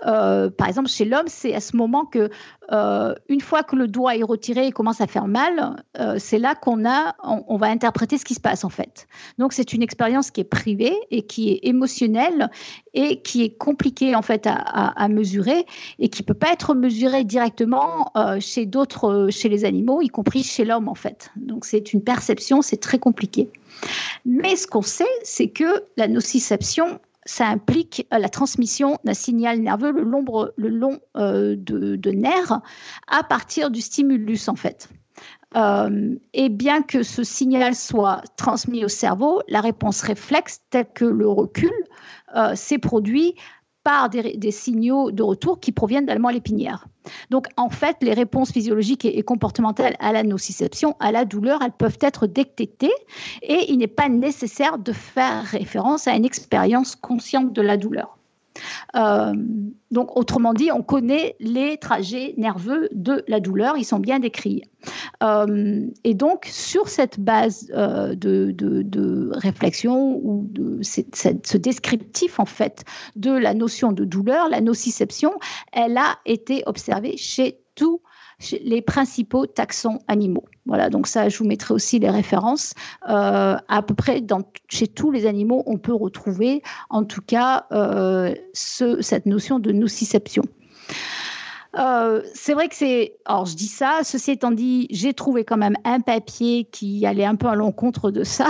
[0.05, 2.29] Euh, par exemple, chez l'homme, c'est à ce moment que
[2.71, 6.37] euh, une fois que le doigt est retiré et commence à faire mal, euh, c'est
[6.37, 9.07] là qu'on a, on, va interpréter ce qui se passe en fait.
[9.37, 12.49] Donc c'est une expérience qui est privée et qui est émotionnelle
[12.93, 15.65] et qui est compliquée en fait à, mesurer
[15.97, 20.43] et qui peut pas être mesurée directement euh, chez d'autres, chez les animaux, y compris
[20.43, 21.31] chez l'homme en fait.
[21.35, 23.49] Donc c'est une perception, c'est très compliqué.
[24.25, 26.99] Mais ce qu'on sait, c'est que la nociception
[27.29, 30.01] ça implique euh, la transmission d'un signal nerveux le
[30.67, 32.59] long, euh, de, nerfs
[33.07, 34.89] à partir du stimulus en fait.
[35.55, 41.05] Euh, et bien que ce signal soit transmis au cerveau, la réponse réflexe, telle que
[41.05, 41.71] le recul,
[42.53, 43.33] s'est produit
[43.83, 46.87] par des, signaux de retour qui proviennent d'allemand l'épinière.
[47.29, 51.71] Donc, en fait, les réponses physiologiques et, comportementales à la nociception, à la douleur, elles
[51.71, 52.93] peuvent être détectées
[53.41, 58.18] et il n'est pas nécessaire de faire référence à une expérience consciente de la douleur.
[58.95, 59.33] Euh,
[59.91, 64.63] donc, autrement dit, on connaît les trajets nerveux de la douleur, ils sont bien décrits.
[65.23, 72.83] Euh, et donc, sur cette base euh, de, réflexion ou de ce descriptif en fait
[73.15, 75.33] de la notion de douleur, la nociception,
[75.71, 78.01] elle a été observée chez tous
[78.61, 80.45] les principaux taxons animaux.
[80.65, 82.73] Voilà, donc ça, je vous mettrai aussi les références.
[83.09, 84.21] Euh, à peu près
[84.69, 89.71] chez tous les animaux, on peut retrouver en tout cas euh, ce, cette notion de
[89.71, 90.43] nociception.
[91.77, 93.17] Euh, c'est vrai que c'est.
[93.25, 97.25] Alors, je dis ça, ceci étant dit, j'ai trouvé quand même un papier qui allait
[97.25, 98.47] un peu à l'encontre de ça,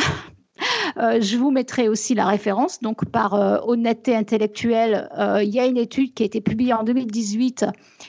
[1.00, 2.82] je vous mettrai aussi la référence.
[2.82, 6.74] Donc, par euh, honnêteté intellectuelle, euh, il y a une étude qui a été publiée
[6.74, 7.66] en 2018,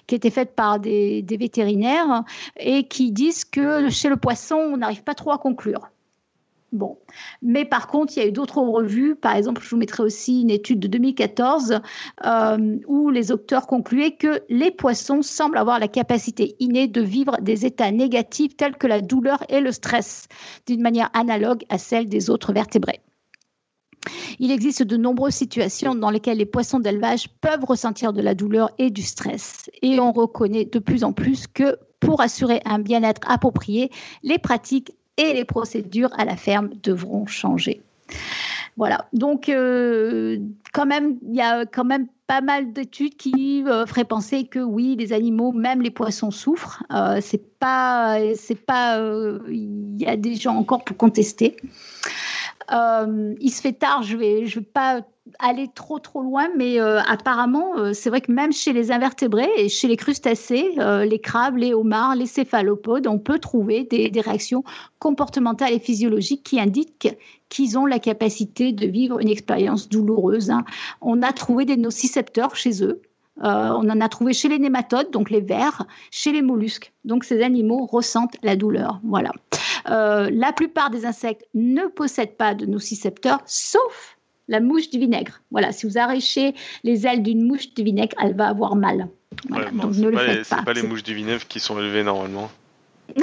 [0.07, 2.25] qui a été faite par des vétérinaires
[2.59, 5.91] et qui disent que chez le poisson, on n'arrive pas trop à conclure.
[6.73, 6.99] Bon.
[7.43, 9.17] Mais par contre, il y a eu d'autres revues.
[9.17, 11.81] Par exemple, je vous mettrai aussi une étude de 2014
[12.25, 17.39] euh, où les auteurs concluaient que les poissons semblent avoir la capacité innée de vivre
[17.41, 20.29] des états négatifs tels que la douleur et le stress,
[20.67, 23.01] d'une manière analogue à celle des autres vertébrés.
[24.39, 28.71] Il existe de nombreuses situations dans lesquelles les poissons d'élevage peuvent ressentir de la douleur
[28.79, 29.71] et du stress.
[29.83, 33.91] Et on reconnaît de plus en plus que pour assurer un bien-être approprié,
[34.23, 37.83] les pratiques et les procédures à la ferme devront changer.
[38.77, 40.39] Voilà, donc euh,
[40.73, 44.61] quand même, il y a quand même pas mal d'études qui euh, feraient penser que
[44.61, 46.83] oui, les animaux, même les poissons souffrent.
[46.91, 48.99] Euh, c'est pas, c'est pas,
[49.49, 51.57] il y a des gens encore pour contester.
[52.71, 55.03] il se fait tard, je vais, je vais pas
[55.39, 59.51] aller trop trop loin, mais euh, apparemment, euh, c'est vrai que même chez les invertébrés
[59.57, 64.21] et chez les crustacés, euh, les crabes, les homards, les céphalopodes, on peut trouver des,
[64.21, 64.65] réactions
[64.99, 67.09] comportementales et physiologiques qui indiquent
[67.49, 70.51] qu'ils ont la capacité de vivre une expérience douloureuse.
[70.51, 70.65] Hein.
[71.01, 73.01] On a trouvé des nocicepteurs chez eux.
[73.41, 76.93] on en a trouvé chez les nématodes, donc les vers, chez les mollusques.
[77.05, 79.01] Donc ces animaux ressentent la douleur.
[79.05, 79.33] Voilà.
[79.87, 84.19] la plupart des insectes ne possèdent pas de nocicepteurs, sauf
[84.51, 85.41] la mouche du vinaigre.
[85.51, 86.55] Voilà, si vous arrachez
[86.85, 89.09] les ailes d'une mouche du vinaigre, elle va avoir mal.
[89.49, 90.59] donc ne le faites pas.
[90.59, 92.51] C'est pas les mouches du vinaigre qui sont élevées normalement.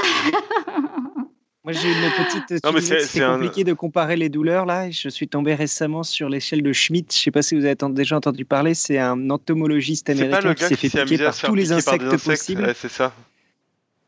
[1.63, 2.63] Moi, j'ai une petite.
[2.63, 4.89] Non, mais c'est compliqué de comparer les douleurs là.
[4.89, 7.13] Je suis tombé récemment sur l'échelle de Schmidt.
[7.13, 8.73] Je ne sais pas si vous avez déjà entendu parler.
[8.73, 12.73] C'est un entomologiste américain qui s'est fait piquer par tous les insectes, possibles.
[12.73, 13.13] c'est ça.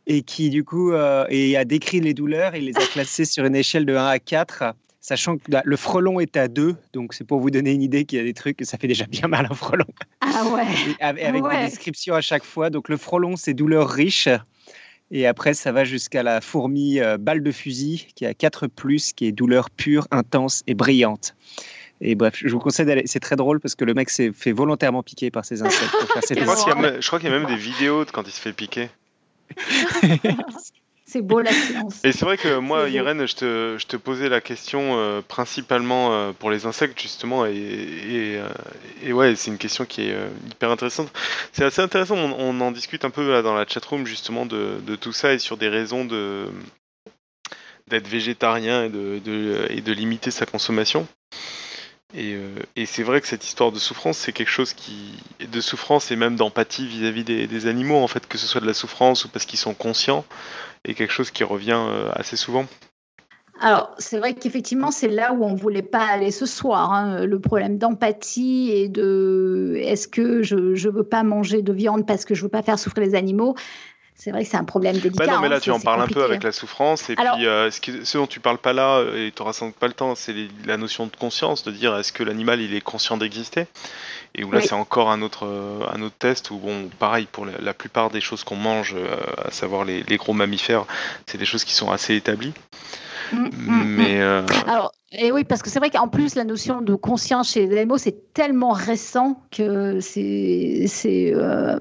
[0.08, 2.56] Et qui du coup euh, et a décrit les douleurs.
[2.56, 6.20] Il les a classées sur une échelle de 1 à 4 sachant que le frelon
[6.20, 8.60] est à 2, donc c'est pour vous donner une idée qu'il y a des trucs,
[8.64, 9.86] ça fait déjà bien mal un frelon.
[10.22, 10.66] Ah ouais.
[11.00, 12.70] avec, des descriptions à chaque fois.
[12.70, 14.30] Donc le frelon, c'est douleur riche.
[15.12, 19.12] Et après, ça va jusqu'à la fourmi euh, balle de fusil, qui a 4 plus,
[19.14, 21.36] qui est douleur pure, intense et brillante.
[22.02, 23.04] Et bref, je vous conseille d'aller.
[23.06, 25.92] C'est très drôle parce que le mec s'est fait volontairement piquer par ses insectes.
[26.30, 28.90] je crois qu'il y, a même des vidéos de quand il se fait piquer.
[31.12, 32.00] C'est beau la science.
[32.04, 36.14] Et c'est vrai que moi, Irène, je te, je te, posais la question euh, principalement
[36.14, 38.40] euh, pour les insectes, justement, et, et,
[39.04, 40.16] et ouais, c'est une question qui est
[40.52, 41.12] hyper intéressante.
[41.52, 44.96] C'est assez intéressant, on, en discute un peu là, dans la chatroom, justement, de, de,
[44.96, 46.46] tout ça et sur des raisons de
[47.88, 51.08] d'être végétarien et de, de, et de limiter sa consommation.
[52.18, 55.14] Euh, et, c'est vrai que cette histoire de souffrance, c'est quelque chose qui.
[55.40, 58.74] de souffrance et même d'empathie vis-à-vis des, animaux, en fait, que ce soit de la
[58.74, 60.26] souffrance ou parce qu'ils sont conscients,
[60.94, 62.66] quelque chose qui revient euh, assez souvent.
[63.62, 66.94] Alors, c'est vrai qu'effectivement, c'est là où on ne voulait pas aller ce soir.
[66.94, 72.08] Hein, le problème d'empathie et de est-ce que je ne veux pas manger de viande
[72.08, 73.56] parce que je ne veux pas faire souffrir les animaux?
[74.20, 75.26] C'est vrai que c'est un problème délicat.
[75.26, 77.10] Bah non, mais là, hein, tu en parles un peu avec la souffrance.
[77.10, 80.14] Et puis, euh, ce, dont tu parles pas là, et tu n'auras pas le temps,
[80.14, 80.36] c'est
[80.66, 83.66] la notion de conscience, de dire est-ce que l'animal, il est conscient d'exister?
[84.36, 87.46] Et où là, c'est encore un autre, euh, un autre test où, bon, pareil, pour
[87.46, 90.84] la, plupart des choses qu'on mange, euh, à savoir les, les, gros mammifères,
[91.26, 92.54] c'est des choses qui sont assez établies.
[93.34, 94.22] Mais.
[94.68, 97.78] Alors, et oui, parce que c'est vrai qu'en plus, la notion de conscience chez les
[97.78, 100.86] animaux, c'est tellement récent que c'est.
[100.88, 101.80] c'est euh,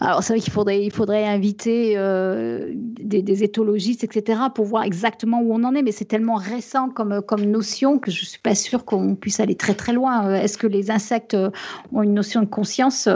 [0.00, 5.40] alors, c'est vrai qu'il faudrait, il faudrait inviter euh, des, éthologistes, etc., pour voir exactement
[5.40, 8.40] où on en est, mais c'est tellement récent comme, comme notion que je ne suis
[8.40, 10.34] pas sûre qu'on puisse aller très très loin.
[10.34, 11.36] Est-ce que les insectes
[11.92, 13.08] ont une notion de conscience?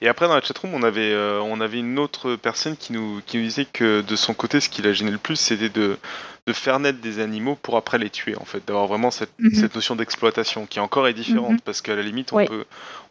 [0.00, 3.20] Et après, dans la chatroom, on avait, euh, on avait une autre personne qui nous,
[3.26, 5.98] qui nous disait que de son côté, ce qui l'a gêné le plus, c'était de,
[6.46, 9.68] de faire naître des animaux pour après les tuer, en fait, d'avoir vraiment cette, mhm.
[9.74, 11.60] notion d'exploitation qui encore est différente mhm.
[11.64, 12.64] parce qu'à la limite, on, peut,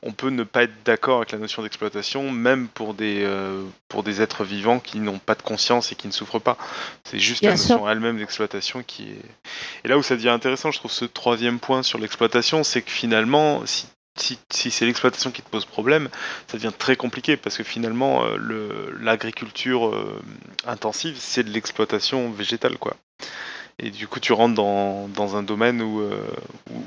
[0.03, 4.03] on peut ne pas être d'accord avec la notion d'exploitation, même pour des, euh, pour
[4.03, 6.57] des êtres vivants qui n'ont pas de conscience et qui ne souffrent pas.
[7.03, 9.21] C'est juste la notion elle-même d'exploitation qui est.
[9.83, 12.91] Et là où ça devient intéressant, je trouve, ce troisième point sur l'exploitation, c'est que
[12.91, 13.87] finalement, si
[14.17, 16.09] si, c'est l'exploitation qui te pose problème,
[16.47, 20.21] ça devient très compliqué parce que finalement, euh, l'agriculture euh,
[20.65, 22.95] intensive, c'est de l'exploitation végétale, quoi.
[23.77, 26.21] Et du coup, tu rentres dans, dans un domaine où, euh,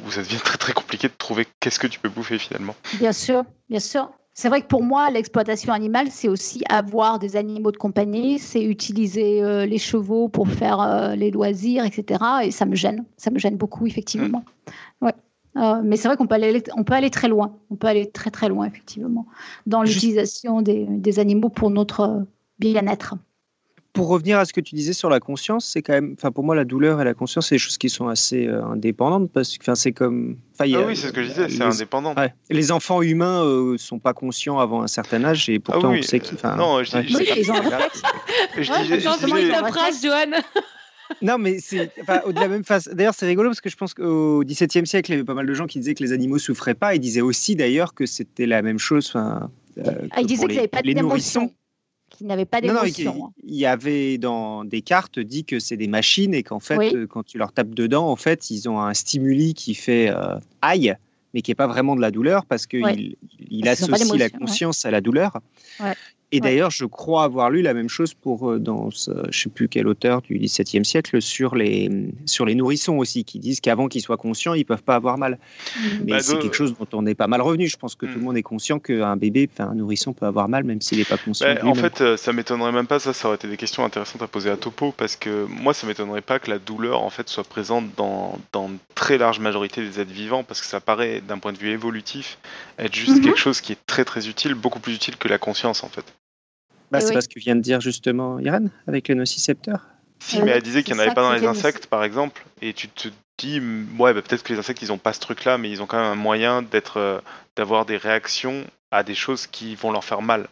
[0.07, 2.75] où, ça devient très très compliqué de trouver qu'est-ce que tu peux bouffer finalement.
[2.95, 4.11] Bien sûr, bien sûr.
[4.33, 8.63] C'est vrai que pour moi, l'exploitation animale, c'est aussi avoir des animaux de compagnie, c'est
[8.63, 12.25] utiliser les chevaux pour faire les loisirs, etc.
[12.45, 14.45] Et ça me gêne, ça me gêne beaucoup, effectivement.
[15.01, 15.07] Mmh.
[15.07, 15.15] Ouais.
[15.57, 17.57] Euh, mais c'est vrai qu'on peut aller, on peut aller très loin.
[17.71, 19.27] On peut aller très très loin effectivement
[19.67, 22.21] dans l'utilisation des, des, animaux pour notre euh,
[22.59, 23.15] bien-être.
[23.95, 26.45] Pour revenir à ce que tu disais sur la conscience, c'est quand même, enfin pour
[26.45, 29.59] moi la douleur et la conscience, c'est des choses qui sont assez euh, indépendantes parce
[29.59, 32.15] que, c'est comme, ah oui, c'est ce que je disais, c'est indépendant.
[32.51, 36.03] Les enfants humains ne sont pas conscients avant un certain âge et pourtant ah on
[36.03, 36.39] sait qu'ils.
[36.57, 37.17] Non, je dis.
[37.17, 37.63] Oui, ils ont un
[38.57, 40.39] Je phrase, Johan?
[41.23, 42.91] Non, mais c'est de la même façon.
[42.93, 45.47] D'ailleurs, c'est rigolo parce que je pense qu'au XVIIe siècle, il y avait pas mal
[45.47, 46.95] de gens qui disaient que les animaux souffraient pas.
[46.95, 49.13] Ils disaient aussi d'ailleurs que c'était la même chose.
[49.17, 49.41] Euh,
[50.11, 51.53] ah, ils disaient qu'ils n'avaient pas d'émotion.
[52.11, 53.15] Qu'ils n'avaient pas d'émotion.
[53.15, 56.95] Non, il y avait dans des cartes dit que c'est des machines et qu'en fait,
[56.95, 60.37] euh, quand tu leur tapes dedans, en fait, ils ont un stimuli qui fait euh,
[60.63, 60.95] aïe,
[61.35, 63.17] mais qui n'est pas vraiment de la douleur parce qu'il
[63.51, 65.39] il associe la conscience à la douleur.
[65.81, 65.95] Ouais.
[66.31, 69.49] Et d'ailleurs, je crois avoir lu la même chose pour euh, dans je ne sais
[69.49, 71.91] plus quel auteur du XVIIe siècle sur les
[72.27, 75.39] sur les nourrissons aussi, qui disent qu'avant qu'ils soient conscients, ils peuvent pas avoir mal.
[75.39, 75.81] Mmh.
[76.05, 77.67] Mais bah, c'est quelque chose dont on n'est pas mal revenu.
[77.67, 78.25] Je pense que tout le mmh.
[78.25, 81.17] monde est conscient qu'un bébé, enfin un nourrisson peut avoir mal même s'il n'est pas
[81.17, 81.47] conscient.
[81.47, 82.99] Bah, en fait, euh, ça m'étonnerait même pas.
[82.99, 85.87] Ça, ça aurait été des questions intéressantes à poser à Topo parce que moi, ça
[85.87, 89.81] m'étonnerait pas que la douleur en fait soit présente dans dans une très large majorité
[89.81, 92.39] des êtres vivants parce que ça paraît d'un point de vue évolutif
[92.79, 95.39] être juste mmh quelque chose qui est très très utile, beaucoup plus utile que la
[95.39, 96.05] conscience en fait.
[96.91, 99.87] Bah, c'est pas ce que vient de dire justement Irène avec le nocicepteur.
[100.21, 102.73] Si, mais elle disait qu'il n'y en avait pas dans les insectes, par exemple, et
[102.73, 103.09] tu te
[103.39, 103.61] dis,
[103.99, 105.99] ouais, bah, peut-être que les insectes, ils n'ont pas ce truc-là, mais ils ont quand
[105.99, 107.21] même un moyen d'être, euh,
[107.57, 110.49] d'avoir des réactions à des choses qui vont leur faire mal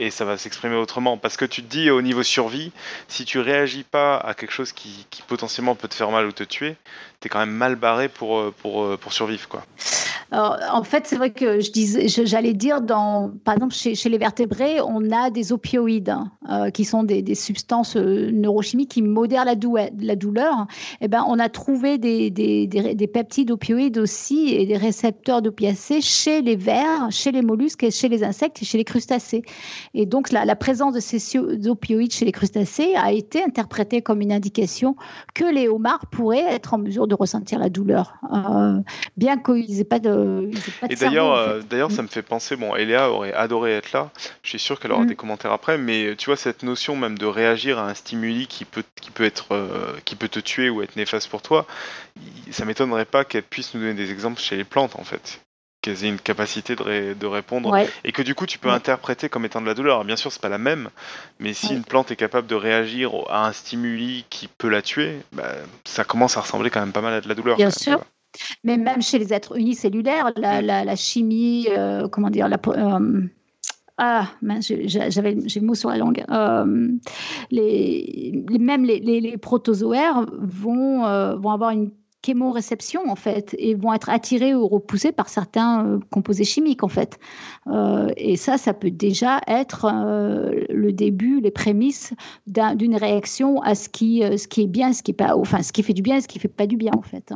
[0.00, 1.16] et ça va s'exprimer autrement.
[1.16, 2.72] Parce que tu te dis au niveau survie,
[3.08, 6.44] si tu réagis pas à quelque chose qui, potentiellement peut te faire mal ou te
[6.44, 6.76] tuer,
[7.20, 9.48] tu es quand même mal barré pour, euh, pour, euh, pour survivre.
[9.48, 9.64] Quoi.
[10.34, 15.52] En fait, c'est vrai que j'allais dire, par exemple, chez, les vertébrés, on a des
[15.52, 19.54] opioïdes hein, euh, qui sont des, substances neurochimiques qui modèrent la,
[19.98, 20.66] la douleur.
[21.00, 25.42] Et eh ben, on a trouvé des, des, des, peptides opioïdes aussi et des récepteurs
[25.42, 29.42] d'opiacés chez les vers, chez les mollusques, chez les insectes et chez les crustacés.
[29.94, 31.36] Et donc, la, présence de ces
[31.68, 34.96] opioïdes chez les crustacés a été interprétée comme une indication
[35.34, 38.80] que les homards pourraient être en mesure de ressentir la douleur, euh,
[39.16, 40.23] bien qu'ils n'aient pas de.
[40.88, 42.56] Et d'ailleurs, euh, d'ailleurs, ça me fait penser.
[42.56, 44.10] Bon, Eléa aurait adoré être là.
[44.42, 45.08] Je suis sûr qu'elle aura mm.
[45.08, 48.64] des commentaires après, mais tu vois cette notion même de réagir à un stimuli qui
[48.64, 51.66] peut, qui peut être, euh, qui peut te tuer ou être néfaste pour toi.
[52.50, 55.40] Ça m'étonnerait pas qu'elle puisse nous donner des exemples chez les plantes, en fait
[55.84, 59.60] qu'elles aient une capacité de, répondre et que du coup tu peux interpréter comme étant
[59.60, 60.02] de la douleur.
[60.04, 60.88] bien sûr, c'est pas la même,
[61.40, 65.20] mais si une plante est capable de réagir à un stimuli qui peut la tuer,
[65.32, 65.52] bah,
[65.84, 67.58] ça commence à ressembler quand même pas mal à de la douleur.
[67.58, 68.02] Bien sûr.
[68.64, 73.22] Mais même chez les êtres unicellulaires, la, la, chimie, euh, comment dire, la, euh,
[73.98, 76.24] ah, j'avais j'ai le mot sur la langue.
[76.30, 76.88] Euh,
[77.50, 81.90] les, même les, les, protozoaires vont, vont avoir une
[82.24, 86.88] chémoréception en fait et vont être attirés ou repoussés par certains euh, composés chimiques en
[86.88, 87.18] fait.
[87.66, 92.12] Euh, et ça, ça peut déjà être euh, le début, les prémices
[92.46, 95.72] d'une réaction à ce qui, ce qui est bien, ce qui est pas, enfin ce
[95.72, 97.32] qui fait du bien, ce qui fait pas du bien en fait.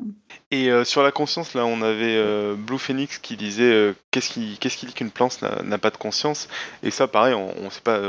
[0.50, 4.92] Et sur la conscience, là, on avait Blue Phoenix qui disait qu'est-ce qui, qui dit
[4.92, 6.48] qu'une plante n'a pas de conscience?
[6.82, 8.00] Et ça, pareil, on, sait pas,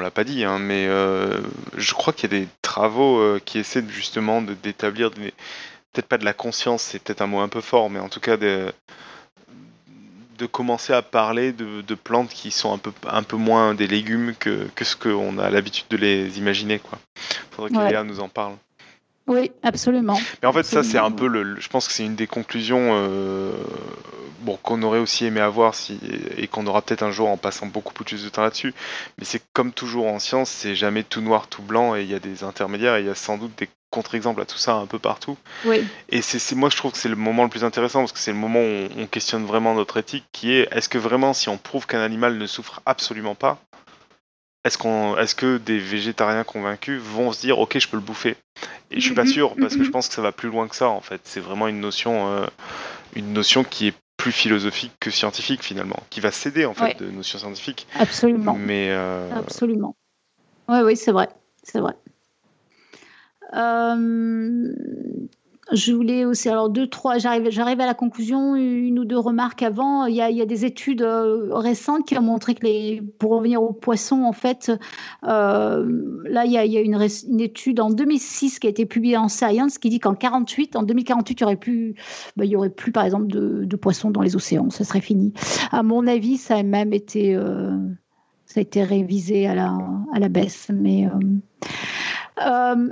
[0.00, 0.86] l'a pas dit, hein, mais
[1.76, 5.32] je crois qu'il y a des travaux qui essaient justement d'établir des
[5.92, 8.20] peut-être pas de la conscience, c'est peut-être un mot un peu fort, mais en tout
[8.20, 8.72] cas de,
[10.38, 14.34] de commencer à parler de, plantes qui sont un peu, un peu moins des légumes
[14.38, 16.80] que, que ce qu'on a l'habitude de les imaginer.
[16.84, 18.54] Il faudrait que Léa nous en parle.
[19.28, 20.18] Oui, absolument.
[20.42, 21.60] Mais en fait, ça, c'est un peu le.
[21.60, 23.52] Je pense que c'est une des conclusions euh,
[24.40, 25.98] bon, qu'on aurait aussi aimé avoir si,
[26.36, 28.74] et qu'on aura peut-être un jour en passant beaucoup plus de temps là-dessus.
[29.18, 32.14] Mais c'est comme toujours en science, c'est jamais tout noir, tout blanc, et il y
[32.14, 34.86] a des intermédiaires, et il y a sans doute des contre-exemple à tout ça un
[34.86, 35.36] peu partout.
[35.64, 35.86] Oui.
[36.08, 38.32] Et c'est moi je trouve que c'est le moment le plus intéressant parce que c'est
[38.32, 41.58] le moment où on, questionne vraiment notre éthique qui est est-ce que vraiment si on
[41.58, 43.58] prouve qu'un animal ne souffre absolument pas,
[44.64, 48.36] est-ce qu'on est-ce que des végétariens convaincus vont se dire ok je peux le bouffer?
[48.90, 49.30] Et je suis pas mhm.
[49.30, 51.20] sûr parce que je pense que ça va plus loin que ça en fait.
[51.24, 52.46] C'est vraiment une notion euh,
[53.14, 57.10] une notion qui est plus philosophique que scientifique finalement, qui va céder en fait de
[57.10, 57.86] notions scientifiques.
[57.98, 58.54] Absolument.
[58.54, 59.96] Mais euh, absolument.
[60.68, 61.28] Oui oui c'est vrai
[61.62, 61.94] c'est vrai.
[63.54, 64.74] Euh,
[65.72, 70.04] je voulais aussi, alors deux, trois, j'arrive, à la conclusion, une ou deux remarques avant.
[70.04, 73.00] Il y a, il y a des études euh, récentes qui ont montré que les,
[73.18, 74.70] pour revenir aux poissons, en fait,
[75.24, 77.00] euh, là, il y a, il y a une,
[77.40, 81.40] étude en 2006 qui a été publiée en Science qui dit qu'en 48, en 2048,
[81.40, 81.94] il y aurait plus,
[82.36, 84.68] ben, aurait plus, par exemple, de, poissons dans les océans.
[84.70, 85.32] Ça serait fini.
[85.70, 87.34] À mon avis, ça a même été,
[88.46, 89.78] ça a été révisé à la,
[90.12, 91.08] à la baisse, mais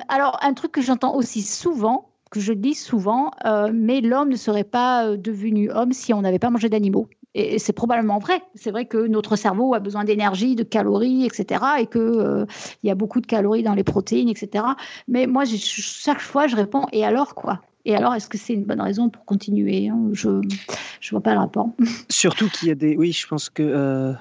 [0.08, 4.36] alors, un truc que j'entends aussi souvent, que je dis souvent, euh, mais l'homme ne
[4.36, 7.08] serait pas euh, devenu homme si on n'avait pas mangé d'animaux.
[7.34, 8.42] Et c'est probablement vrai.
[8.54, 11.64] C'est vrai que notre cerveau a besoin d'énergie, de calories, etc.
[11.78, 12.46] Et qu'il
[12.82, 14.64] il y a beaucoup de calories dans les protéines, etc.
[15.06, 17.60] Mais moi, chaque fois, je réponds et alors quoi?
[17.84, 19.90] Et alors, est-ce que c'est une bonne raison pour continuer?
[20.12, 21.70] Je ne vois pas le rapport.
[22.08, 22.96] Surtout qu'il y a des.
[22.96, 24.12] Oui, je pense que.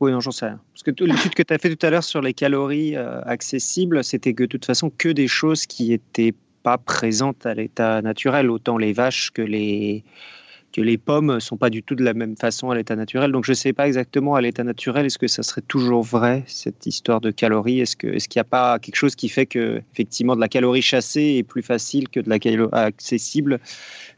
[0.00, 0.60] Oui, non, j'en sais rien.
[0.72, 4.02] Parce que l'étude que tu as fait tout à l'heure sur les calories euh, accessibles,
[4.02, 8.50] c'était que de toute façon que des choses qui n'étaient pas présentes à l'état naturel,
[8.50, 10.02] autant les vaches que les,
[10.74, 13.30] que les pommes sont pas du tout de la même façon à l'état naturel.
[13.30, 16.42] Donc je ne sais pas exactement à l'état naturel, est-ce que ça serait toujours vrai,
[16.48, 17.80] cette histoire de calories?
[17.80, 20.82] Est-ce qu'il est n'y a pas quelque chose qui fait que effectivement de la calorie
[20.82, 23.60] chassée est plus facile que de la calorie accessible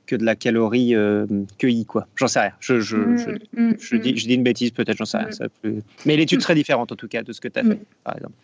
[0.06, 1.26] que de la calorie euh,
[1.58, 2.06] cueillie, quoi?
[2.14, 2.52] J'en sais rien.
[2.60, 4.16] Je, je, mm, mm, je, dis, mm.
[4.16, 5.32] je dis une bêtise, peut-être, j'en sais rien.
[5.32, 5.46] Ça
[6.06, 8.34] Mais l'étude serait différente, en tout cas, de ce que tu as fait, par exemple.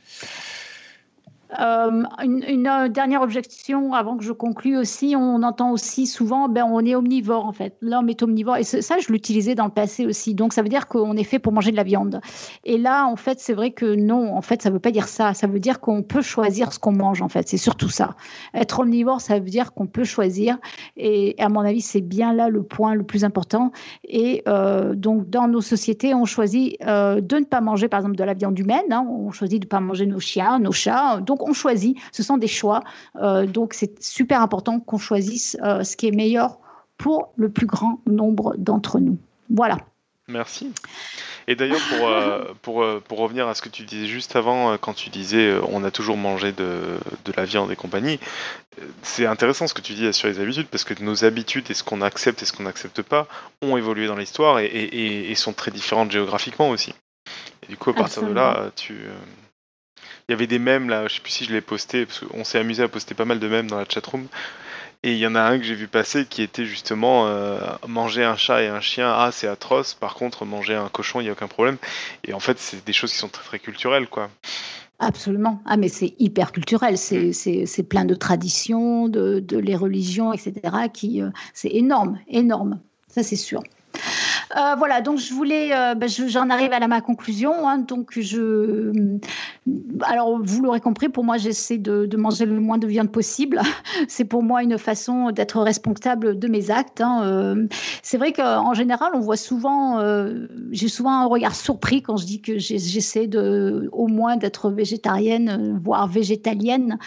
[1.60, 6.64] Euh, une, euh, dernière objection avant que je conclue aussi, on entend aussi souvent, ben,
[6.64, 7.76] on est omnivore en fait.
[7.80, 10.34] L'homme est omnivore et ça, je l'utilisais dans le passé aussi.
[10.34, 12.20] Donc ça veut dire qu'on est fait pour manger de la viande.
[12.64, 15.34] Et là, en fait, c'est vrai que non, en fait, ça veut pas dire ça.
[15.34, 17.48] Ça veut dire qu'on peut choisir ce qu'on mange en fait.
[17.48, 18.14] C'est surtout ça.
[18.54, 20.58] Être omnivore, ça veut dire qu'on peut choisir.
[20.96, 23.72] Et à mon avis, c'est bien là le point le plus important.
[24.04, 28.24] Et euh, donc dans nos sociétés, on choisit de ne pas manger par exemple de
[28.24, 28.90] la viande humaine.
[28.90, 29.06] Hein.
[29.08, 31.20] On choisit de ne pas manger nos chiens, nos chats.
[31.20, 32.82] Donc on choisit, ce sont des choix.
[33.16, 36.58] Euh, donc c'est super important qu'on choisisse euh, ce qui est meilleur
[36.98, 39.18] pour le plus grand nombre d'entre nous.
[39.50, 39.78] Voilà.
[40.28, 40.72] Merci.
[41.48, 44.94] Et d'ailleurs, pour, euh, pour, pour, revenir à ce que tu disais juste avant, quand
[44.94, 46.80] tu disais on a toujours mangé de,
[47.24, 48.20] de la viande et compagnie,
[49.02, 51.82] c'est intéressant ce que tu dis sur les habitudes, parce que nos habitudes et ce
[51.82, 53.26] qu'on accepte et ce qu'on n'accepte pas
[53.62, 56.94] ont évolué dans l'histoire et, et, sont très différentes géographiquement aussi.
[57.64, 58.94] Et du coup, à partir de là, tu,
[60.28, 62.44] il y avait des mèmes là, je sais plus si je l'ai posté, parce qu'on
[62.44, 64.26] s'est amusé à poster pas mal de mèmes dans la chatroom.
[65.04, 67.58] Et il y en a un que j'ai vu passer qui était justement euh,
[67.88, 71.24] manger un chat et un chien, ah c'est atroce, par contre manger un cochon, il
[71.24, 71.76] n'y a aucun problème.
[72.24, 74.30] Et en fait, c'est des choses qui sont très très culturelles quoi.
[75.02, 75.60] Absolument.
[75.66, 76.96] Ah, mais c'est hyper culturel.
[76.96, 77.82] C'est, mm.
[77.82, 80.54] plein de traditions, de, les religions, etc.
[80.92, 82.78] Qui, euh, c'est énorme, énorme.
[83.08, 83.62] Ça, c'est sûr.
[84.56, 87.68] Euh, voilà, donc je voulais, bah, j'en arrive à ma conclusion.
[87.68, 87.78] Hein.
[87.78, 88.92] donc je,
[90.02, 93.60] alors vous l'aurez compris, pour moi j'essaie de, manger le moins de viande possible.
[94.08, 97.00] C'est pour moi une façon d'être responsable de mes actes.
[97.00, 97.66] Hein.
[98.02, 100.00] c'est vrai qu'en général, on voit souvent,
[100.70, 105.80] j'ai souvent un regard surpris quand je dis que j'essaie de, au moins d'être végétarienne,
[105.82, 106.98] voire végétalienne.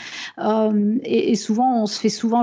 [1.03, 2.41] Et, souvent, on se fait souvent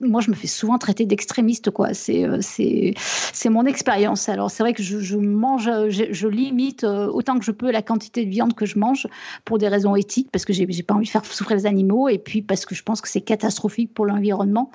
[0.00, 1.94] moi, je me fais souvent traiter d'extrémiste, quoi.
[1.94, 2.92] C'est, euh, c'est,
[3.32, 4.28] c'est mon expérience.
[4.28, 8.26] Alors, c'est vrai que je, mange, je, limite euh, autant que je peux la quantité
[8.26, 9.06] de viande que je mange
[9.46, 12.10] pour des raisons éthiques, parce que j'ai, j'ai pas envie de faire souffrir les animaux,
[12.10, 14.70] et puis parce que je pense que c'est catastrophique pour l'environnement.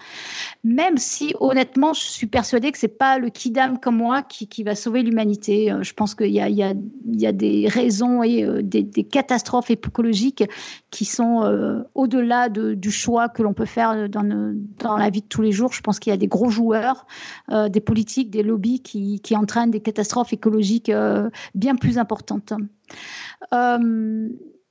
[0.63, 4.63] Même si, honnêtement, je suis persuadée que c'est pas le kidam comme moi qui, qui
[4.63, 5.71] va sauver l'humanité.
[5.71, 6.73] Euh, je pense qu'il y a, il y a,
[7.05, 10.43] il y a des raisons et des, des, catastrophes écologiques
[10.89, 15.41] qui sont au-delà de, du choix que l'on peut faire dans, dans la de tous
[15.41, 15.73] les jours.
[15.73, 17.05] Je pense qu'il y a des gros joueurs,
[17.51, 22.53] euh, des politiques, des lobbies qui, qui, entraînent des catastrophes écologiques euh, bien plus importantes.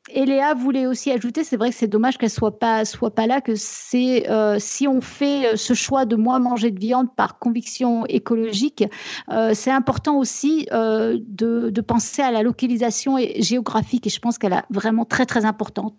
[0.08, 3.26] Et Léa voulait aussi ajouter, c'est vrai que c'est dommage qu'elle soit pas soit pas
[3.26, 7.14] là, que c'est euh, si on fait euh, ce choix de moins manger de viande
[7.14, 8.82] par conviction écologique,
[9.30, 14.52] euh, c'est important aussi de, de, penser à la localisation géographique et je pense qu'elle
[14.54, 15.94] a vraiment très très importante,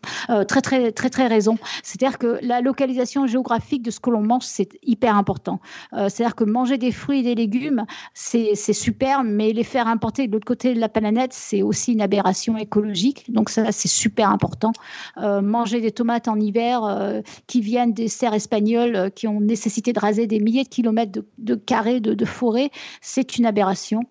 [0.48, 1.58] très très très très raison.
[1.84, 5.60] C'est-à-dire que la localisation géographique de ce que l'on mange c'est hyper important.
[5.92, 10.34] C'est-à-dire que manger des fruits et des légumes c'est super, mais les faire importer de
[10.34, 13.32] l'autre côté de la planète c'est aussi une aberration écologique.
[13.32, 14.74] Donc ça c'est super important.
[15.18, 19.40] Euh, manger des tomates en hiver euh, qui viennent des serres espagnoles euh, qui ont
[19.40, 22.72] nécessité de raser des milliers de kilomètres de, carrés de, de forêt,
[23.02, 24.02] c'est une aberration.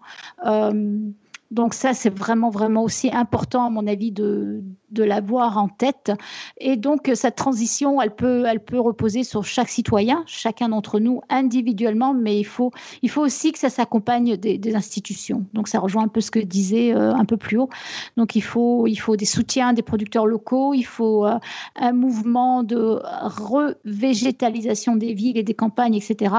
[1.50, 6.12] Donc ça, c'est vraiment, vraiment aussi important, à mon avis, de, de l'avoir en tête.
[6.58, 11.20] Et donc, cette transition, elle peut, elle peut reposer sur chaque citoyen, chacun d'entre nous
[11.28, 12.70] individuellement, mais il faut,
[13.02, 15.46] il faut aussi que ça s'accompagne des, institutions.
[15.52, 17.68] Donc, ça rejoint un peu ce que disait euh, un peu plus haut.
[18.16, 21.38] Donc, il faut, il faut des soutiens des producteurs locaux, il faut euh,
[21.76, 26.34] un mouvement de revégétalisation des villes et des campagnes, etc.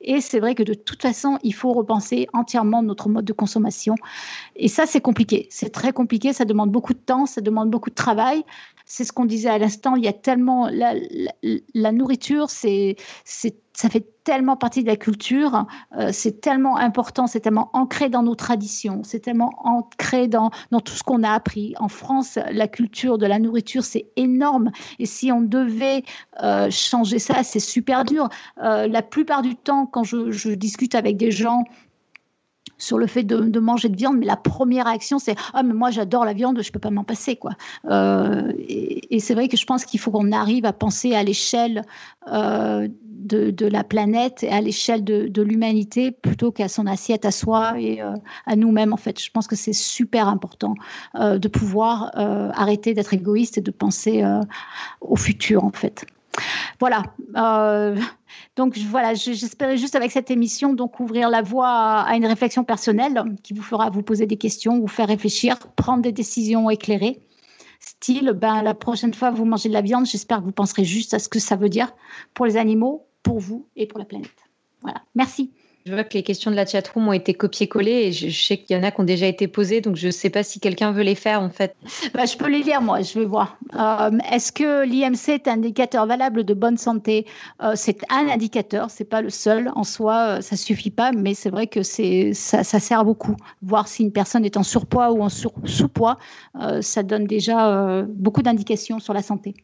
[0.00, 3.94] Et c'est vrai que de toute façon, il faut repenser entièrement notre mode de consommation.
[4.56, 5.46] Et ça, c'est compliqué.
[5.50, 6.32] C'est très compliqué.
[6.32, 8.44] Ça demande beaucoup de temps, ça demande beaucoup de travail.
[8.86, 9.96] C'est ce qu'on disait à l'instant.
[9.96, 15.66] Il y a tellement la, nourriture, c'est ça fait tellement partie de la culture,
[15.98, 20.78] euh, c'est tellement important, c'est tellement ancré dans nos traditions, c'est tellement ancré dans, dans
[20.80, 21.74] tout ce qu'on a appris.
[21.80, 24.70] En France, la culture de la nourriture, c'est énorme.
[25.00, 26.04] Et si on devait
[26.42, 28.28] euh, changer ça, c'est super dur.
[28.62, 31.64] Euh, la plupart du temps, quand je, je discute avec des gens
[32.78, 35.90] sur le fait de, manger de viande, mais la première réaction c'est ah mais moi
[35.90, 37.52] j'adore la viande, je peux pas m'en passer quoi.
[37.86, 41.82] Euh, et, c'est vrai que je pense qu'il faut qu'on arrive à penser à l'échelle
[42.30, 47.74] euh, de, la planète et à l'échelle de, l'humanité plutôt qu'à son assiette à soi
[47.78, 48.12] et euh,
[48.46, 49.22] à nous-mêmes en fait.
[49.22, 50.74] Je pense que c'est super important
[51.14, 54.24] de pouvoir arrêter d'être égoïste et de penser
[55.00, 56.06] au futur en fait.
[56.80, 57.02] Voilà.
[57.36, 57.96] Euh,
[58.56, 63.22] donc voilà, j'espérais juste avec cette émission donc ouvrir la voie à, une réflexion personnelle
[63.42, 67.20] qui vous fera vous poser des questions, vous faire réfléchir, prendre des décisions éclairées.
[67.80, 71.14] Style, ben la prochaine fois vous mangez de la viande, j'espère que vous penserez juste
[71.14, 71.92] à ce que ça veut dire
[72.32, 74.30] pour les animaux, pour vous et pour la planète.
[74.82, 75.02] Voilà.
[75.14, 75.52] Merci.
[75.86, 78.74] Je vois que les questions de la chatroom ont été copiées-collées et je, sais qu'il
[78.74, 80.92] y en a qui ont déjà été posées, donc je ne sais pas si quelqu'un
[80.92, 81.76] veut les faire en fait.
[82.14, 83.58] Bah, je peux les lire moi, je vais voir.
[83.74, 87.26] Euh, est-ce que l'IMC est un indicateur valable de bonne santé?
[87.62, 91.34] Euh, C'est un indicateur, c'est pas le seul en soi, euh, ça suffit pas, mais
[91.34, 93.36] c'est vrai que ça, ça, sert beaucoup.
[93.60, 96.18] Voir si une personne est en surpoids ou en sous-poids,
[96.80, 99.54] ça donne déjà beaucoup d'indications sur la santé.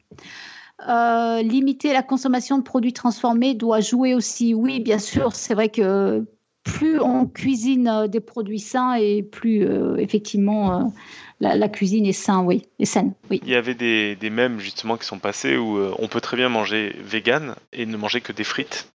[0.89, 4.55] Euh, limiter la consommation de produits transformés doit jouer aussi.
[4.55, 6.25] Oui, bien sûr, c'est vrai que
[6.65, 10.93] plus on cuisine euh, des produits sains et plus euh, effectivement
[11.41, 13.15] la, cuisine est saine, oui, est saine.
[13.31, 13.41] Oui.
[13.45, 16.49] Il y avait des, des mèmes justement qui sont passés où on peut très bien
[16.49, 18.91] manger vegan et ne manger que des frites.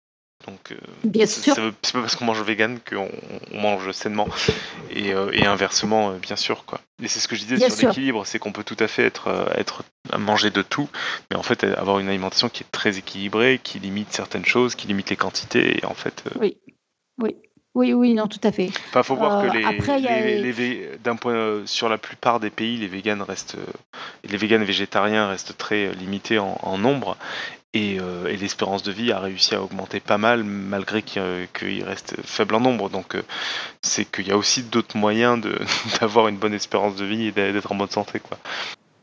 [0.47, 1.55] Donc, euh, Bien sûr.
[1.55, 3.09] C'est pas parce qu'on mange vegan qu'on
[3.51, 4.27] mange sainement.
[4.91, 6.65] Et, euh, inversement, euh, bien sûr.
[6.65, 6.81] Quoi.
[7.01, 9.51] Et c'est ce que je disais sur l'équilibre, c'est qu'on peut tout à fait être,
[9.55, 10.89] être à manger de tout,
[11.29, 14.87] mais en fait avoir une alimentation qui est très équilibrée, qui limite certaines choses, qui
[14.87, 15.79] limite les quantités.
[15.79, 16.57] Et en fait, Oui,
[17.21, 17.35] oui.
[17.75, 18.69] Oui, oui, non, tout à fait.
[18.95, 23.57] Il faut voir que les, d'un point sur la plupart des pays, les véganes restent,
[24.23, 27.17] les véganes végétariens restent très limités en, en nombre,
[27.75, 32.55] euh, et, l'espérance de vie a réussi à augmenter pas mal malgré qu'il reste faible
[32.55, 32.89] en nombre.
[32.89, 33.23] Donc euh,
[33.81, 35.43] c'est qu'il y a aussi d'autres moyens
[35.99, 38.19] d'avoir une bonne espérance de vie et d'être en bonne santé.
[38.19, 38.37] Quoi.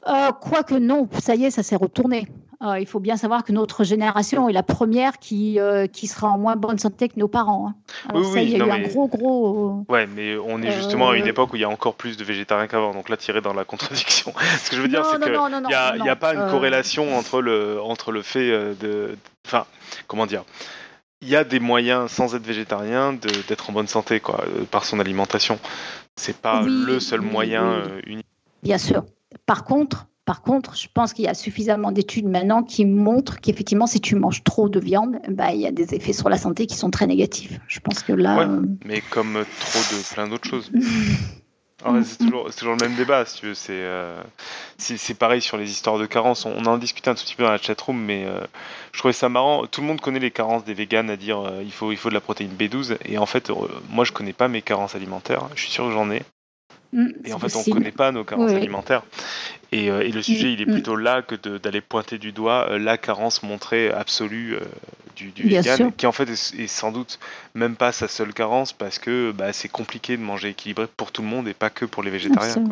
[0.07, 2.29] Euh, Quoique non, ça y est, ça s'est retourné.
[2.63, 6.29] Euh, il faut bien savoir que notre génération est la première qui, euh, qui sera
[6.29, 7.69] en moins bonne santé que nos parents.
[7.69, 8.13] Hein.
[8.15, 9.85] oui, ça, il y a eu un gros, gros.
[9.89, 12.25] Ouais, mais on est justement à une époque où il y a encore plus de
[12.25, 12.93] végétariens qu'avant.
[12.93, 14.35] Donc là, tiré dans la contradiction.
[14.63, 17.81] Ce que je veux dire, c'est qu'il n'y a, a, pas une corrélation entre le,
[17.81, 19.17] entre le fait de.
[19.47, 19.65] Enfin,
[20.07, 20.45] comment dire
[21.23, 25.01] il y a des moyens, sans être végétarien, d'être en bonne santé quoi, par son
[25.01, 25.59] alimentation.
[26.17, 28.27] C'est pas le seul moyen unique.
[28.63, 29.05] Bien sûr.
[29.45, 33.89] Par contre, par contre, je pense qu'il y a suffisamment d'études maintenant qui montrent qu'effectivement,
[33.89, 36.69] si tu manges trop de viande, bah, il y a des effets sur la santé
[36.69, 37.59] qui sont très négatifs.
[37.67, 38.39] Je pense que là.
[38.43, 40.71] Euh, mais comme trop de plein d'autres choses.
[42.05, 43.55] c'est toujours, toujours, le même débat, si tu veux.
[43.55, 44.23] C'est euh,
[45.19, 46.47] pareil sur les histoires de carences.
[46.47, 48.39] On, en discutait un tout petit peu dans la chatroom, mais euh,
[48.93, 49.67] je trouvais ça marrant.
[49.67, 52.15] Tout le monde connaît les carences des véganes à dire il, faut, il faut de
[52.15, 52.99] la protéine B12.
[53.05, 53.51] Et en fait,
[53.89, 55.49] moi, je connais pas mes carences alimentaires.
[55.57, 56.23] Je suis sûr que j'en ai.
[56.93, 59.03] Mm, et en fait, on ne connaît pas nos carences alimentaires.
[59.73, 60.73] Et, euh, et, le sujet, il est mm, mm.
[60.73, 64.61] plutôt là que d'aller pointer du doigt euh, la carence montrée absolue euh,
[65.15, 67.21] du, du vegan, qui en fait est, sans doute
[67.55, 71.23] même pas sa seule carence parce que bah, c'est compliqué de manger équilibré pour tout
[71.23, 72.65] le monde et pas que pour les végétariens.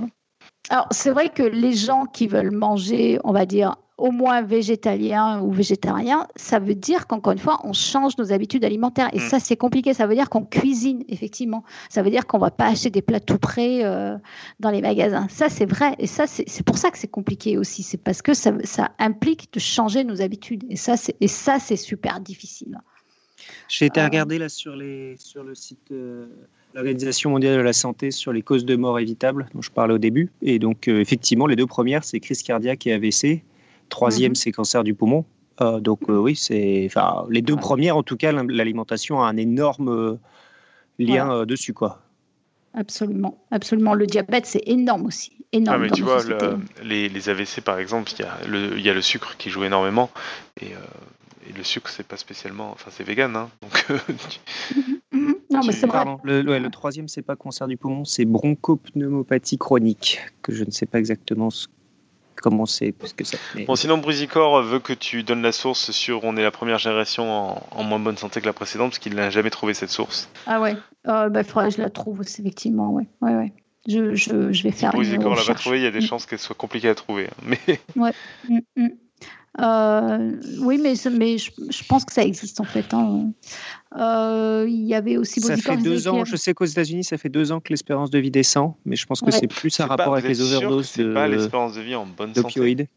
[0.70, 5.41] Alors, c'est vrai que les gens qui veulent manger, on va dire, au moins végétalien
[5.43, 9.11] ou végétarien, ça veut dire qu'encore une fois, on change nos habitudes alimentaires.
[9.12, 9.29] Et mm.
[9.29, 9.93] ça, c'est compliqué.
[9.93, 11.65] Ça veut dire qu'on cuisine, effectivement.
[11.91, 14.16] Ça veut dire qu'on ne va pas acheter des plats tout prêts euh,
[14.61, 15.27] dans les magasins.
[15.29, 15.97] Ça, c'est vrai.
[15.99, 17.83] Et ça, c'est pour ça que c'est compliqué aussi.
[17.83, 18.53] C'est parce que ça,
[19.01, 20.65] implique de changer nos habitudes.
[20.70, 22.79] Et ça, c'est super difficile.
[23.69, 24.05] J'ai été euh.
[24.05, 26.29] regarder là sur, les, sur le site de
[26.75, 29.99] l'Organisation mondiale de la santé sur les causes de mort évitables dont je parlais au
[29.99, 30.31] début.
[30.41, 33.43] Et donc, euh, effectivement, les deux premières, c'est crise cardiaque et AVC.
[33.89, 34.36] Troisième, mhm.
[34.36, 35.24] c'est cancer du poumon.
[35.60, 39.36] Euh, donc euh, oui, c'est, enfin, les deux premières, en tout cas, l'alimentation a un
[39.36, 40.19] énorme euh,
[40.98, 42.01] lien dessus, quoi.
[42.74, 43.94] Absolument, absolument.
[43.94, 45.32] Le diabète, c'est énorme aussi.
[45.52, 46.20] Énorme ah, mais tu vois,
[46.85, 49.48] les, les, AVC, par exemple, il y, a le, il y a le sucre qui
[49.51, 50.10] joue énormément.
[50.60, 52.70] Et, et le sucre, c'est pas spécialement.
[52.70, 53.86] Enfin, c'est vegan, hein, donc.
[54.77, 55.35] Mhm, mhm.
[55.51, 56.05] non, mais c'est vrai.
[56.23, 60.86] Le, le troisième, c'est pas cancer du poumon, c'est bronchopneumopathie chronique, que je ne sais
[60.86, 61.66] pas exactement ce
[62.40, 62.94] comment c'est.
[63.66, 67.56] Bon, sinon, Brusicor veut que tu donnes la source sur on est la première génération
[67.77, 70.28] en, moins bonne santé que la précédente, parce qu'il n'a jamais trouvé cette source.
[70.47, 70.77] Ah ouais,
[71.09, 72.90] euh, bah, faudrait que je la trouve aussi, effectivement.
[72.90, 73.52] Ouais, ouais, ouais.
[73.86, 74.90] Je, je, je vais faire.
[74.90, 76.02] Si Brusicor l'a pas trouvé, il y a des mm.
[76.02, 77.27] chances qu'elle soit compliquée à trouver.
[77.27, 77.81] Hein, mais...
[77.97, 78.12] Ouais.
[78.48, 78.89] Mm, mm.
[79.60, 81.51] Euh, oui, mais, mais je,
[81.89, 82.94] pense que ça existe en fait.
[82.94, 83.32] Hein.
[83.97, 87.31] Euh, il y avait aussi Ça fait deux ans, je sais qu'aux États-Unis, ça fait
[87.31, 90.12] deux ans que l'espérance de vie descend, mais je pense que c'est plus un rapport
[90.12, 91.15] avec les overdoses de.
[91.15, 92.89] pas l'espérance de vie en bonne santé.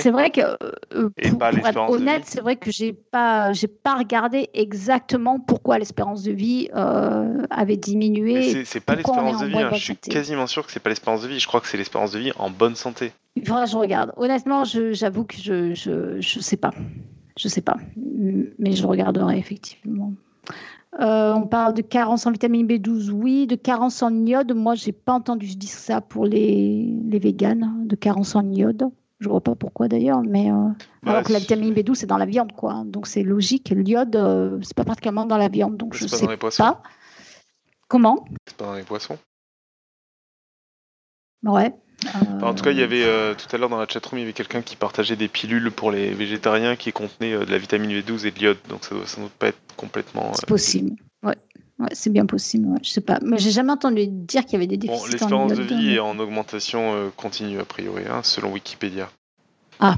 [0.00, 4.48] C'est vrai que, euh, pour, être honnête, c'est vrai que j'ai pas, j'ai pas regardé
[4.52, 8.64] exactement pourquoi l'espérance de vie avait diminué.
[8.64, 9.56] C'est pas l'espérance de vie.
[9.56, 9.70] Hein.
[9.72, 11.38] je suis quasiment sûr que c'est pas l'espérance de vie.
[11.38, 13.12] Je crois que c'est l'espérance de vie en bonne santé.
[13.36, 14.12] Il faudra que je regarde.
[14.16, 16.72] Honnêtement, j'avoue que je, je, je sais pas.
[17.38, 17.76] Je sais pas.
[18.58, 20.12] Mais je regarderai effectivement.
[21.00, 23.46] Euh, on parle de carence en vitamine B12, oui.
[23.46, 27.96] De carence en iode, moi, j'ai pas entendu dire ça pour les, les véganes, de
[27.96, 28.88] carence en iode.
[29.18, 30.68] Je vois pas pourquoi d'ailleurs, mais euh,
[31.02, 32.82] bah, alors que la vitamine B12 c'est dans la viande, quoi.
[32.84, 33.70] Donc c'est logique.
[33.70, 36.82] L'iode, euh, c'est pas particulièrement dans la viande, donc je sais pas.
[37.88, 38.26] Comment?
[38.46, 39.16] C'est pas dans les poissons?
[41.44, 41.74] Ouais
[42.42, 44.24] en tout cas, il y avait euh, tout à l'heure dans la chatroom, il y
[44.24, 47.90] avait quelqu'un qui partageait des pilules pour les végétariens qui contenaient euh, de la vitamine
[47.90, 50.32] B12 et de l'iode, donc ça doit sans doute pas être complètement.
[50.34, 51.36] C'est euh, possible, ouais.
[51.78, 52.78] ouais c'est bien possible, ouais.
[52.82, 53.18] je sais pas.
[53.22, 55.04] Mais j'ai jamais entendu dire qu'il y avait des déficits.
[55.04, 59.08] Bon, l'espérance de vie est en augmentation continue a priori, hein, selon Wikipédia.
[59.80, 59.96] Ah.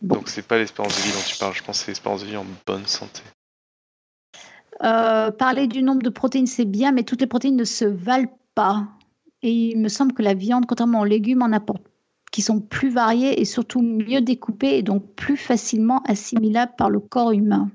[0.00, 0.16] Bon.
[0.16, 2.26] Donc c'est pas l'espérance de vie dont tu parles, je pense que c'est l'espérance de
[2.26, 3.22] vie en bonne santé.
[4.80, 8.86] parler du nombre de protéines, c'est bien, mais toutes les protéines ne se valent pas.
[9.42, 11.82] Et il me semble que la viande, contrairement aux légumes, en apporte
[12.32, 16.98] qui sont plus variés et surtout mieux découpés et donc plus facilement assimilables par le
[16.98, 17.70] corps humain.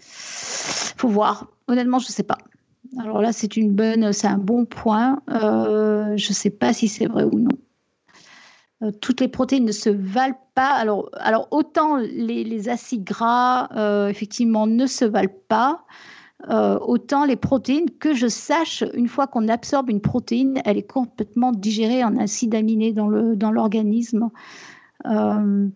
[0.00, 1.48] Faut voir.
[1.66, 2.38] Honnêtement, je ne sais pas.
[2.98, 5.20] Alors là, c'est une bonne, c'est un bon point.
[5.30, 7.50] Euh, je ne sais pas si c'est vrai ou non.
[8.82, 10.70] Euh, toutes les protéines ne se valent pas.
[10.70, 15.84] Alors, alors autant les, acides gras, euh, effectivement, ne se valent pas.
[16.48, 20.88] Euh, autant les protéines, que je sache, une fois qu'on absorbe une protéine, elle est
[20.88, 23.08] complètement digérée en acides aminés dans
[23.50, 24.30] l'organisme.
[25.04, 25.68] Dans euh,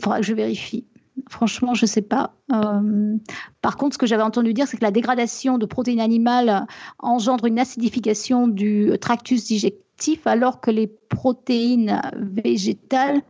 [0.00, 0.86] faudra que je vérifie.
[1.28, 2.34] Franchement, je ne sais pas.
[2.52, 3.16] Euh,
[3.62, 6.66] par contre, ce que j'avais entendu dire, c'est que la dégradation de protéines animales
[7.00, 13.22] engendre une acidification du tractus digestif, alors que les protéines végétales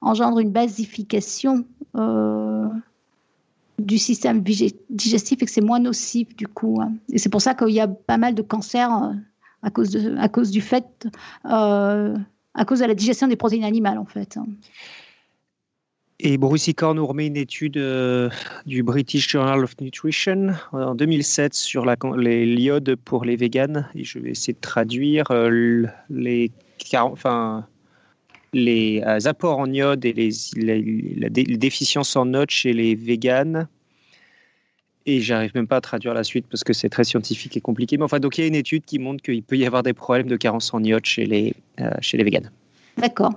[0.00, 1.64] engendrent une basification
[3.78, 6.80] du système digestif et que c'est moins nocif du coup.
[6.80, 6.94] Hein.
[7.12, 9.12] Et c'est pour ça qu'il y a pas mal de cancers euh,
[9.62, 11.06] à cause, de, à cause du fait,
[11.46, 12.16] euh,
[12.54, 14.36] à cause de la digestion des protéines animales en fait.
[14.36, 14.46] Hein.
[16.20, 18.28] Et Bruce Icor nous remet une étude euh,
[18.66, 23.88] du British Journal of Nutrition en 2007 sur la, les l'iode pour les véganes.
[23.94, 25.26] Et je vais essayer de traduire
[26.10, 26.50] les,
[26.94, 27.68] enfin,
[28.52, 33.68] les euh, apports en iode et les, les, déficiences en iode chez les véganes.
[35.06, 37.96] Et j'arrive même pas à traduire la suite parce que c'est très scientifique et compliqué.
[37.96, 39.94] Mais enfin, donc il y a une étude qui montre qu'il peut y avoir des
[39.94, 41.54] problèmes de carence en iode chez les,
[42.00, 42.50] chez les véganes.
[42.98, 43.32] D'accord.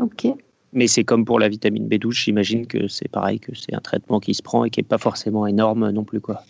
[0.00, 0.26] Ok.
[0.72, 4.20] Mais c'est comme pour la vitamine B12, j'imagine que c'est pareil, que c'est un traitement
[4.20, 6.20] qui se prend et qui n'est pas forcément énorme non plus.
[6.20, 6.42] Quoi.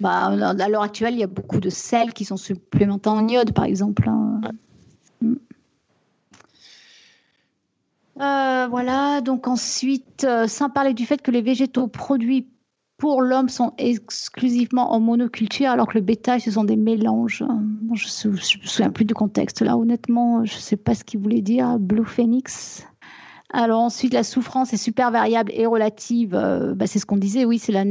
[0.00, 3.52] Bah, à l'heure actuelle, il y a beaucoup de sels qui sont supplémentés en iode,
[3.52, 4.08] par exemple.
[4.08, 4.40] Hein.
[5.20, 5.34] Mm.
[8.20, 12.48] Euh, voilà, donc ensuite, euh, sans parler du fait que les végétaux produits
[12.98, 17.42] pour l'homme sont exclusivement en monoculture, alors que le bétail, ce sont des mélanges.
[17.94, 21.20] je ne me souviens plus du contexte là, honnêtement, je ne sais pas ce qu'il
[21.20, 21.78] voulait dire.
[21.78, 22.86] Blue Phoenix
[23.52, 26.36] alors ensuite, la souffrance est super variable et relative.
[26.36, 27.84] Euh, bah, c'est ce qu'on disait, oui, c'est la,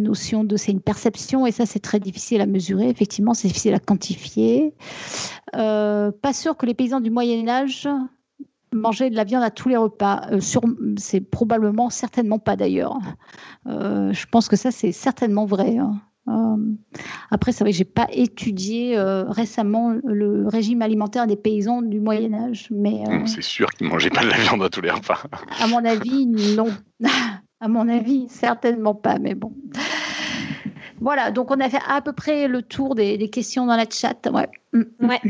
[0.00, 2.88] notion de, c'est une perception et ça, c'est très difficile à mesurer.
[2.88, 4.72] Effectivement, c'est difficile à quantifier.
[5.52, 7.86] Pas sûr que les paysans du Moyen Âge
[8.72, 10.22] mangeaient de la viande à tous les repas.
[10.32, 10.40] Euh,
[10.96, 12.98] c'est probablement, certainement pas d'ailleurs.
[13.66, 15.78] je pense que ça, c'est certainement vrai.
[15.78, 16.00] Hein.
[16.28, 16.56] Euh,
[17.30, 22.00] après, c'est vrai que j'ai pas étudié euh, récemment le régime alimentaire des paysans du
[22.00, 24.90] Moyen Âge, mais euh, c'est sûr qu'ils mangeaient pas de la viande à tous les
[24.90, 25.22] repas.
[25.60, 26.68] à mon avis, non.
[27.60, 29.52] à mon avis, certainement pas, mais bon.
[31.00, 34.28] Voilà, donc on a fait à peu près le tour des, questions dans la chat.
[34.32, 34.48] Ouais.
[34.72, 35.06] Mm.
[35.06, 35.20] ouais.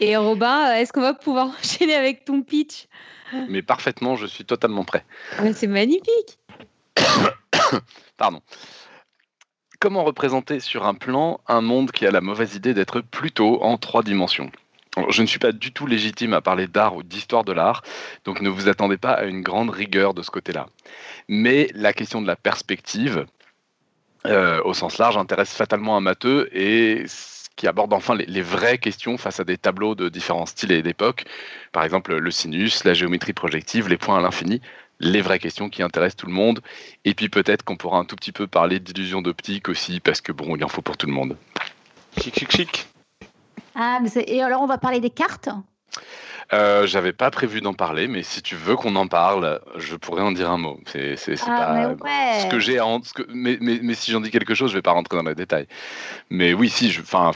[0.00, 2.86] Et Robin, est-ce qu'on va pouvoir enchaîner avec ton pitch?
[3.48, 5.04] Mais parfaitement, je suis totalement prêt.
[5.54, 6.38] c'est magnifique.
[8.16, 8.42] Pardon.
[9.80, 13.78] Comment représenter sur un plan un monde qui a la mauvaise idée d'être plutôt en
[13.78, 14.50] trois dimensions?
[15.08, 17.82] Je ne suis pas du tout légitime à parler d'art ou d'histoire de l'art,
[18.24, 20.66] donc ne vous attendez pas à une grande rigueur de ce côté-là.
[21.28, 23.24] Mais la question de la perspective,
[24.26, 27.04] euh, au sens large, intéresse fatalement un matheux et
[27.56, 30.82] qui aborde enfin les, les, vraies questions face à des tableaux de différents styles et
[30.82, 31.24] d'époques.
[31.72, 34.60] Par exemple, le sinus, la géométrie projective, les points à l'infini
[35.02, 36.60] les vraies questions qui intéressent tout le monde.
[37.04, 40.32] Et puis peut-être qu'on pourra un tout petit peu parler d'illusion d'optique aussi, parce que
[40.32, 41.36] bon, il en faut pour tout le monde.
[42.18, 42.88] Chic, chic, chic.
[43.74, 45.48] Ah, et alors on va parler des cartes?
[46.52, 50.22] Euh, J'avais pas prévu d'en parler, mais si tu veux qu'on en parle, je pourrais
[50.22, 50.80] en dire un mot.
[50.86, 51.16] C'est
[51.46, 52.78] ah, pas ce que j'ai
[53.28, 55.66] mais, mais, mais, si j'en dis quelque chose, je vais pas rentrer dans les détails.
[56.30, 57.32] Mais oui, si, enfin,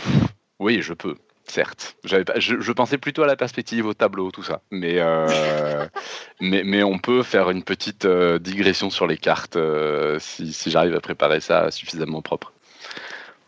[0.58, 1.16] oui, je peux
[1.50, 1.96] certes.
[2.02, 4.62] Pas, je, pensais plutôt à la perspective, au tableau, tout ça.
[4.70, 5.86] Mais, euh,
[6.40, 10.70] mais, mais, on peut faire une petite euh, digression sur les cartes euh, si, si
[10.70, 12.52] j'arrive à préparer ça suffisamment propre.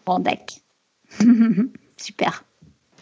[0.07, 0.63] Bon, deck.
[1.97, 2.45] Super.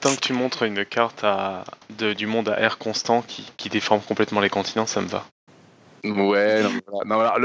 [0.06, 1.64] Tant que tu montres une carte à,
[1.98, 5.26] de, du monde à air constant qui, qui déforme complètement les continents, ça me va.
[6.04, 6.62] Ouais,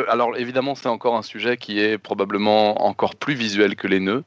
[0.08, 4.24] alors, évidemment, c'est encore un sujet qui est probablement encore plus visuel que les nœuds.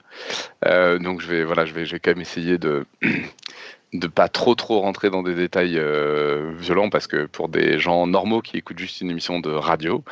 [0.67, 2.87] Euh, donc je vais, voilà, je vais, je vais quand même essayer de
[3.93, 8.05] de pas trop trop rentrer dans des détails euh, violents parce que pour des gens
[8.09, 10.03] normaux qui écoutent juste une émission de radio,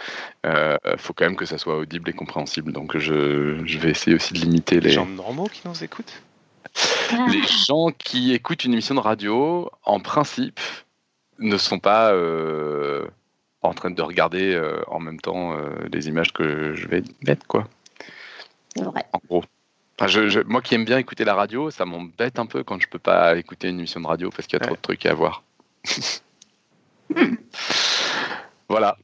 [0.44, 2.70] il euh, faut quand même que ça soit audible et compréhensible.
[2.70, 6.22] Donc je, je vais essayer aussi de limiter les, les gens normaux qui nous écoutent?
[7.30, 10.60] Les gens qui écoutent une émission de radio, en principe,
[11.38, 12.12] ne sont pas
[13.62, 17.46] en train de regarder euh, en même temps euh, les images que je vais mettre,
[17.46, 17.68] quoi.
[18.76, 19.04] Vrai.
[19.12, 19.44] En gros.
[20.46, 23.36] moi qui aime bien écouter la radio, ça m'embête un peu quand je peux pas
[23.36, 25.44] écouter une émission de radio parce qu'il y a trop de trucs à voir.
[28.68, 28.96] voilà.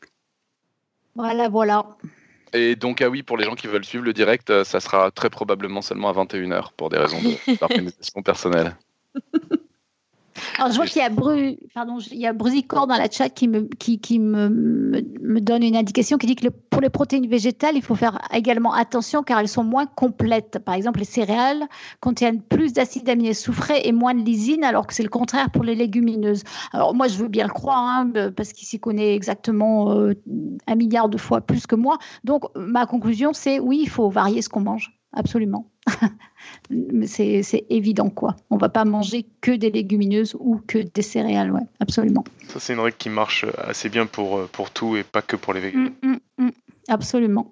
[1.15, 1.85] Voilà, voilà.
[2.52, 5.10] Et donc, ah oui, pour les gens qui veulent suivre le direct, euh, ça sera
[5.10, 7.20] très probablement seulement à 21h pour des raisons
[7.60, 8.76] d'organisation personnelle.
[10.59, 13.28] Alors, je vois qu'il y a Bru, pardon, il y a Brusicor dans la chat
[13.28, 17.27] qui me, qui, qui me, me, donne une indication qui dit que pour les protéines
[17.27, 20.59] végétales, il faut faire également attention car elles sont moins complètes.
[20.65, 21.65] Par exemple, les céréales
[22.01, 25.65] contiennent plus d'acides aminés soufrés et moins de lysine, alors que c'est le contraire pour
[25.65, 26.44] les légumineuses.
[26.73, 30.15] Alors, moi, je veux bien le croire, hein, parce qu'il s'y connaît exactement euh,
[30.66, 31.98] un milliard de fois plus que moi.
[32.24, 34.98] Donc, ma conclusion, c'est oui, il faut varier ce qu'on mange.
[35.12, 35.70] Absolument.
[37.06, 38.36] c'est évident quoi.
[38.51, 42.24] On va pas manger que des légumineuses ou que des céréales, ouais, absolument.
[42.48, 45.36] Ça c'est une règle qui marche assez bien pour, euh, pour tout et pas que
[45.36, 45.93] pour les végétaux.
[46.02, 46.51] Mm, mm, mm.
[46.89, 47.51] absolument.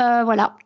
[0.00, 0.56] Euh, voilà.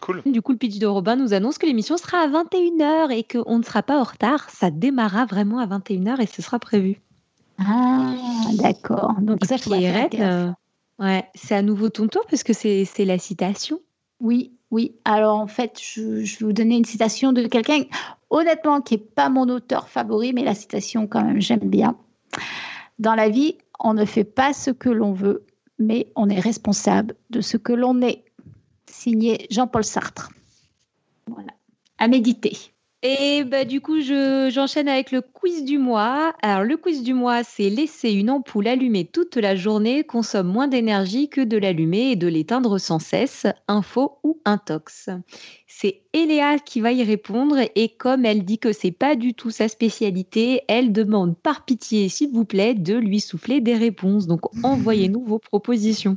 [0.00, 0.22] Cool.
[0.26, 3.58] Du coup, le pitch de Robin nous annonce que l'émission sera à 21h et qu'on
[3.58, 4.50] ne sera pas en retard.
[4.50, 7.00] Ça démarrera vraiment à 21h et ce sera prévu.
[7.58, 8.14] Ah,
[8.54, 9.14] d'accord.
[9.20, 10.50] Donc, ça, euh,
[10.98, 13.80] ouais, c'est à nouveau ton tour parce que c'est la citation.
[14.20, 14.94] Oui, oui.
[15.04, 17.84] Alors en fait, je, vais vous donner une citation de quelqu'un,
[18.30, 21.96] honnêtement, qui n'est pas mon auteur favori, mais la citation quand même, j'aime bien.
[22.98, 25.44] Dans la vie, on ne fait pas ce que l'on veut,
[25.78, 28.24] mais on est responsable de ce que l'on est.
[28.86, 30.30] Signé Jean-Paul Sartre.
[31.26, 31.52] Voilà.
[31.98, 32.73] À méditer.
[33.06, 36.34] Et bah, du coup, j'enchaîne avec le quiz du mois.
[36.40, 40.68] Alors, le quiz du mois, c'est laisser une ampoule allumée toute la journée consomme moins
[40.68, 43.46] d'énergie que de l'allumer et de l'éteindre sans cesse.
[43.68, 45.10] Info ou intox?
[45.66, 49.50] C'est Eléa qui va y répondre et comme elle dit que c'est pas du tout
[49.50, 54.26] sa spécialité, elle demande par pitié, s'il vous plaît, de lui souffler des réponses.
[54.26, 56.16] Donc, envoyez-nous vos propositions.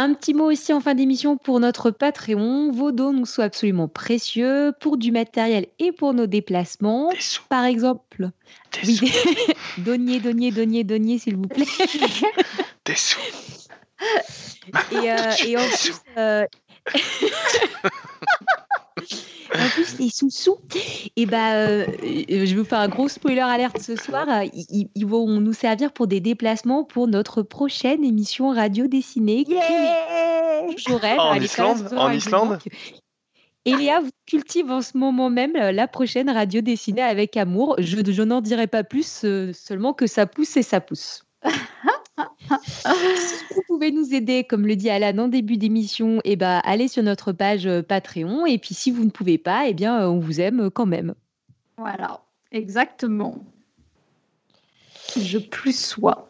[0.00, 2.72] Un petit mot aussi en fin d'émission pour notre Patreon.
[2.72, 7.10] Vos dons nous sont absolument précieux pour du matériel et pour nos déplacements.
[7.50, 8.30] Par exemple,
[8.82, 8.94] Des
[9.76, 10.18] donniez,
[10.84, 11.66] donniez, s'il vous plaît.
[12.86, 13.20] Des sous.
[14.90, 16.46] Et, euh, et en plus, euh,
[19.54, 20.58] en plus, les sous-sous,
[21.16, 24.26] et bah, euh, je vais vous faire un gros spoiler alerte ce soir.
[24.52, 29.44] Ils, ils vont nous servir pour des déplacements pour notre prochaine émission radio dessinée.
[29.48, 31.16] Yeah J'aurais.
[31.18, 32.58] en Islande En Islande
[33.64, 37.76] Et Léa vous cultive en ce moment même la prochaine radio dessinée avec amour.
[37.78, 41.24] Je, je n'en dirai pas plus, euh, seulement que ça pousse et ça pousse.
[42.64, 46.88] si vous pouvez nous aider, comme le dit Alan en début d'émission, eh ben, allez
[46.88, 48.46] sur notre page euh, Patreon.
[48.46, 51.14] Et puis si vous ne pouvez pas, eh bien, euh, on vous aime quand même.
[51.76, 52.20] Voilà,
[52.52, 53.44] exactement.
[55.16, 56.28] Je plus sois.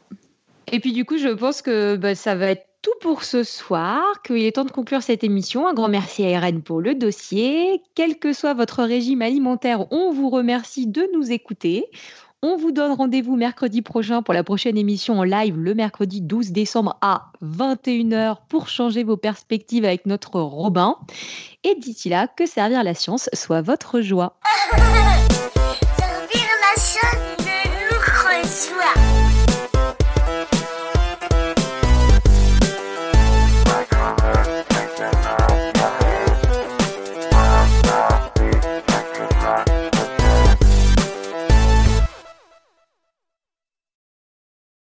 [0.73, 4.23] Et puis du coup, je pense que bah, ça va être tout pour ce soir,
[4.23, 5.67] qu'il est temps de conclure cette émission.
[5.67, 7.83] Un grand merci à RN pour le dossier.
[7.95, 11.87] Quel que soit votre régime alimentaire, on vous remercie de nous écouter.
[12.43, 16.53] On vous donne rendez-vous mercredi prochain pour la prochaine émission en live le mercredi 12
[16.53, 20.97] décembre à 21h pour changer vos perspectives avec notre Robin.
[21.65, 24.39] Et d'ici là, que servir la science soit votre joie.